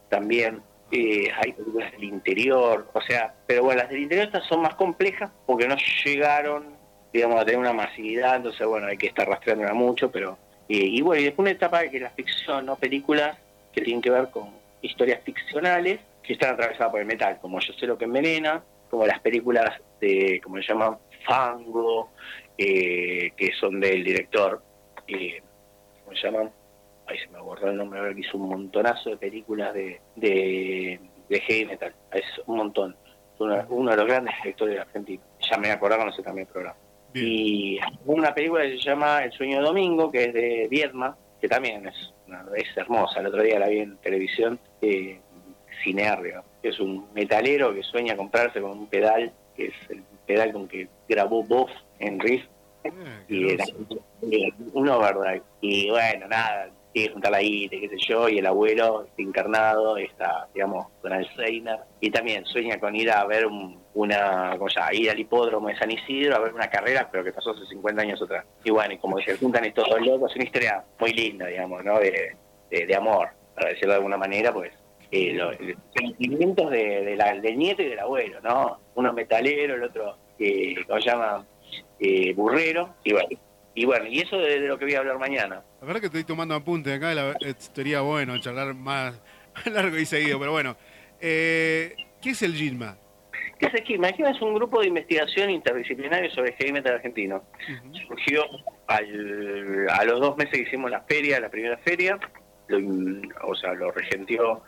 también 0.08 0.62
eh, 0.90 1.30
hay 1.36 1.52
películas 1.52 1.92
del 1.92 2.04
interior, 2.04 2.88
o 2.92 3.00
sea, 3.02 3.34
pero 3.46 3.62
bueno, 3.62 3.82
las 3.82 3.90
del 3.90 4.00
interior 4.00 4.26
estas 4.26 4.46
son 4.46 4.62
más 4.62 4.74
complejas 4.74 5.30
porque 5.46 5.68
no 5.68 5.76
llegaron, 6.04 6.74
digamos, 7.12 7.40
a 7.40 7.44
tener 7.44 7.60
una 7.60 7.72
masividad, 7.72 8.36
entonces 8.36 8.66
bueno, 8.66 8.86
hay 8.86 8.96
que 8.96 9.06
estar 9.06 9.28
rastreándola 9.28 9.74
mucho, 9.74 10.10
pero... 10.10 10.38
Y 10.72 11.02
bueno, 11.02 11.20
y 11.20 11.24
después 11.24 11.42
una 11.42 11.50
etapa 11.50 11.80
de 11.80 11.90
que 11.90 11.98
la 11.98 12.10
ficción, 12.10 12.64
¿no? 12.64 12.76
Películas 12.76 13.36
que 13.72 13.80
tienen 13.80 14.00
que 14.00 14.10
ver 14.10 14.30
con 14.30 14.50
historias 14.82 15.20
ficcionales 15.24 16.00
que 16.22 16.34
están 16.34 16.54
atravesadas 16.54 16.90
por 16.90 17.00
el 17.00 17.06
metal, 17.06 17.38
como 17.40 17.60
Yo 17.60 17.72
sé 17.72 17.86
lo 17.86 17.98
que 17.98 18.04
envenena, 18.04 18.62
como 18.88 19.06
las 19.06 19.20
películas 19.20 19.80
de, 20.00 20.40
como 20.42 20.56
se 20.56 20.62
llaman, 20.62 20.96
Fango, 21.30 22.10
eh, 22.58 23.30
que 23.36 23.52
son 23.52 23.78
del 23.78 24.02
director, 24.02 24.60
¿cómo 25.06 26.16
se 26.16 26.22
llaman? 26.22 26.50
ahí 27.06 27.18
se 27.18 27.28
me 27.28 27.40
borró 27.40 27.70
el 27.70 27.76
nombre, 27.76 28.00
ver, 28.00 28.18
hizo 28.18 28.36
un 28.36 28.48
montonazo 28.48 29.10
de 29.10 29.16
películas 29.16 29.72
de, 29.74 30.00
de, 30.16 31.00
heavy 31.40 31.66
metal, 31.66 31.94
es 32.12 32.24
un 32.46 32.56
montón. 32.56 32.96
Uno, 33.38 33.64
uno 33.70 33.90
de 33.92 33.96
los 33.96 34.06
grandes 34.06 34.34
directores 34.42 34.74
de 34.74 34.80
Argentina. 34.80 35.22
Ya 35.50 35.56
me 35.56 35.70
acordaron, 35.70 36.06
no 36.06 36.12
sé 36.12 36.22
también 36.22 36.46
el 36.46 36.52
programa. 36.52 36.76
Y 37.14 37.78
una 38.04 38.34
película 38.34 38.62
que 38.64 38.72
se 38.72 38.90
llama 38.90 39.24
El 39.24 39.32
sueño 39.32 39.58
de 39.58 39.64
domingo, 39.64 40.10
que 40.10 40.24
es 40.24 40.34
de 40.34 40.68
Viedma, 40.68 41.16
que 41.40 41.48
también 41.48 41.86
es, 41.88 42.12
es 42.54 42.76
hermosa. 42.76 43.20
El 43.20 43.28
otro 43.28 43.42
día 43.42 43.58
la 43.58 43.68
vi 43.68 43.78
en 43.78 43.96
televisión, 43.98 44.60
eh, 44.82 45.20
Cinearrio, 45.82 46.44
que 46.60 46.68
es 46.68 46.80
un 46.80 47.12
metalero 47.14 47.72
que 47.72 47.82
sueña 47.82 48.16
comprarse 48.16 48.60
con 48.60 48.72
un 48.72 48.86
pedal, 48.88 49.32
que 49.56 49.66
es 49.68 49.74
el 49.88 50.02
pedal 50.30 50.52
con 50.52 50.68
que 50.68 50.88
grabó 51.08 51.42
Boff 51.42 51.70
en 51.98 52.20
Riff. 52.20 52.44
Ah, 52.84 53.22
y 53.28 53.50
era 53.50 53.64
uno, 54.72 54.98
¿verdad? 55.00 55.42
Y 55.60 55.90
bueno, 55.90 56.28
nada, 56.28 56.70
tiene 56.92 57.12
juntar 57.12 57.32
la 57.32 57.38
qué 57.38 57.88
sé 57.90 57.96
yo, 58.08 58.28
y 58.28 58.38
el 58.38 58.46
abuelo 58.46 59.04
está 59.04 59.22
internado, 59.22 59.96
está, 59.96 60.48
digamos, 60.54 60.86
con 61.02 61.12
Alzheimer, 61.12 61.80
y 62.00 62.10
también 62.10 62.44
sueña 62.46 62.78
con 62.78 62.94
ir 62.94 63.10
a 63.10 63.24
ver 63.26 63.46
una, 63.94 64.54
como 64.56 64.68
ya, 64.68 64.88
ir 64.92 65.10
al 65.10 65.18
hipódromo 65.18 65.68
de 65.68 65.76
San 65.76 65.90
Isidro 65.90 66.36
a 66.36 66.40
ver 66.40 66.54
una 66.54 66.70
carrera, 66.70 67.08
pero 67.10 67.24
que 67.24 67.32
pasó 67.32 67.50
hace 67.50 67.66
50 67.66 68.02
años 68.02 68.22
atrás. 68.22 68.44
Y 68.64 68.70
bueno, 68.70 68.94
y 68.94 68.98
como 68.98 69.18
se 69.18 69.36
juntan 69.36 69.64
estos 69.64 69.88
dos 69.88 70.00
locos, 70.00 70.30
es 70.30 70.36
una 70.36 70.44
historia 70.44 70.84
muy 70.98 71.12
linda, 71.12 71.46
digamos, 71.46 71.84
¿no? 71.84 71.98
De, 71.98 72.36
de, 72.70 72.94
amor, 72.94 73.28
para 73.54 73.70
decirlo 73.70 73.92
de 73.92 73.96
alguna 73.96 74.16
manera, 74.16 74.52
pues, 74.52 74.72
eh, 75.10 75.32
los, 75.34 75.56
sentimientos 75.94 76.70
de, 76.70 77.14
la, 77.16 77.34
del 77.34 77.58
nieto 77.58 77.82
y 77.82 77.88
del 77.88 77.98
abuelo, 77.98 78.40
¿no? 78.42 78.80
Uno 78.94 79.12
metalero, 79.12 79.74
el 79.74 79.82
otro, 79.82 80.16
eh, 80.38 80.76
¿cómo 80.86 81.00
se 81.00 81.10
llama? 81.10 81.44
Eh, 81.98 82.32
burrero, 82.34 82.94
y 83.04 83.12
bueno, 83.12 83.28
y 83.74 83.84
bueno, 83.84 84.06
y 84.06 84.20
eso 84.20 84.38
de, 84.38 84.60
lo 84.60 84.78
que 84.78 84.84
voy 84.84 84.94
a 84.94 85.00
hablar 85.00 85.18
mañana. 85.18 85.62
La 85.80 85.86
verdad 85.86 86.00
que 86.00 86.06
estoy 86.06 86.24
tomando 86.24 86.54
apuntes 86.54 86.96
acá, 86.96 87.14
la, 87.14 87.36
sería 87.74 88.00
bueno 88.02 88.38
charlar 88.40 88.74
más, 88.74 89.20
largo 89.66 89.96
y 89.98 90.06
seguido, 90.06 90.38
pero 90.38 90.52
bueno. 90.52 90.76
Eh, 91.20 91.94
¿Qué 92.22 92.30
es 92.30 92.42
el 92.42 92.54
GINMA? 92.54 92.96
¿Qué 93.58 93.66
es 93.66 93.74
el 93.74 93.82
GINMA 93.82 94.08
es 94.08 94.40
un 94.40 94.54
grupo 94.54 94.80
de 94.80 94.88
investigación 94.88 95.50
interdisciplinario 95.50 96.30
sobre 96.30 96.52
heavy 96.54 96.72
metal 96.72 96.94
argentino. 96.94 97.42
Surgió 98.06 98.44
a 98.86 100.04
los 100.04 100.20
dos 100.20 100.36
meses 100.36 100.52
que 100.52 100.62
hicimos 100.62 100.90
la 100.90 101.02
feria, 101.02 101.40
la 101.40 101.50
primera 101.50 101.76
feria, 101.78 102.18
o 103.42 103.54
sea, 103.54 103.74
lo 103.74 103.90
regentió 103.90 104.54
eh, 104.54 104.60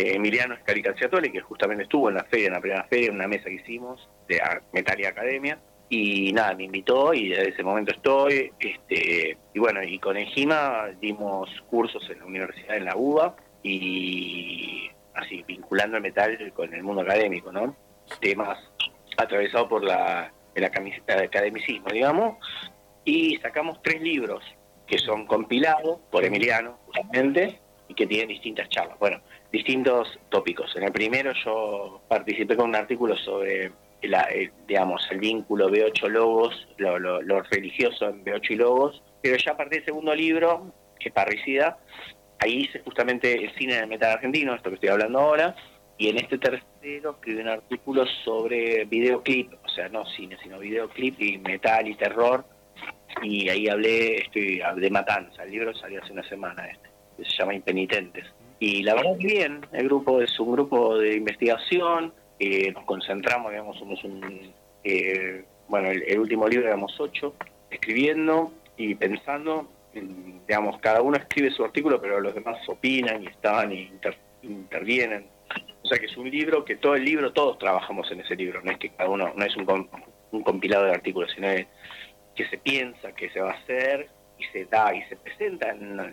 Emiliano 0.00 0.56
Scaricaciatore, 0.56 1.32
que 1.32 1.40
justamente 1.40 1.84
estuvo 1.84 2.08
en 2.08 2.16
la 2.16 2.24
feria, 2.24 2.48
en 2.48 2.52
la 2.54 2.60
primera 2.60 2.84
feria, 2.84 3.08
en 3.08 3.14
una 3.14 3.28
mesa 3.28 3.44
que 3.44 3.54
hicimos 3.54 4.08
de 4.28 4.40
Metal 4.72 5.00
y 5.00 5.04
Academia 5.04 5.58
y 5.90 6.32
nada, 6.32 6.54
me 6.54 6.64
invitó 6.64 7.14
y 7.14 7.28
desde 7.28 7.50
ese 7.50 7.62
momento 7.62 7.92
estoy. 7.92 8.52
Este, 8.58 9.38
y 9.54 9.58
bueno, 9.58 9.82
y 9.82 9.98
con 9.98 10.16
Ejima 10.16 10.88
dimos 11.00 11.48
cursos 11.70 12.08
en 12.10 12.18
la 12.18 12.26
universidad 12.26 12.76
en 12.76 12.84
la 12.84 12.96
UBA 12.96 13.36
y 13.62 14.90
así 15.14 15.42
vinculando 15.46 15.96
el 15.96 16.02
metal 16.02 16.52
con 16.54 16.72
el 16.72 16.82
mundo 16.82 17.02
académico, 17.02 17.50
¿no? 17.50 17.74
Temas 18.20 18.58
atravesados 19.16 19.68
por 19.68 19.82
la, 19.82 20.32
el 20.54 20.64
academicismo, 20.64 21.88
digamos, 21.90 22.36
y 23.04 23.36
sacamos 23.38 23.80
tres 23.82 24.00
libros 24.00 24.44
que 24.86 24.98
son 24.98 25.26
compilados 25.26 26.00
por 26.10 26.24
Emiliano, 26.24 26.78
justamente, 26.86 27.60
y 27.88 27.94
que 27.94 28.06
tienen 28.06 28.28
distintas 28.28 28.68
charlas. 28.68 28.98
Bueno, 28.98 29.20
distintos 29.52 30.18
tópicos. 30.28 30.74
En 30.76 30.84
el 30.84 30.92
primero 30.92 31.32
yo 31.44 32.02
participé 32.08 32.56
con 32.56 32.68
un 32.68 32.76
artículo 32.76 33.16
sobre 33.16 33.72
eh, 34.00 34.50
digamos, 34.66 35.06
el 35.10 35.18
vínculo 35.18 35.68
B8 35.68 36.08
Logos, 36.08 36.68
lo, 36.76 37.42
religioso 37.42 38.08
en 38.08 38.24
B8 38.24 38.50
y 38.50 38.54
Logos, 38.54 39.02
pero 39.20 39.36
ya 39.36 39.52
a 39.52 39.56
partir 39.56 39.80
del 39.80 39.86
segundo 39.86 40.14
libro, 40.14 40.72
que 41.00 41.08
es 41.08 41.14
Parricida, 41.14 41.78
ahí 42.38 42.60
hice 42.60 42.80
justamente 42.80 43.44
el 43.44 43.52
cine 43.56 43.74
del 43.74 43.88
metal 43.88 44.12
argentino, 44.12 44.54
esto 44.54 44.70
que 44.70 44.76
estoy 44.76 44.90
hablando 44.90 45.18
ahora, 45.18 45.56
y 45.96 46.08
en 46.08 46.18
este 46.18 46.38
tercero 46.38 47.10
escribí 47.10 47.40
un 47.40 47.48
artículo 47.48 48.06
sobre 48.24 48.84
videoclip, 48.84 49.52
o 49.64 49.68
sea, 49.68 49.88
no 49.88 50.06
cine, 50.06 50.36
sino 50.44 50.60
videoclip 50.60 51.20
y 51.20 51.38
metal 51.38 51.88
y 51.88 51.96
terror, 51.96 52.44
y 53.20 53.48
ahí 53.48 53.68
hablé 53.68 54.18
estoy, 54.18 54.62
de 54.76 54.90
Matanza, 54.90 55.42
el 55.42 55.50
libro 55.50 55.74
salió 55.74 56.00
hace 56.00 56.12
una 56.12 56.28
semana 56.28 56.66
este, 56.66 56.88
que 57.16 57.24
se 57.24 57.36
llama 57.36 57.54
Impenitentes. 57.54 58.26
Y 58.60 58.82
la 58.82 58.94
verdad 58.94 59.16
que 59.18 59.26
bien, 59.26 59.66
el 59.72 59.84
grupo 59.84 60.20
es 60.20 60.38
un 60.40 60.52
grupo 60.52 60.98
de 60.98 61.14
investigación, 61.16 62.12
eh, 62.38 62.72
nos 62.72 62.84
concentramos, 62.84 63.52
digamos, 63.52 63.78
somos 63.78 64.02
un, 64.04 64.52
eh, 64.82 65.44
bueno, 65.68 65.90
el, 65.90 66.18
último 66.18 66.48
libro 66.48 66.66
éramos 66.66 66.98
ocho, 66.98 67.34
escribiendo 67.70 68.52
y 68.76 68.94
pensando, 68.94 69.68
digamos, 69.92 70.78
cada 70.80 71.02
uno 71.02 71.16
escribe 71.16 71.50
su 71.50 71.64
artículo, 71.64 72.00
pero 72.00 72.20
los 72.20 72.34
demás 72.34 72.56
opinan 72.68 73.22
y 73.22 73.26
están 73.26 73.72
y 73.72 73.92
intervienen. 74.42 75.26
O 75.82 75.86
sea 75.86 75.98
que 75.98 76.06
es 76.06 76.16
un 76.16 76.30
libro 76.30 76.64
que 76.64 76.76
todo 76.76 76.94
el 76.96 77.04
libro, 77.04 77.32
todos 77.32 77.58
trabajamos 77.58 78.10
en 78.10 78.20
ese 78.20 78.34
libro, 78.34 78.60
no 78.62 78.72
es 78.72 78.78
que 78.78 78.90
cada 78.90 79.08
uno, 79.08 79.32
no 79.34 79.44
es 79.44 79.56
un, 79.56 79.88
un 80.32 80.42
compilado 80.42 80.84
de 80.84 80.92
artículos, 80.92 81.30
sino 81.34 81.48
que 82.34 82.48
se 82.48 82.58
piensa 82.58 83.12
que 83.12 83.30
se 83.30 83.40
va 83.40 83.50
a 83.50 83.54
hacer 83.54 84.08
y 84.38 84.44
se 84.52 84.64
da 84.66 84.94
y 84.94 85.02
se 85.04 85.16
presenta 85.16 85.70
en, 85.70 85.96
las 85.96 86.12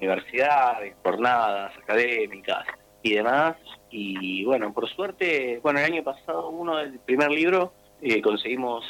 universidades, 0.00 0.94
jornadas 1.02 1.72
académicas 1.82 2.66
y 3.02 3.14
demás. 3.14 3.56
Y 3.90 4.44
bueno, 4.44 4.72
por 4.72 4.88
suerte, 4.88 5.60
bueno, 5.62 5.78
el 5.78 5.86
año 5.86 6.04
pasado 6.04 6.48
uno 6.50 6.76
del 6.76 6.98
primer 7.00 7.30
libro 7.30 7.72
eh, 8.02 8.20
conseguimos 8.20 8.84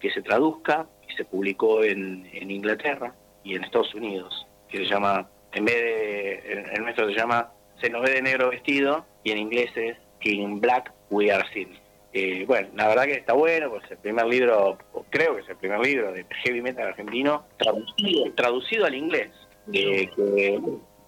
que 0.00 0.10
se 0.10 0.22
traduzca 0.22 0.86
y 1.08 1.14
se 1.14 1.24
publicó 1.24 1.84
en, 1.84 2.28
en, 2.32 2.50
Inglaterra 2.50 3.14
y 3.44 3.54
en 3.54 3.64
Estados 3.64 3.94
Unidos, 3.94 4.46
que 4.68 4.78
se 4.78 4.84
llama, 4.86 5.28
en 5.52 5.64
vez 5.64 5.74
de, 5.74 6.62
el 6.74 6.82
nuestro 6.82 7.06
se 7.08 7.14
llama 7.14 7.52
Se 7.80 7.90
nos 7.90 8.02
ve 8.02 8.12
de 8.12 8.22
negro 8.22 8.50
vestido 8.50 9.04
y 9.22 9.32
en 9.32 9.38
inglés 9.38 9.70
es 9.76 9.96
In 10.22 10.60
Black 10.60 10.92
We 11.10 11.32
Are 11.32 11.46
Seen. 11.52 11.78
Eh, 12.12 12.44
bueno, 12.46 12.68
la 12.74 12.88
verdad 12.88 13.04
que 13.04 13.12
está 13.12 13.34
bueno, 13.34 13.70
pues 13.70 13.88
el 13.90 13.98
primer 13.98 14.26
libro, 14.26 14.78
creo 15.10 15.36
que 15.36 15.42
es 15.42 15.48
el 15.48 15.56
primer 15.56 15.80
libro 15.80 16.12
de 16.12 16.26
heavy 16.42 16.60
metal 16.60 16.88
argentino, 16.88 17.46
traducido, 17.56 18.32
traducido 18.34 18.86
al 18.86 18.94
inglés. 18.94 19.30
que 19.70 20.10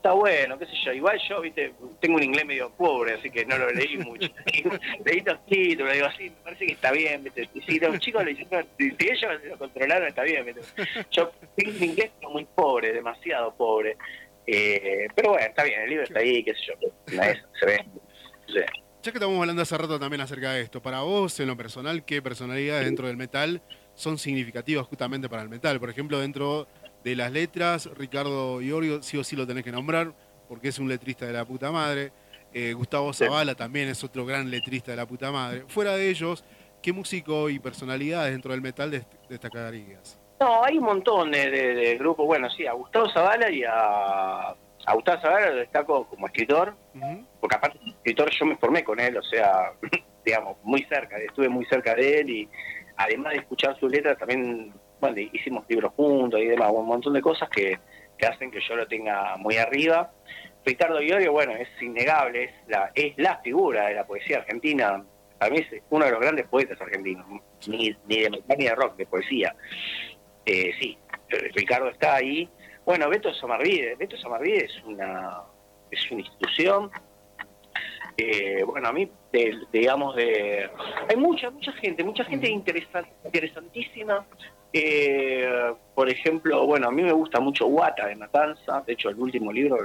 está 0.02 0.12
bueno, 0.14 0.58
qué 0.58 0.66
sé 0.66 0.72
yo. 0.84 0.92
Igual 0.92 1.20
yo, 1.28 1.40
viste, 1.40 1.72
tengo 2.00 2.16
un 2.16 2.24
inglés 2.24 2.44
medio 2.44 2.70
pobre, 2.70 3.14
así 3.14 3.30
que 3.30 3.44
no 3.46 3.56
lo 3.56 3.70
leí 3.70 3.96
mucho. 3.98 4.28
leí 5.04 5.20
los 5.20 5.46
títulos, 5.46 5.92
digo 5.92 6.06
así, 6.06 6.24
me 6.24 6.36
parece 6.42 6.66
que 6.66 6.72
está 6.72 6.90
bien, 6.90 7.22
viste. 7.22 7.48
Y 7.54 7.60
si 7.62 7.78
los 7.78 7.98
chicos 8.00 8.24
le 8.24 8.34
dicen, 8.34 8.66
si 8.78 8.96
ellos 8.98 9.44
lo 9.44 9.58
controlaron, 9.58 10.08
está 10.08 10.24
bien, 10.24 10.44
viste. 10.44 10.62
Yo 11.12 11.30
tengo 11.54 11.76
un 11.76 11.84
inglés 11.84 12.10
muy 12.22 12.44
pobre, 12.44 12.92
demasiado 12.92 13.54
pobre. 13.54 13.96
Eh, 14.44 15.06
pero 15.14 15.30
bueno, 15.30 15.46
está 15.46 15.62
bien, 15.62 15.82
el 15.82 15.90
libro 15.90 16.04
está 16.04 16.18
ahí, 16.18 16.42
qué 16.42 16.52
sé 16.54 16.60
yo. 16.66 16.74
se 17.60 17.66
ve. 17.66 17.84
Ya 19.02 19.10
que 19.10 19.18
estamos 19.18 19.36
hablando 19.40 19.62
hace 19.62 19.76
rato 19.76 19.98
también 19.98 20.20
acerca 20.20 20.52
de 20.52 20.60
esto, 20.60 20.80
para 20.80 21.00
vos, 21.00 21.40
en 21.40 21.48
lo 21.48 21.56
personal, 21.56 22.04
¿qué 22.04 22.22
personalidades 22.22 22.84
dentro 22.84 23.08
del 23.08 23.16
metal 23.16 23.60
son 23.96 24.16
significativas 24.16 24.86
justamente 24.86 25.28
para 25.28 25.42
el 25.42 25.48
metal? 25.48 25.80
Por 25.80 25.90
ejemplo, 25.90 26.20
dentro 26.20 26.68
de 27.02 27.16
las 27.16 27.32
letras, 27.32 27.90
Ricardo 27.96 28.62
Iorio 28.62 29.02
sí 29.02 29.18
o 29.18 29.24
sí 29.24 29.34
lo 29.34 29.44
tenés 29.44 29.64
que 29.64 29.72
nombrar, 29.72 30.12
porque 30.48 30.68
es 30.68 30.78
un 30.78 30.88
letrista 30.88 31.26
de 31.26 31.32
la 31.32 31.44
puta 31.44 31.72
madre. 31.72 32.12
Eh, 32.54 32.74
Gustavo 32.74 33.12
Zavala 33.12 33.56
también 33.56 33.88
es 33.88 34.04
otro 34.04 34.24
gran 34.24 34.48
letrista 34.48 34.92
de 34.92 34.98
la 34.98 35.06
puta 35.06 35.32
madre. 35.32 35.64
Fuera 35.66 35.96
de 35.96 36.08
ellos, 36.08 36.44
¿qué 36.80 36.92
músico 36.92 37.50
y 37.50 37.58
personalidades 37.58 38.30
dentro 38.30 38.52
del 38.52 38.60
metal 38.60 39.04
destacarías? 39.28 40.20
No, 40.38 40.62
hay 40.62 40.78
un 40.78 40.84
montón 40.84 41.32
de, 41.32 41.96
grupos. 41.98 42.24
Bueno, 42.24 42.48
sí, 42.50 42.68
a 42.68 42.72
Gustavo 42.74 43.10
Zavala 43.10 43.50
y 43.50 43.64
a 43.64 44.54
a 44.84 44.94
Gustavo 44.94 45.20
Zavala 45.20 45.50
lo 45.50 45.56
destaco 45.56 46.06
como 46.06 46.26
escritor, 46.26 46.74
porque 47.42 47.56
aparte 47.56 47.78
escritor 47.84 48.30
yo 48.30 48.46
me 48.46 48.56
formé 48.56 48.84
con 48.84 49.00
él, 49.00 49.16
o 49.16 49.22
sea, 49.22 49.72
digamos, 50.24 50.56
muy 50.62 50.84
cerca, 50.84 51.18
estuve 51.18 51.48
muy 51.48 51.64
cerca 51.66 51.94
de 51.94 52.20
él 52.20 52.30
y 52.30 52.48
además 52.96 53.32
de 53.32 53.40
escuchar 53.40 53.76
sus 53.80 53.90
letras 53.90 54.16
también, 54.16 54.72
bueno, 55.00 55.18
hicimos 55.18 55.64
libros 55.68 55.92
juntos 55.96 56.40
y 56.40 56.46
demás, 56.46 56.70
un 56.72 56.86
montón 56.86 57.14
de 57.14 57.20
cosas 57.20 57.50
que, 57.50 57.78
hacen 58.24 58.52
que 58.52 58.60
yo 58.60 58.76
lo 58.76 58.86
tenga 58.86 59.36
muy 59.36 59.56
arriba. 59.56 60.12
Ricardo 60.64 61.02
Iorio, 61.02 61.32
bueno, 61.32 61.54
es 61.56 61.68
innegable, 61.82 62.44
es 62.44 62.52
la, 62.68 62.92
es 62.94 63.14
la 63.16 63.38
figura 63.38 63.88
de 63.88 63.94
la 63.96 64.06
poesía 64.06 64.38
argentina, 64.38 65.04
a 65.40 65.50
mí 65.50 65.58
es 65.58 65.82
uno 65.90 66.04
de 66.04 66.12
los 66.12 66.20
grandes 66.20 66.46
poetas 66.46 66.80
argentinos, 66.80 67.26
ni, 67.66 67.92
ni 68.06 68.20
de 68.20 68.30
metal 68.30 68.56
ni 68.56 68.66
de 68.66 68.74
rock, 68.76 68.94
de 68.94 69.06
poesía. 69.06 69.56
Eh, 70.46 70.72
sí, 70.78 70.96
Ricardo 71.56 71.88
está 71.88 72.14
ahí 72.14 72.48
bueno, 72.84 73.08
Beto 73.08 73.32
Samarvide, 73.34 73.94
Beto 73.94 74.16
Samarvide 74.16 74.64
es 74.64 74.82
una, 74.84 75.42
es 75.90 76.10
una 76.10 76.20
institución. 76.22 76.90
Eh, 78.16 78.62
bueno, 78.64 78.88
a 78.88 78.92
mí, 78.92 79.10
digamos, 79.72 80.16
de, 80.16 80.70
hay 81.08 81.16
mucha, 81.16 81.50
mucha 81.50 81.72
gente, 81.72 82.04
mucha 82.04 82.24
gente 82.24 82.50
interesantísima. 82.50 84.26
Eh, 84.72 85.72
por 85.94 86.08
ejemplo, 86.08 86.66
bueno, 86.66 86.88
a 86.88 86.90
mí 86.90 87.02
me 87.02 87.12
gusta 87.12 87.40
mucho 87.40 87.66
Guata 87.66 88.06
de 88.06 88.16
Matanza. 88.16 88.82
De 88.86 88.94
hecho, 88.94 89.08
el 89.10 89.18
último 89.18 89.52
libro 89.52 89.76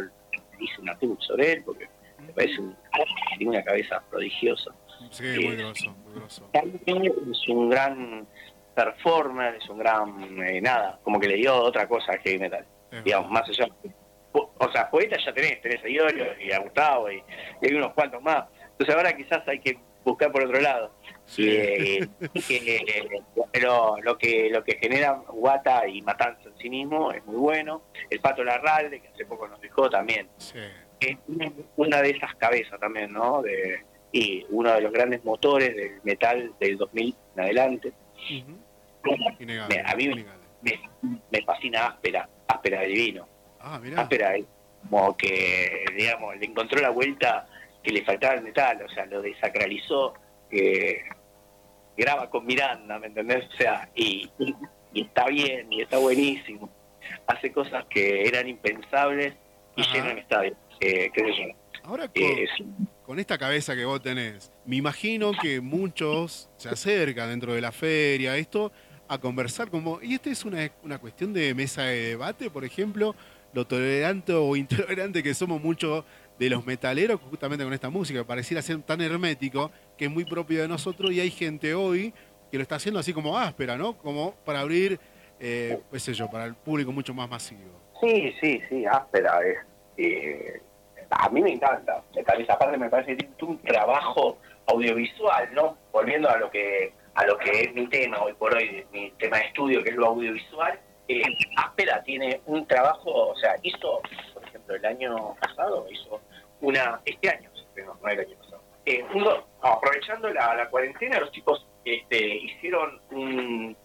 hice 0.60 0.82
una 0.82 0.94
artículo 0.94 1.22
sobre 1.22 1.54
él 1.54 1.64
porque 1.64 1.88
me 2.26 2.34
parece 2.34 2.60
un, 2.60 2.76
tiene 3.38 3.52
una 3.52 3.64
cabeza 3.64 4.02
prodigiosa. 4.10 4.72
Sí, 5.12 5.24
muy 5.24 5.46
eh, 5.46 5.56
grosso, 5.56 5.96
muy 6.04 6.14
grosso. 6.16 6.50
Es 6.54 7.50
un 7.50 7.70
gran 7.70 8.28
performer, 8.74 9.56
es 9.56 9.70
un 9.70 9.80
gran, 9.80 10.36
nada, 10.62 11.00
como 11.04 11.20
que 11.20 11.28
le 11.28 11.36
dio 11.36 11.56
otra 11.56 11.88
cosa 11.88 12.14
al 12.14 12.20
heavy 12.20 12.40
metal 12.40 12.66
digamos, 13.04 13.32
más 13.32 13.48
allá. 13.50 13.68
O 14.58 14.72
sea, 14.72 14.90
poetas 14.90 15.24
ya 15.26 15.34
tenés, 15.34 15.62
tenés 15.62 15.84
a 15.84 15.90
Iorio 15.90 16.26
y 16.40 16.52
a 16.52 16.60
Gustavo 16.60 17.12
y, 17.12 17.22
hay 17.62 17.74
unos 17.74 17.94
cuantos 17.94 18.22
más. 18.22 18.46
Entonces 18.72 18.96
ahora 18.96 19.16
quizás 19.16 19.48
hay 19.48 19.60
que 19.60 19.78
buscar 20.04 20.32
por 20.32 20.44
otro 20.44 20.60
lado. 20.60 20.94
Eh, 21.38 22.08
pero 23.52 23.98
lo 24.02 24.18
que 24.18 24.50
lo 24.50 24.64
que 24.64 24.78
genera 24.78 25.22
Guata 25.28 25.88
y 25.88 26.02
Matanza 26.02 26.50
en 26.50 26.58
sí 26.58 26.70
mismo 26.70 27.12
es 27.12 27.26
muy 27.26 27.38
bueno. 27.38 27.84
El 28.10 28.20
Pato 28.20 28.44
Larralde, 28.44 29.02
que 29.02 29.10
hace 29.10 29.26
poco 29.26 29.48
nos 29.48 29.60
dejó 29.60 29.90
también, 29.90 30.30
es 31.00 31.18
una 31.76 32.02
de 32.02 32.12
esas 32.12 32.36
cabezas 32.36 32.80
también, 32.80 33.12
¿no? 33.12 33.42
De, 33.42 33.84
y 34.12 34.46
uno 34.50 34.74
de 34.74 34.82
los 34.82 34.92
grandes 34.92 35.24
motores 35.26 35.76
del 35.76 36.00
metal 36.04 36.54
del 36.60 36.78
2000 36.78 37.16
en 37.36 37.44
adelante. 37.44 37.94
a 39.86 39.96
mí 39.96 40.08
me, 40.62 40.80
me, 41.30 41.42
fascina 41.44 41.88
Áspera 41.88 42.30
áspera 42.48 42.82
de 42.82 42.88
divino. 42.88 43.28
Ah, 43.60 43.82
Áspera 43.98 44.36
como 44.90 45.18
que, 45.18 45.86
digamos, 45.96 46.38
le 46.38 46.46
encontró 46.46 46.80
la 46.82 46.90
vuelta 46.90 47.48
que 47.84 47.92
le 47.92 48.04
faltaba 48.04 48.36
el 48.36 48.44
metal, 48.44 48.82
o 48.84 48.90
sea, 48.90 49.06
lo 49.06 49.22
desacralizó, 49.22 50.14
que 50.50 51.02
graba 51.96 52.30
con 52.30 52.46
Miranda, 52.46 53.00
¿me 53.00 53.08
entendés? 53.08 53.46
O 53.54 53.58
sea, 53.58 53.90
y, 53.96 54.30
está 54.94 55.28
bien, 55.28 55.72
y 55.72 55.82
está 55.82 55.98
buenísimo. 55.98 56.70
Hace 57.26 57.52
cosas 57.52 57.86
que 57.90 58.28
eran 58.28 58.48
impensables 58.48 59.34
y 59.76 59.84
llenan 59.84 60.18
estadios, 60.18 60.58
eh, 60.80 61.12
Ahora 61.84 62.10
con, 63.06 63.20
esta 63.20 63.38
cabeza 63.38 63.76
que 63.76 63.86
vos 63.86 64.02
tenés, 64.02 64.52
me 64.66 64.76
imagino 64.76 65.32
que 65.32 65.62
muchos 65.62 66.50
se 66.58 66.68
acercan 66.68 67.30
dentro 67.30 67.54
de 67.54 67.62
la 67.62 67.72
feria, 67.72 68.36
esto, 68.36 68.72
a 69.08 69.18
conversar 69.18 69.70
como, 69.70 70.02
y 70.02 70.16
esta 70.16 70.30
es 70.30 70.44
una, 70.44 70.70
una 70.84 70.98
cuestión 70.98 71.32
de 71.32 71.54
mesa 71.54 71.84
de 71.84 72.10
debate, 72.10 72.50
por 72.50 72.66
ejemplo, 72.66 73.16
lo 73.58 73.66
tolerante 73.66 74.34
o 74.34 74.56
intolerante 74.56 75.24
que 75.24 75.34
somos 75.34 75.60
muchos 75.60 76.06
de 76.38 76.48
los 76.48 76.64
metaleros 76.64 77.20
justamente 77.20 77.64
con 77.64 77.74
esta 77.74 77.90
música, 77.90 78.24
pareciera 78.24 78.62
ser 78.62 78.80
tan 78.84 79.02
hermético, 79.02 79.72
que 79.98 80.06
es 80.06 80.12
muy 80.12 80.26
propio 80.26 80.62
de 80.62 80.68
nosotros, 80.68 81.12
y 81.12 81.20
hay 81.20 81.32
gente 81.32 81.74
hoy 81.74 82.14
que 82.52 82.58
lo 82.58 82.62
está 82.62 82.76
haciendo 82.76 83.00
así 83.00 83.14
como 83.14 83.36
áspera, 83.36 83.76
¿no? 83.76 83.98
Como 83.98 84.36
para 84.46 84.60
abrir, 84.60 85.00
eh, 85.40 85.80
qué 85.92 86.00
sé 86.00 86.14
yo, 86.14 86.30
para 86.30 86.46
el 86.46 86.54
público 86.54 86.92
mucho 86.92 87.16
más 87.16 87.28
masivo. 87.28 87.82
Sí, 88.00 88.32
sí, 88.40 88.62
sí, 88.70 88.86
áspera 88.86 89.40
es. 89.44 89.58
Eh, 89.98 90.62
a 91.10 91.28
mí 91.30 91.42
me 91.42 91.54
encanta. 91.54 92.04
Esa 92.14 92.60
parte 92.60 92.78
me 92.78 92.90
parece 92.90 93.18
un 93.42 93.58
trabajo 93.64 94.38
audiovisual, 94.68 95.50
¿no? 95.56 95.78
Volviendo 95.92 96.30
a 96.30 96.38
lo 96.38 96.52
que 96.52 96.94
a 97.16 97.26
lo 97.26 97.36
que 97.40 97.50
es 97.62 97.74
mi 97.74 97.88
tema 97.88 98.20
hoy 98.22 98.34
por 98.34 98.54
hoy, 98.54 98.86
mi 98.92 99.10
tema 99.18 99.38
de 99.38 99.46
estudio, 99.46 99.84
que 99.84 99.90
es 99.90 99.96
lo 99.96 100.06
audiovisual, 100.06 100.80
eh, 101.08 101.22
Áspera 101.56 102.04
tiene 102.04 102.42
un 102.46 102.66
trabajo, 102.66 103.30
o 103.30 103.36
sea, 103.38 103.56
hizo, 103.64 104.02
por 104.34 104.44
ejemplo, 104.44 104.76
el 104.76 104.86
año 104.86 105.36
pasado, 105.42 105.86
hizo 105.90 106.20
una, 106.62 107.00
este 107.06 107.30
año, 107.30 107.50
no 107.86 108.10
el 108.10 108.20
año 108.20 108.36
pasado, 108.38 108.62
eh, 108.86 109.06
aprovechando 109.62 110.30
la, 110.30 110.70
cuarentena, 110.70 111.20
los 111.20 111.32
chicos 111.32 111.66
este, 111.86 112.38
hicieron 112.38 113.00
un, 113.12 113.78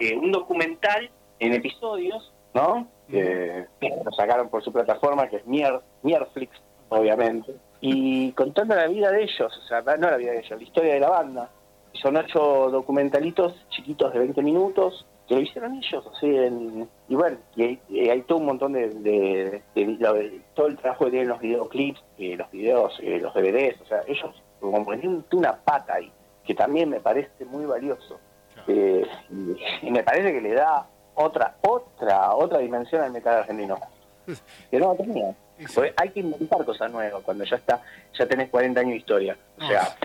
eh, 0.00 0.16
un 0.16 0.32
documental 0.32 1.10
en 1.38 1.54
episodios, 1.54 2.32
¿no? 2.54 2.88
lo 3.08 4.12
sacaron 4.12 4.48
por 4.48 4.62
su 4.62 4.72
plataforma, 4.72 5.28
que 5.28 5.36
es 5.36 5.46
Mier, 5.46 5.80
Mierflix, 6.02 6.52
obviamente, 6.88 7.54
y 7.80 8.32
contando 8.32 8.74
la 8.76 8.86
vida 8.86 9.10
de 9.10 9.24
ellos, 9.24 9.56
o 9.56 9.66
sea, 9.66 9.80
no 9.82 10.10
la 10.10 10.16
vida 10.16 10.32
de 10.32 10.38
ellos, 10.40 10.58
la 10.58 10.62
historia 10.62 10.94
de 10.94 11.00
la 11.00 11.10
banda, 11.10 11.50
son 11.94 12.16
ocho 12.16 12.70
documentalitos 12.70 13.54
chiquitos 13.70 14.12
de 14.12 14.20
20 14.20 14.42
minutos 14.42 15.06
que 15.30 15.36
lo 15.36 15.42
hicieron 15.42 15.76
ellos, 15.76 16.04
así 16.12 16.26
y 17.08 17.14
bueno, 17.14 17.38
y 17.54 17.78
hay, 18.08 18.22
todo 18.22 18.38
un 18.38 18.46
montón 18.46 18.72
de, 18.72 19.62
todo 20.54 20.66
el 20.66 20.76
trabajo 20.76 21.04
que 21.04 21.12
tienen 21.12 21.28
los 21.28 21.38
videoclips, 21.38 22.02
eh, 22.18 22.34
los 22.36 22.50
videos, 22.50 22.98
eh, 23.00 23.20
los 23.20 23.32
DVDs, 23.32 23.80
o 23.80 23.86
sea, 23.86 24.02
ellos 24.08 24.42
como 24.58 24.84
ponen 24.84 25.24
una 25.30 25.56
pata 25.56 25.94
ahí, 25.94 26.10
que 26.44 26.52
también 26.52 26.90
me 26.90 26.98
parece 26.98 27.44
muy 27.44 27.64
valioso. 27.64 28.18
Eh, 28.66 29.06
y, 29.82 29.90
me 29.92 30.02
parece 30.02 30.32
que 30.32 30.40
le 30.40 30.52
da 30.52 30.88
otra, 31.14 31.54
otra, 31.60 32.34
otra 32.34 32.58
dimensión 32.58 33.00
al 33.02 33.12
metal 33.12 33.38
argentino. 33.38 33.78
Que 34.70 34.80
no 34.80 34.96
tenía. 34.96 35.32
hay 35.96 36.08
que 36.10 36.20
inventar 36.20 36.64
cosas 36.64 36.90
nuevas 36.90 37.22
cuando 37.22 37.44
ya 37.44 37.54
está, 37.54 37.80
ya 38.18 38.26
tenés 38.26 38.50
40 38.50 38.80
años 38.80 38.90
de 38.90 38.96
historia. 38.96 39.36
O 39.58 39.66
sea, 39.66 39.96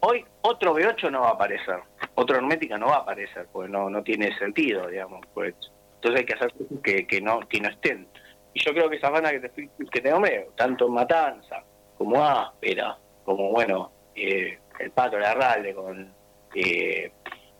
hoy 0.00 0.24
otro 0.42 0.74
B8 0.74 1.10
no 1.10 1.22
va 1.22 1.28
a 1.30 1.32
aparecer, 1.32 1.80
otro 2.14 2.36
Hermética 2.36 2.78
no 2.78 2.86
va 2.86 2.96
a 2.96 3.00
aparecer, 3.00 3.46
pues 3.52 3.68
no, 3.70 3.88
no 3.90 4.02
tiene 4.02 4.36
sentido, 4.38 4.86
digamos. 4.88 5.26
Pues. 5.34 5.54
Entonces 5.96 6.20
hay 6.20 6.26
que 6.26 6.34
hacer 6.34 6.52
cosas 6.52 6.78
que, 6.82 7.06
que, 7.06 7.20
no, 7.20 7.40
que 7.40 7.60
no 7.60 7.68
estén. 7.68 8.06
Y 8.54 8.64
yo 8.64 8.72
creo 8.72 8.88
que 8.88 8.96
esas 8.96 9.10
bandas 9.10 9.32
que 9.32 9.40
te, 9.40 9.68
que 9.90 10.00
te 10.00 10.10
nombré, 10.10 10.48
tanto 10.56 10.88
Matanza, 10.88 11.62
como 11.96 12.24
Áspera, 12.24 12.96
como, 13.24 13.50
bueno, 13.50 13.90
eh, 14.14 14.58
El 14.78 14.90
Pato 14.92 15.18
Larralde 15.18 15.74
con, 15.74 16.12
eh, 16.54 17.10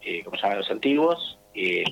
eh, 0.03 0.25
¿cómo 0.25 0.37
se 0.37 0.43
llaman 0.43 0.59
los 0.59 0.71
antiguos? 0.71 1.39
Eh, 1.55 1.83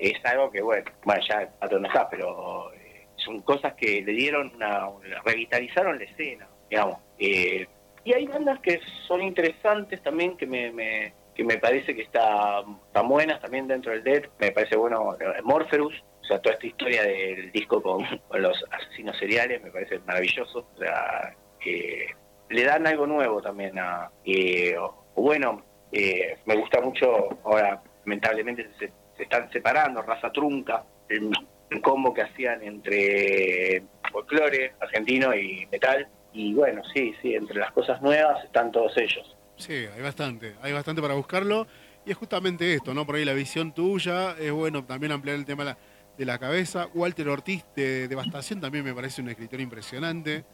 es 0.00 0.24
algo 0.24 0.50
que, 0.50 0.62
bueno, 0.62 0.84
bueno, 1.04 1.20
ya 1.28 1.42
el 1.42 1.48
Pato 1.48 1.78
no 1.80 1.88
está, 1.88 2.08
pero 2.08 2.72
eh, 2.74 3.06
son 3.16 3.42
cosas 3.42 3.74
que 3.74 4.00
le 4.02 4.12
dieron 4.12 4.52
una- 4.54 4.88
revitalizaron 5.24 5.98
la 5.98 6.04
escena, 6.04 6.48
digamos. 6.70 6.98
Eh, 7.18 7.66
y 8.08 8.12
hay 8.14 8.26
bandas 8.26 8.58
que 8.60 8.80
son 9.06 9.20
interesantes 9.22 10.02
también 10.02 10.36
que 10.38 10.46
me, 10.46 10.72
me- 10.72 11.12
que 11.34 11.44
me 11.44 11.58
parece 11.58 11.94
que 11.94 12.02
está, 12.02 12.62
buenas 13.04 13.40
también 13.40 13.68
dentro 13.68 13.92
del 13.92 14.02
Dead. 14.02 14.24
Me 14.40 14.50
parece 14.50 14.76
bueno 14.76 15.14
eh, 15.20 15.42
Morpherus, 15.44 15.94
o 16.22 16.24
sea, 16.24 16.40
toda 16.40 16.54
esta 16.54 16.66
historia 16.66 17.02
del 17.02 17.52
disco 17.52 17.80
con, 17.82 18.04
los 18.40 18.64
asesinos 18.70 19.16
seriales 19.18 19.62
me 19.62 19.70
parece 19.70 19.98
maravilloso. 20.00 20.66
O 20.74 20.78
sea, 20.78 21.34
eh, 21.64 22.06
le 22.48 22.64
dan 22.64 22.86
algo 22.86 23.06
nuevo 23.06 23.42
también 23.42 23.78
a... 23.78 24.10
eh, 24.24 24.74
bueno, 25.14 25.62
eh, 25.92 26.38
me 26.46 26.56
gusta 26.56 26.80
mucho, 26.80 27.38
ahora 27.44 27.82
lamentablemente 28.04 28.68
se, 28.78 28.90
se 29.16 29.22
están 29.22 29.50
separando, 29.52 30.00
Raza 30.02 30.32
Trunca, 30.32 30.82
el, 31.08 31.30
el 31.70 31.80
combo 31.82 32.14
que 32.14 32.22
hacían 32.22 32.62
entre 32.62 33.82
folclore 34.10 34.72
argentino 34.80 35.34
y 35.34 35.66
metal. 35.70 36.08
Y 36.32 36.54
bueno, 36.54 36.82
sí, 36.94 37.14
sí, 37.22 37.34
entre 37.34 37.58
las 37.58 37.72
cosas 37.72 38.00
nuevas 38.02 38.44
están 38.44 38.70
todos 38.70 38.96
ellos. 38.96 39.36
Sí, 39.56 39.72
hay 39.72 40.02
bastante, 40.02 40.54
hay 40.62 40.72
bastante 40.72 41.02
para 41.02 41.14
buscarlo. 41.14 41.66
Y 42.06 42.10
es 42.12 42.16
justamente 42.16 42.74
esto, 42.74 42.94
¿no? 42.94 43.04
Por 43.04 43.16
ahí 43.16 43.24
la 43.24 43.32
visión 43.34 43.72
tuya, 43.72 44.36
es 44.38 44.52
bueno 44.52 44.84
también 44.84 45.12
ampliar 45.12 45.36
el 45.36 45.44
tema 45.44 45.76
de 46.16 46.24
la, 46.24 46.38
cabeza. 46.38 46.88
Walter 46.94 47.28
Ortiz 47.28 47.64
de 47.76 48.08
Devastación 48.08 48.60
también 48.60 48.84
me 48.84 48.94
parece 48.94 49.20
un 49.20 49.28
escritor 49.28 49.60
impresionante. 49.60 50.44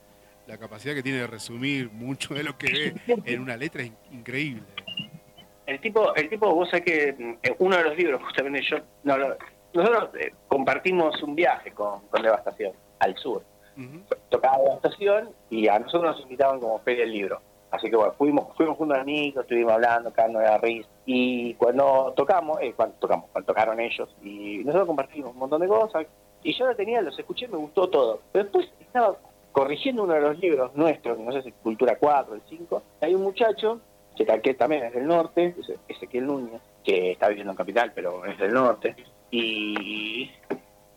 La 0.47 0.59
capacidad 0.59 0.95
que 0.95 1.03
tiene 1.03 1.18
de 1.18 1.27
resumir 1.27 1.91
mucho 1.91 2.35
de 2.35 2.43
lo 2.45 2.59
que 2.59 2.95
ve 3.07 3.20
en 3.25 3.41
una 3.41 3.57
letra 3.57 3.83
es 3.83 3.89
in- 3.89 3.97
increíble. 4.18 4.62
El 5.66 5.81
tipo, 5.81 6.14
el 6.14 6.29
tipo, 6.29 6.55
vos 6.55 6.68
sabés 6.70 6.85
que 6.85 7.09
en 7.09 7.39
uno 7.59 7.77
de 7.77 7.85
los 7.85 7.97
libros, 7.97 8.22
justamente 8.22 8.61
yo, 8.68 8.79
no, 9.05 9.16
nosotros 9.72 10.11
eh, 10.20 10.33
compartimos 10.49 11.22
un 11.22 11.35
viaje 11.35 11.70
con, 11.70 12.07
con 12.09 12.22
Devastación 12.22 12.72
al 12.99 13.16
sur. 13.16 13.43
Tocaba 14.29 14.59
Devastación 14.59 15.31
y 15.51 15.68
a 15.68 15.79
nosotros 15.79 16.16
nos 16.16 16.22
invitaban 16.22 16.61
como 16.61 16.79
feria 16.81 17.05
del 17.05 17.12
libro. 17.12 17.41
Así 17.70 17.91
que 17.91 17.97
bueno, 17.97 18.12
fuimos, 18.16 18.57
fuimos 18.57 18.77
juntos 18.77 18.99
amigos, 18.99 19.43
estuvimos 19.43 19.72
hablando, 19.72 20.12
cagando 20.12 20.39
de 20.39 20.47
la 20.47 20.59
risa. 20.59 20.89
Y 21.07 21.55
cuando 21.55 22.12
tocamos, 22.16 22.59
eh, 22.61 22.72
cuando 22.75 22.95
tocamos, 23.01 23.31
cuando 23.33 23.47
tocaron 23.47 23.81
ellos, 23.81 24.09
y 24.22 24.59
nosotros 24.59 24.87
compartimos 24.87 25.33
un 25.33 25.39
montón 25.39 25.61
de 25.61 25.66
cosas. 25.66 26.07
Y 26.45 26.53
yo 26.57 26.66
lo 26.66 26.77
tenía, 26.77 27.03
los 27.03 27.18
escuché, 27.18 27.49
me 27.49 27.57
gustó 27.57 27.89
todo. 27.89 28.20
Pero 28.31 28.45
después 28.45 28.70
estaba 28.79 29.16
corrigiendo 29.51 30.05
uno 30.05 30.14
de 30.14 30.20
los 30.20 30.39
libros 30.39 30.75
nuestros, 30.75 31.18
no 31.18 31.33
sé 31.33 31.43
si 31.43 31.51
Cultura 31.51 31.97
4, 31.99 32.35
el 32.35 32.43
5. 32.49 32.83
Hay 33.01 33.14
un 33.14 33.22
muchacho, 33.22 33.81
que, 34.16 34.55
también 34.55 34.85
es 34.85 34.95
del 34.95 35.07
norte, 35.07 35.57
Ezequiel 35.89 36.27
Núñez, 36.27 36.61
que 36.85 37.12
está 37.12 37.29
viviendo 37.29 37.53
en 37.53 37.57
Capital, 37.57 37.93
pero 37.93 38.25
es 38.25 38.39
del 38.39 38.53
norte. 38.53 38.95
Y 39.33 40.31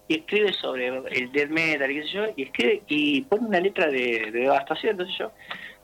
y 0.08 0.20
escribe 0.20 0.54
sobre 0.54 0.88
el 0.88 1.32
death 1.32 1.50
metal 1.50 1.92
y 1.92 1.96
qué 1.96 2.04
sé 2.04 2.10
yo, 2.10 2.26
y 2.36 2.44
escribe 2.44 2.84
y 2.88 3.22
pone 3.22 3.48
una 3.48 3.60
letra 3.60 3.88
de, 3.88 4.32
de 4.32 4.40
devastación, 4.40 4.92
entonces 4.92 5.18
yo 5.18 5.32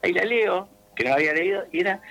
ahí 0.01 0.13
la 0.13 0.23
leo, 0.23 0.69
que 0.95 1.03
no 1.03 1.13
había 1.13 1.33
leído, 1.33 1.65
y 1.71 1.79
era 1.79 2.01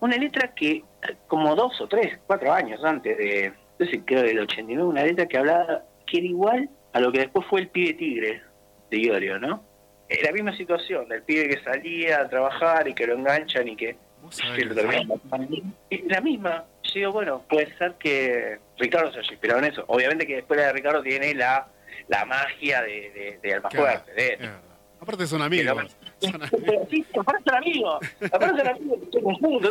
una 0.00 0.16
letra 0.16 0.52
que 0.54 0.82
como 1.28 1.54
dos 1.54 1.80
o 1.80 1.86
tres, 1.86 2.18
cuatro 2.26 2.52
años 2.52 2.82
antes 2.84 3.16
de, 3.16 3.52
sé, 3.78 4.02
creo 4.04 4.22
del 4.22 4.40
89, 4.40 4.82
una 4.82 5.04
letra 5.04 5.26
que 5.26 5.38
hablaba, 5.38 5.84
que 6.06 6.18
era 6.18 6.26
igual 6.26 6.70
a 6.92 7.00
lo 7.00 7.12
que 7.12 7.20
después 7.20 7.46
fue 7.48 7.60
el 7.60 7.68
pibe 7.68 7.94
tigre 7.94 8.42
de 8.90 9.00
Iorio, 9.00 9.38
¿no? 9.38 9.62
Era 10.08 10.30
la 10.30 10.32
misma 10.32 10.56
situación, 10.56 11.08
del 11.08 11.22
pibe 11.22 11.48
que 11.48 11.62
salía 11.62 12.20
a 12.20 12.28
trabajar 12.28 12.86
y 12.88 12.94
que 12.94 13.06
lo 13.06 13.14
enganchan 13.14 13.68
y 13.68 13.76
que 13.76 13.96
lo 14.64 14.74
terminan 14.74 15.08
la 16.08 16.20
misma. 16.20 16.64
Yo 16.84 16.92
digo, 16.94 17.12
bueno, 17.12 17.42
puede 17.48 17.76
ser 17.78 17.94
que 17.94 18.58
Ricardo 18.78 19.12
se 19.12 19.20
haya 19.20 19.30
inspirado 19.32 19.60
en 19.60 19.66
eso. 19.72 19.84
Obviamente 19.86 20.26
que 20.26 20.36
después 20.36 20.58
la 20.60 20.66
de 20.66 20.72
Ricardo 20.72 21.02
tiene 21.02 21.34
la, 21.34 21.68
la 22.08 22.24
magia 22.24 22.82
de, 22.82 23.10
de, 23.10 23.38
de 23.42 23.54
Alma 23.54 23.68
Claro, 23.68 23.86
Fuerte. 23.86 24.12
de- 24.12 24.32
es 24.34 24.38
verdad. 24.40 24.60
Aparte 25.00 25.26
son 25.26 25.42
amigos. 25.42 25.96
Son 26.20 26.34
amigos. 26.40 26.50
pero 26.64 26.86
sí, 26.88 27.04
aparte 27.18 27.42
son 27.44 27.56
amigos, 27.56 27.98
aparte 28.32 28.58
son 28.60 28.68
amigos 28.68 28.98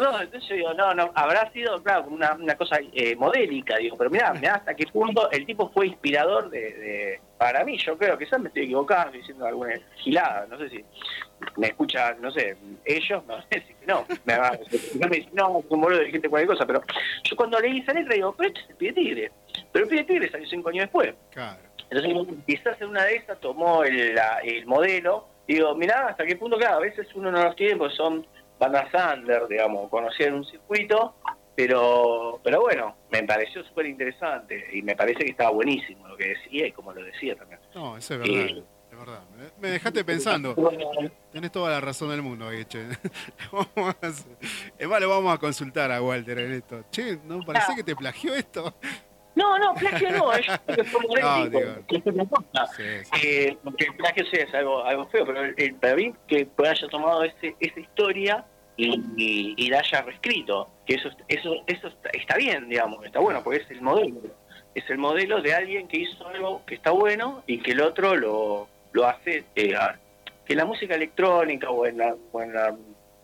¿no? 0.02 0.22
Entonces 0.22 0.50
yo 0.50 0.56
digo, 0.56 0.74
no, 0.74 0.94
no, 0.94 1.10
habrá 1.16 1.50
sido, 1.54 1.82
claro, 1.82 2.08
una, 2.10 2.34
una 2.34 2.56
cosa 2.58 2.78
eh, 2.94 3.16
modélica, 3.16 3.78
digo, 3.78 3.98
pero 3.98 4.10
mirá, 4.10 4.34
mirá 4.34 4.56
hasta 4.56 4.74
qué 4.76 4.86
punto 4.88 5.32
el 5.32 5.46
tipo 5.46 5.70
fue 5.72 5.88
inspirador 5.88 6.50
de- 6.50 7.22
para 7.42 7.64
mí, 7.66 7.76
yo 7.80 7.98
creo, 7.98 8.20
quizás 8.20 8.40
me 8.40 8.50
estoy 8.50 8.66
equivocando, 8.66 9.14
diciendo 9.18 9.48
alguna 9.48 9.74
gilada, 9.96 10.46
no 10.48 10.60
sé 10.60 10.70
si 10.70 10.86
me 11.58 11.70
escuchan, 11.70 12.22
no 12.22 12.30
sé, 12.30 12.56
ellos, 12.86 13.26
no 13.26 13.42
sé 13.50 13.64
si 13.68 13.74
no, 13.88 14.06
me, 14.26 14.38
va- 14.38 14.60
no 14.94 15.08
me 15.08 15.16
dicen, 15.18 15.32
no, 15.34 15.50
un 15.68 15.82
boludo 15.82 16.02
dijiste 16.02 16.30
cualquier 16.30 16.50
cosa, 16.56 16.68
pero 16.68 16.84
yo 17.24 17.36
cuando 17.36 17.60
leí 17.60 17.80
esa 17.80 17.94
letra 17.94 18.14
digo, 18.14 18.36
pero 18.38 18.50
este 18.50 18.60
es 18.62 18.70
el 18.70 18.76
Pide 18.76 18.94
Tigre, 18.94 19.32
pero 19.72 19.86
el 19.86 19.90
Pide 19.90 20.04
Tigre 20.04 20.30
salió 20.30 20.48
cinco 20.48 20.70
años 20.70 20.84
después. 20.84 21.16
Claro. 21.32 21.58
Entonces, 21.90 22.36
quizás 22.46 22.80
en 22.80 22.90
una 22.90 23.06
de 23.06 23.16
esas 23.16 23.40
tomó 23.40 23.84
el, 23.84 24.14
la- 24.14 24.40
el 24.44 24.68
modelo. 24.68 25.26
Digo, 25.48 25.74
mirá, 25.74 26.10
hasta 26.10 26.24
qué 26.28 26.36
punto, 26.36 26.58
claro, 26.58 26.78
a 26.78 26.82
veces 26.82 27.08
uno 27.16 27.32
no 27.32 27.44
los 27.44 27.56
tiene 27.56 27.76
porque 27.76 27.96
son 27.96 28.26
bandas 28.60 28.88
under, 29.16 29.48
digamos, 29.48 29.90
conocidas 29.90 30.28
en 30.28 30.36
un 30.36 30.46
circuito, 30.46 31.16
pero 31.56 32.40
pero 32.44 32.62
bueno, 32.62 32.96
me 33.12 33.24
pareció 33.24 33.64
súper 33.64 33.86
interesante 33.88 34.66
y 34.74 34.82
me 34.82 34.96
parece 34.96 35.24
que 35.26 35.32
estaba 35.32 35.52
buenísimo 35.52 36.08
lo 36.08 36.18
que 36.18 36.30
decía 36.30 36.68
y 36.68 36.72
como 36.72 36.94
lo 36.94 37.04
decía 37.04 37.36
también. 37.36 37.60
No, 37.76 37.98
eso 37.98 38.14
es 38.16 38.20
verdad. 38.20 38.36
Eh. 38.46 38.64
Es 38.92 38.98
verdad. 39.00 39.22
Me- 39.60 39.70
dejaste 39.70 40.04
pensando. 40.04 40.54
Tenés 41.32 41.52
toda 41.52 41.72
la 41.72 41.80
razón 41.80 42.10
del 42.10 42.22
mundo, 42.22 42.50
ahí, 42.50 42.66
che. 42.66 42.84
Vamos 43.52 43.96
a 44.02 44.08
hacer- 44.08 44.38
Es 44.78 44.88
más, 44.88 45.00
le 45.00 45.06
vamos 45.06 45.34
a 45.34 45.38
consultar 45.38 45.92
a 45.94 46.02
Walter 46.02 46.38
en 46.40 46.52
esto. 46.54 46.84
Che, 46.92 47.18
¿no 47.24 47.40
parece 47.42 47.74
que 47.76 47.84
te 47.84 47.96
plagió 47.96 48.34
esto? 48.34 48.74
No, 49.34 49.58
no, 49.58 49.74
plagio 49.76 50.12
no, 50.12 50.34
es 50.34 50.46
que 50.76 50.84
fue 50.84 51.06
No, 51.22 51.50
que 51.88 51.96
es 51.96 52.04
cosa. 52.30 52.68
Sí, 52.76 52.84
sí. 53.04 53.12
Eh, 53.24 53.58
porque 53.64 53.86
el 53.86 53.96
plagio 53.96 54.26
sí 54.26 54.36
es 54.38 54.54
algo, 54.54 54.84
algo 54.84 55.06
feo, 55.08 55.26
pero 55.26 55.40
el, 55.46 55.54
el- 55.58 55.76
para 55.76 55.96
mí 55.96 56.14
que 56.28 56.50
haya 56.68 56.88
tomado 56.90 57.24
ese, 57.24 57.56
esa 57.62 57.80
historia 57.80 58.46
y, 58.78 58.96
y- 59.18 59.54
y 59.58 59.70
la 59.70 59.80
haya 59.80 60.02
reescrito, 60.02 60.70
que 60.86 60.96
eso 60.96 61.10
eso 61.28 61.56
eso 61.68 61.90
está, 62.14 62.36
bien, 62.38 62.70
digamos, 62.70 63.06
está 63.06 63.20
bueno, 63.20 63.44
porque 63.44 63.62
es 63.62 63.72
el 63.72 63.82
modelo. 63.82 64.22
Es 64.74 64.90
el 64.90 64.98
modelo 64.98 65.42
de 65.42 65.54
alguien 65.54 65.88
que 65.88 65.98
hizo 65.98 66.26
algo 66.28 66.64
que 66.66 66.76
está 66.76 66.92
bueno 66.92 67.44
y 67.46 67.60
que 67.60 67.72
el 67.72 67.82
otro 67.82 68.16
lo, 68.16 68.68
lo 68.94 69.06
hace, 69.08 69.44
eh, 69.56 69.76
que 70.46 70.56
la 70.56 70.64
música 70.66 70.96
electrónica 70.96 71.70
o 71.70 71.86
en 71.86 71.98
la, 71.98 72.16
o 72.32 72.42
en 72.42 72.54
la- 72.54 72.76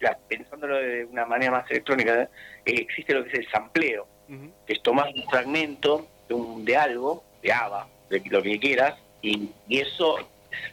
la- 0.01 0.17
pensándolo 0.27 0.75
de 0.75 1.05
una 1.05 1.25
manera 1.25 1.51
más 1.53 1.71
electrónica, 1.71 2.23
eh, 2.23 2.29
existe 2.65 3.13
lo 3.13 3.23
que 3.23 3.29
es 3.29 3.39
el 3.39 3.49
sampleo 3.49 4.05
Ujú. 4.29 4.51
que 4.67 4.73
es 4.73 4.81
tomar 4.83 5.07
un 5.15 5.23
fragmento 5.29 6.05
de, 6.27 6.33
un, 6.35 6.65
de 6.65 6.75
algo, 6.75 7.23
de 7.41 7.51
ABBA, 7.53 7.87
de 8.09 8.21
lo 8.29 8.41
que 8.43 8.59
quieras, 8.59 8.95
y, 9.21 9.49
y 9.69 9.79
eso 9.79 10.17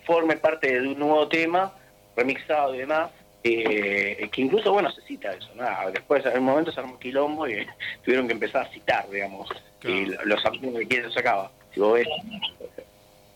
forme 0.05 0.37
parte 0.37 0.72
de 0.81 0.87
un 0.89 0.99
nuevo 0.99 1.29
tema, 1.29 1.72
remixado 2.16 2.75
y 2.75 2.79
demás, 2.79 3.11
eh, 3.47 4.28
que 4.32 4.40
incluso, 4.40 4.72
bueno, 4.72 4.90
se 4.90 5.03
cita 5.03 5.30
eso, 5.32 5.51
¿no? 5.55 5.66
Después, 5.92 6.24
en 6.24 6.38
un 6.38 6.45
momento 6.45 6.72
se 6.72 6.80
armó 6.80 6.99
quilombo 6.99 7.47
y 7.47 7.66
tuvieron 8.05 8.26
que 8.26 8.32
empezar 8.32 8.66
a 8.66 8.70
citar, 8.70 9.09
digamos, 9.11 9.49
Claro. 9.80 9.97
y 9.97 10.07
los 10.24 10.40
samples 10.42 10.72
que 10.74 10.88
quién 10.88 11.03
los 11.03 11.12
sacaba. 11.12 11.51
Si 11.74 11.80
vos 11.80 11.92
ves, 11.92 12.09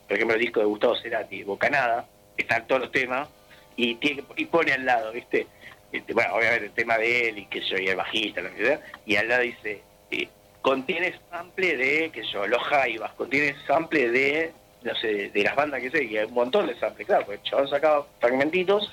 por 0.09 0.17
ejemplo, 0.17 0.35
el 0.35 0.41
disco 0.41 0.61
de 0.61 0.67
Gustavo 0.67 0.97
Cerati, 0.97 1.43
Bocanada, 1.45 2.07
están 2.39 2.67
todos 2.67 2.81
los 2.83 2.91
temas, 2.91 3.29
y, 3.77 3.97
tiene, 3.97 4.25
y 4.37 4.47
pone 4.47 4.73
al 4.73 4.87
lado, 4.87 5.13
¿viste? 5.13 5.47
Este, 5.93 6.15
bueno, 6.15 6.35
obviamente 6.35 6.67
el 6.67 6.73
tema 6.73 6.97
de 6.97 7.29
él 7.29 7.39
y 7.39 7.47
que 7.47 7.61
yo, 7.61 7.77
y 7.77 7.89
el 7.89 7.97
bajista, 7.97 8.41
lo 8.41 8.55
que 8.55 8.65
sea, 8.65 8.81
y 9.05 9.17
al 9.17 9.29
lado 9.29 9.43
dice, 9.43 9.83
eh, 10.11 10.29
contiene 10.63 11.15
sample 11.31 11.77
de, 11.77 12.11
que 12.11 12.23
yo, 12.25 12.47
los 12.47 12.63
jaivas, 12.63 13.13
contiene 13.13 13.55
sample 13.67 14.11
de, 14.11 14.53
no 14.83 14.95
sé, 14.97 15.07
de, 15.09 15.31
de 15.31 15.43
las 15.43 15.55
bandas 15.55 15.81
que 15.83 15.91
sé, 15.91 16.05
y 16.05 16.17
hay 16.17 16.25
un 16.25 16.35
montón 16.35 16.67
de 16.67 16.79
samples, 16.79 17.07
claro, 17.07 17.27
porque 17.27 17.41
el 17.43 17.51
chabón 17.51 17.69
sacaba 17.69 18.07
fragmentitos, 18.21 18.91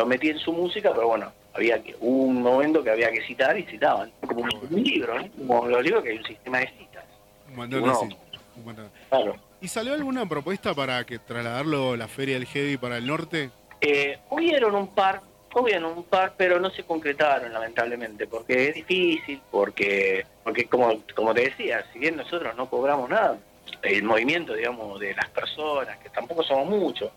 los 0.00 0.08
metía 0.08 0.32
en 0.32 0.38
su 0.38 0.52
música, 0.52 0.92
pero 0.94 1.08
bueno, 1.08 1.30
había 1.52 1.82
que, 1.82 1.94
hubo 2.00 2.24
un 2.24 2.42
momento 2.42 2.82
que 2.82 2.90
había 2.90 3.10
que 3.12 3.22
citar 3.26 3.58
y 3.58 3.64
citaban, 3.64 4.10
como 4.26 4.40
un, 4.40 4.50
un 4.70 4.82
libro, 4.82 5.18
¿no? 5.18 5.28
Como 5.46 5.68
los 5.68 5.82
libros 5.84 6.02
que 6.02 6.10
hay 6.10 6.18
un 6.18 6.24
sistema 6.24 6.58
de 6.60 6.68
citas, 6.78 7.04
Un 7.48 7.56
montón 7.56 7.82
de 7.82 8.16
montón. 8.64 8.90
claro. 9.10 9.36
¿Y 9.60 9.68
salió 9.68 9.92
alguna 9.92 10.26
propuesta 10.26 10.72
para 10.72 11.04
que 11.04 11.18
trasladarlo 11.18 11.96
la 11.96 12.08
feria 12.08 12.36
del 12.36 12.46
Heavy 12.46 12.78
para 12.78 12.96
el 12.96 13.06
norte? 13.06 13.50
Eh, 13.82 14.18
hubieron 14.30 14.74
un 14.74 14.88
par, 14.88 15.20
hubieron 15.54 15.98
un 15.98 16.04
par, 16.04 16.32
pero 16.38 16.58
no 16.58 16.70
se 16.70 16.84
concretaron 16.84 17.52
lamentablemente, 17.52 18.26
porque 18.26 18.68
es 18.68 18.74
difícil, 18.76 19.42
porque, 19.50 20.24
porque 20.42 20.64
como, 20.64 21.02
como 21.14 21.34
te 21.34 21.42
decía, 21.42 21.84
si 21.92 21.98
bien 21.98 22.16
nosotros 22.16 22.56
no 22.56 22.70
cobramos 22.70 23.10
nada, 23.10 23.36
el 23.82 24.02
movimiento, 24.02 24.54
digamos, 24.54 24.98
de 24.98 25.14
las 25.14 25.28
personas, 25.28 25.98
que 25.98 26.08
tampoco 26.08 26.42
somos 26.42 26.66
muchos, 26.68 27.10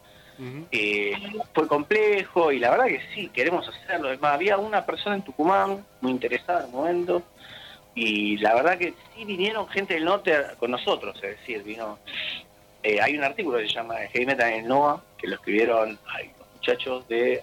Eh, 0.71 1.13
fue 1.53 1.67
complejo 1.67 2.51
y 2.51 2.59
la 2.59 2.71
verdad 2.71 2.88
que 2.88 3.01
sí, 3.13 3.29
queremos 3.29 3.67
hacerlo. 3.67 4.11
Es 4.11 4.19
más, 4.19 4.34
había 4.34 4.57
una 4.57 4.86
persona 4.86 5.15
en 5.15 5.21
Tucumán 5.21 5.86
muy 6.01 6.11
interesada 6.11 6.61
en 6.61 6.65
el 6.65 6.71
momento 6.71 7.23
y 7.95 8.38
la 8.38 8.55
verdad 8.55 8.77
que 8.77 8.93
sí 9.15 9.25
vinieron 9.25 9.67
gente 9.67 9.93
del 9.93 10.05
norte 10.05 10.36
con 10.57 10.71
nosotros, 10.71 11.15
es 11.17 11.39
decir, 11.39 11.63
vino... 11.63 11.99
Eh, 12.81 12.99
hay 12.99 13.17
un 13.17 13.23
artículo 13.23 13.59
que 13.59 13.67
se 13.67 13.75
llama 13.75 13.95
Heavy 14.11 14.25
Metal 14.25 14.51
en 14.51 14.67
NOAA, 14.67 15.01
que 15.17 15.27
lo 15.27 15.36
escribieron 15.36 15.97
ay, 16.05 16.31
los 16.38 16.47
muchachos 16.55 17.07
de, 17.07 17.41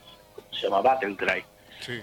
se 0.51 0.63
llama 0.63 0.83
Battle 0.83 1.17
Cry. 1.17 1.43
Sí. 1.81 2.03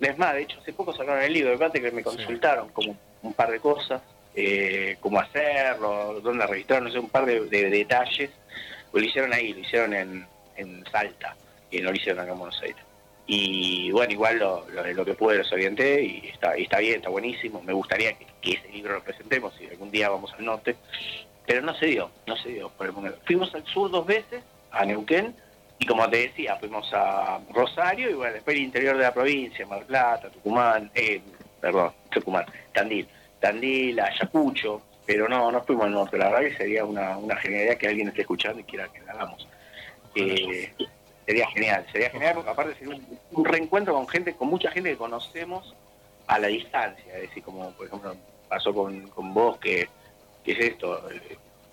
Es 0.00 0.18
más, 0.18 0.34
de 0.34 0.42
hecho, 0.42 0.58
hace 0.60 0.72
poco 0.72 0.92
sacaron 0.92 1.22
el 1.22 1.32
libro, 1.32 1.56
de 1.56 1.80
que 1.80 1.90
me 1.90 2.02
consultaron 2.02 2.68
como 2.70 2.96
un 3.22 3.32
par 3.32 3.50
de 3.50 3.60
cosas, 3.60 4.02
eh, 4.34 4.96
cómo 5.00 5.20
hacerlo, 5.20 6.20
dónde 6.20 6.46
registrar, 6.46 6.82
no 6.82 6.90
sé, 6.90 6.98
un 6.98 7.08
par 7.08 7.24
de, 7.24 7.40
detalles. 7.46 8.30
Pues 8.90 9.02
lo 9.02 9.08
hicieron 9.08 9.32
ahí, 9.32 9.52
lo 9.52 9.60
hicieron 9.60 9.94
en, 9.94 10.26
en 10.56 10.84
Salta, 10.90 11.36
y 11.70 11.80
no 11.80 11.90
lo 11.90 11.96
hicieron 11.96 12.20
acá 12.20 12.32
en 12.32 12.38
Buenos 12.38 12.60
Aires. 12.62 12.86
Y 13.26 13.90
bueno, 13.90 14.12
igual 14.12 14.38
lo, 14.38 14.66
lo, 14.70 15.04
que 15.04 15.14
pude 15.14 15.38
los 15.38 15.52
orienté 15.52 16.02
y 16.02 16.28
está, 16.28 16.56
y 16.56 16.62
está 16.62 16.78
bien, 16.78 16.96
está 16.96 17.08
buenísimo. 17.08 17.60
Me 17.62 17.72
gustaría 17.72 18.12
que, 18.12 18.26
ese 18.42 18.68
libro 18.68 18.94
lo 18.94 19.02
presentemos 19.02 19.52
y 19.60 19.66
algún 19.66 19.90
día 19.90 20.08
vamos 20.08 20.32
al 20.34 20.44
norte. 20.44 20.76
Pero 21.44 21.60
no 21.62 21.74
se 21.74 21.86
dio, 21.86 22.10
no 22.26 22.36
se 22.36 22.50
dio 22.50 22.68
por 22.70 22.86
el 22.86 22.92
momento. 22.92 23.18
Fuimos 23.24 23.52
al 23.54 23.64
sur 23.66 23.90
dos 23.90 24.06
veces, 24.06 24.42
a 24.70 24.84
Neuquén, 24.84 25.34
y 25.78 25.86
como 25.86 26.08
te 26.08 26.18
decía, 26.18 26.56
fuimos 26.56 26.88
a 26.92 27.40
Rosario 27.52 28.10
y 28.10 28.14
bueno, 28.14 28.34
después 28.34 28.56
el 28.56 28.62
interior 28.62 28.96
de 28.96 29.02
la 29.02 29.12
provincia, 29.12 29.66
Mar 29.66 29.84
Plata, 29.84 30.30
Tucumán, 30.30 30.90
eh, 30.94 31.20
perdón, 31.60 31.92
Tucumán, 32.10 32.46
Tandil, 32.72 33.06
Tandil, 33.40 34.00
Ayacucho, 34.00 34.82
pero 35.06 35.28
no, 35.28 35.52
no 35.52 35.62
fuimos 35.62 35.86
al 35.86 35.92
norte. 35.92 36.18
La 36.18 36.30
verdad 36.30 36.48
que 36.48 36.56
sería 36.56 36.84
una, 36.84 37.16
una 37.16 37.36
genialidad 37.36 37.76
que 37.76 37.88
alguien 37.88 38.08
esté 38.08 38.22
escuchando 38.22 38.60
y 38.60 38.64
quiera 38.64 38.88
que 38.88 39.00
la 39.02 39.12
hagamos. 39.12 39.48
Eh, 40.14 40.72
sería 41.26 41.46
genial, 41.48 41.86
sería 41.92 42.10
genial 42.10 42.34
porque 42.36 42.50
aparte 42.50 42.74
sería 42.78 42.98
un, 43.32 43.44
reencuentro 43.44 43.94
con 43.94 44.08
gente, 44.08 44.34
con 44.34 44.48
mucha 44.48 44.70
gente 44.70 44.90
que 44.90 44.96
conocemos 44.96 45.74
a 46.26 46.38
la 46.38 46.48
distancia, 46.48 47.14
es 47.14 47.22
decir, 47.22 47.42
como 47.42 47.70
por 47.72 47.86
ejemplo 47.86 48.16
pasó 48.48 48.72
con, 48.72 49.08
con 49.08 49.34
vos, 49.34 49.58
que, 49.58 49.88
es 50.44 50.58
esto, 50.58 51.02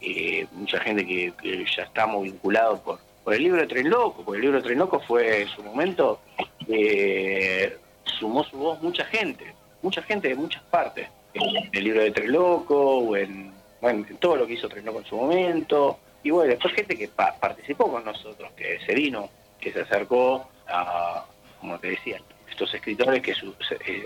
eh, 0.02 0.48
mucha 0.52 0.80
gente 0.80 1.06
que, 1.06 1.66
ya 1.76 1.84
estamos 1.84 2.24
vinculados 2.24 2.80
por, 2.80 3.00
por 3.24 3.34
el 3.36 3.44
libro 3.44 3.62
de 3.62 3.68
Tren 3.68 3.90
Loco, 3.90 4.24
porque 4.26 4.38
el 4.38 4.42
libro 4.42 4.58
de 4.58 4.64
Tren 4.64 4.80
Loco 4.80 5.00
fue 5.00 5.44
en 5.44 5.48
su 5.50 5.64
momento, 5.64 6.20
eh, 6.68 7.78
sumó 8.06 8.44
su 8.44 8.58
voz 8.58 8.82
mucha 8.82 9.06
gente, 9.06 9.54
mucha 9.82 10.02
gente 10.02 10.30
de 10.30 10.36
muchas 10.36 10.64
partes, 10.64 11.08
en 11.34 11.70
el 11.72 11.84
libro 11.84 12.02
de 12.02 12.12
Tren 12.12 12.32
Loco, 12.32 12.98
o 13.00 13.16
en, 13.18 13.52
bueno, 13.82 14.06
en 14.10 14.18
todo 14.18 14.36
lo 14.38 14.48
que 14.48 14.54
hizo 14.54 14.70
Tren 14.70 14.86
Loco 14.86 15.00
en 15.00 15.06
su 15.06 15.16
momento, 15.16 16.00
y 16.24 16.30
bueno, 16.30 16.52
después 16.52 16.74
gente 16.74 16.98
que 16.98 17.10
participó 17.10 17.92
con 17.92 18.06
nosotros, 18.06 18.52
que 18.56 18.80
se 18.86 18.94
vino 18.94 19.30
que 19.60 19.72
se 19.72 19.82
acercó 19.82 20.50
a, 20.68 21.26
como 21.60 21.80
te 21.80 21.92
decía, 21.92 22.22
estos 22.50 22.74
escritores 22.74 23.22
que, 23.22 23.32
eh, 23.32 24.06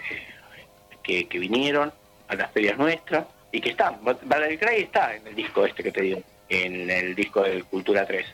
eh, 1.07 1.27
que, 1.27 1.39
vinieron 1.39 1.91
a 2.27 2.35
las 2.35 2.51
ferias 2.51 2.77
nuestras 2.77 3.25
y 3.51 3.59
que 3.59 3.71
están. 3.71 3.99
Valerie 4.03 4.59
Cray 4.59 4.83
está 4.83 5.15
en 5.15 5.25
el 5.27 5.35
disco 5.35 5.65
este 5.65 5.83
que 5.83 5.91
te 5.91 6.01
digo, 6.01 6.21
en 6.49 6.89
el 6.89 7.15
disco 7.15 7.41
de 7.41 7.63
Cultura 7.63 8.05
3. 8.05 8.25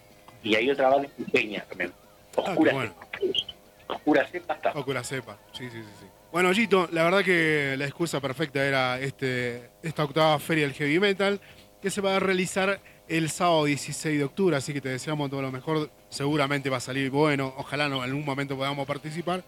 Y 0.43 0.55
hay 0.55 0.69
otra 0.69 0.89
banda 0.89 1.09
pequeña 1.17 1.63
también, 1.69 1.93
Oscura 2.35 2.73
ah, 2.75 3.93
Oscura 3.93 4.27
Cepa 4.27 4.55
está. 4.55 4.71
Oscura 4.71 5.03
Cepa, 5.03 5.37
sí, 5.53 5.69
sí, 5.69 5.81
sí. 5.81 6.05
Bueno, 6.33 6.51
Gito, 6.51 6.89
la 6.91 7.03
verdad 7.03 7.23
que 7.23 7.75
la 7.77 7.85
excusa 7.85 8.19
perfecta 8.19 8.65
era 8.65 8.99
este, 8.99 9.69
esta 9.83 10.03
octava 10.03 10.39
feria 10.39 10.63
del 10.63 10.73
heavy 10.73 10.97
metal 10.97 11.39
que 11.79 11.91
se 11.91 12.01
va 12.01 12.15
a 12.15 12.19
realizar 12.19 12.81
el 13.07 13.29
sábado 13.29 13.65
16 13.65 14.17
de 14.17 14.23
octubre, 14.23 14.55
así 14.55 14.73
que 14.73 14.81
te 14.81 14.89
deseamos 14.89 15.29
todo 15.29 15.43
lo 15.43 15.51
mejor. 15.51 15.91
Seguramente 16.09 16.71
va 16.71 16.77
a 16.77 16.79
salir 16.79 17.11
bueno, 17.11 17.53
ojalá 17.55 17.85
en 17.85 17.93
algún 17.93 18.25
momento 18.25 18.57
podamos 18.57 18.87
participar, 18.87 19.43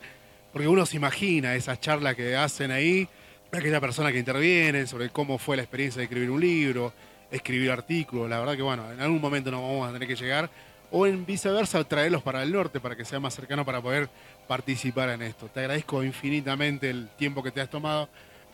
porque 0.53 0.67
uno 0.67 0.85
se 0.85 0.97
imagina 0.97 1.55
esa 1.55 1.75
charla 1.79 2.13
que 2.13 2.35
hacen 2.35 2.69
ahí, 2.69 3.09
aquella 3.51 3.81
persona 3.81 4.11
que 4.11 4.19
interviene 4.19 4.85
sobre 4.85 5.09
cómo 5.09 5.39
fue 5.39 5.57
la 5.57 5.63
experiencia 5.63 5.97
de 5.97 6.03
escribir 6.03 6.29
un 6.29 6.39
libro, 6.39 6.93
escribir 7.31 7.71
artículos. 7.71 8.29
La 8.29 8.37
verdad 8.37 8.55
que 8.55 8.61
bueno, 8.61 8.91
en 8.91 9.01
algún 9.01 9.21
momento 9.21 9.49
nos 9.49 9.61
vamos 9.61 9.89
a 9.89 9.91
tener 9.91 10.07
que 10.07 10.15
llegar, 10.15 10.51
o 10.91 11.05
en 11.05 11.25
viceversa, 11.25 11.83
traerlos 11.83 12.21
para 12.21 12.43
el 12.43 12.51
norte 12.51 12.79
para 12.79 12.95
que 12.95 13.05
sea 13.05 13.19
más 13.19 13.33
cercano 13.33 13.65
para 13.65 13.81
poder 13.81 14.09
participar 14.47 15.09
en 15.09 15.21
esto. 15.21 15.47
Te 15.47 15.61
agradezco 15.61 16.03
infinitamente 16.03 16.89
el 16.89 17.09
tiempo 17.09 17.43
que 17.43 17.51
te 17.51 17.61
has 17.61 17.69
tomado 17.69 18.07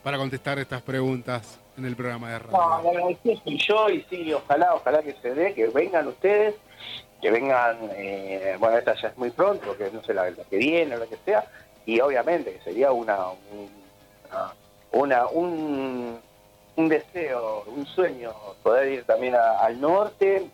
para 0.03 0.17
contestar 0.17 0.57
estas 0.59 0.81
preguntas 0.81 1.59
en 1.77 1.85
el 1.85 1.95
programa 1.95 2.31
de 2.31 2.39
radio. 2.39 2.57
No, 2.57 2.73
agradecido 2.73 3.41
yo 3.45 3.89
y 3.89 4.05
sí, 4.09 4.33
ojalá, 4.33 4.73
ojalá 4.73 5.01
que 5.01 5.13
se 5.21 5.33
dé, 5.33 5.53
que 5.53 5.67
vengan 5.67 6.07
ustedes, 6.07 6.55
que 7.21 7.31
vengan, 7.31 7.77
eh, 7.95 8.55
bueno, 8.59 8.77
esta 8.77 8.95
ya 8.99 9.09
es 9.09 9.17
muy 9.17 9.29
pronto, 9.29 9.77
que 9.77 9.91
no 9.91 10.03
sé 10.03 10.13
la, 10.13 10.31
que 10.31 10.57
viene 10.57 10.95
o 10.95 10.99
lo 10.99 11.07
que 11.07 11.17
sea, 11.23 11.45
y 11.85 11.99
obviamente 11.99 12.53
que 12.53 12.63
sería 12.63 12.91
una, 12.91 13.17
una, 14.91 15.27
un, 15.27 16.19
un 16.75 16.89
deseo, 16.89 17.63
un 17.67 17.85
sueño 17.85 18.33
poder 18.63 18.91
ir 18.91 19.03
también 19.03 19.35
al 19.35 19.79
norte 19.79 20.47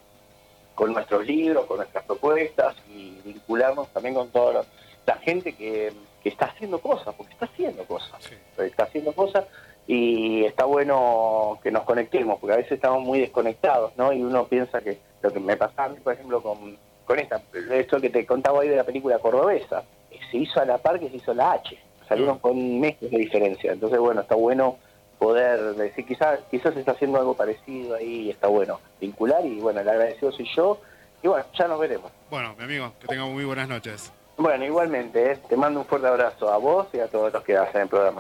con 0.78 0.94
nuestros 0.94 1.26
libros, 1.26 1.66
con 1.66 1.78
nuestras 1.78 2.06
propuestas 2.06 2.76
y 2.88 3.20
vincularnos 3.26 3.88
también 3.88 4.14
con 4.14 4.30
toda 4.30 4.64
la 5.08 5.16
gente 5.16 5.54
que, 5.54 5.92
que 6.22 6.30
está 6.30 6.46
haciendo 6.46 6.78
cosas, 6.78 7.16
porque 7.16 7.34
está 7.34 7.46
haciendo 7.46 7.84
cosas, 7.86 8.32
está 8.60 8.84
haciendo 8.84 9.12
cosas 9.12 9.46
y 9.88 10.46
está 10.46 10.66
bueno 10.66 11.58
que 11.64 11.72
nos 11.72 11.82
conectemos, 11.84 12.40
porque 12.40 12.54
a 12.54 12.58
veces 12.58 12.74
estamos 12.74 13.02
muy 13.02 13.22
desconectados, 13.22 13.94
¿no? 13.98 14.14
Y 14.14 14.22
uno 14.22 14.46
piensa 14.46 14.80
que 14.82 15.00
lo 15.24 15.34
que 15.34 15.40
me 15.40 15.58
pasaba 15.58 15.86
a 15.86 15.90
mí, 15.90 15.98
por 16.04 16.14
ejemplo, 16.14 16.44
con, 16.44 16.78
con 17.06 17.18
esta, 17.18 17.42
esto 17.72 18.00
que 18.00 18.12
te 18.12 18.28
contaba 18.28 18.62
ahí 18.62 18.68
de 18.68 18.76
la 18.76 18.84
película 18.84 19.18
cordobesa, 19.18 19.84
se 20.30 20.38
hizo 20.38 20.60
a 20.60 20.66
la 20.66 20.78
par 20.78 21.00
que 21.00 21.10
se 21.10 21.16
hizo 21.16 21.34
la 21.34 21.54
H, 21.54 21.76
salieron 22.08 22.36
mm. 22.36 22.40
con 22.40 22.80
meses 22.80 23.10
de 23.10 23.18
diferencia, 23.18 23.72
entonces 23.72 23.98
bueno, 23.98 24.22
está 24.22 24.36
bueno 24.36 24.78
poder 25.18 25.76
decir, 25.76 26.06
quizás 26.06 26.40
quizás 26.52 26.74
se 26.74 26.82
está 26.82 26.92
haciendo 26.92 27.18
algo 27.20 27.34
parecido 27.34 27.96
ahí, 27.96 28.28
y 28.28 28.30
está 28.30 28.48
bueno 28.48 28.80
vincular 29.00 29.46
y 29.46 29.60
bueno, 29.60 29.80
el 29.80 29.90
agradecido 29.90 30.32
soy 30.32 30.48
yo, 30.56 30.80
y 31.24 31.28
bueno, 31.28 31.46
ya 31.58 31.68
nos 31.68 31.80
veremos. 31.80 32.12
Bueno, 32.30 32.56
mi 32.58 32.64
amigo, 32.64 32.94
que 33.00 33.08
tenga 33.08 33.26
muy 33.26 33.46
buenas 33.46 33.68
noches. 33.68 34.12
Bueno, 34.38 34.64
igualmente, 34.66 35.32
¿eh? 35.32 35.40
te 35.50 35.58
mando 35.58 35.80
un 35.80 35.86
fuerte 35.86 36.08
abrazo 36.08 36.52
a 36.52 36.58
vos 36.58 36.88
y 36.94 37.00
a 37.00 37.08
todos 37.08 37.34
los 37.34 37.44
que 37.44 37.58
hacen 37.58 37.82
el 37.82 37.88
programa. 37.88 38.20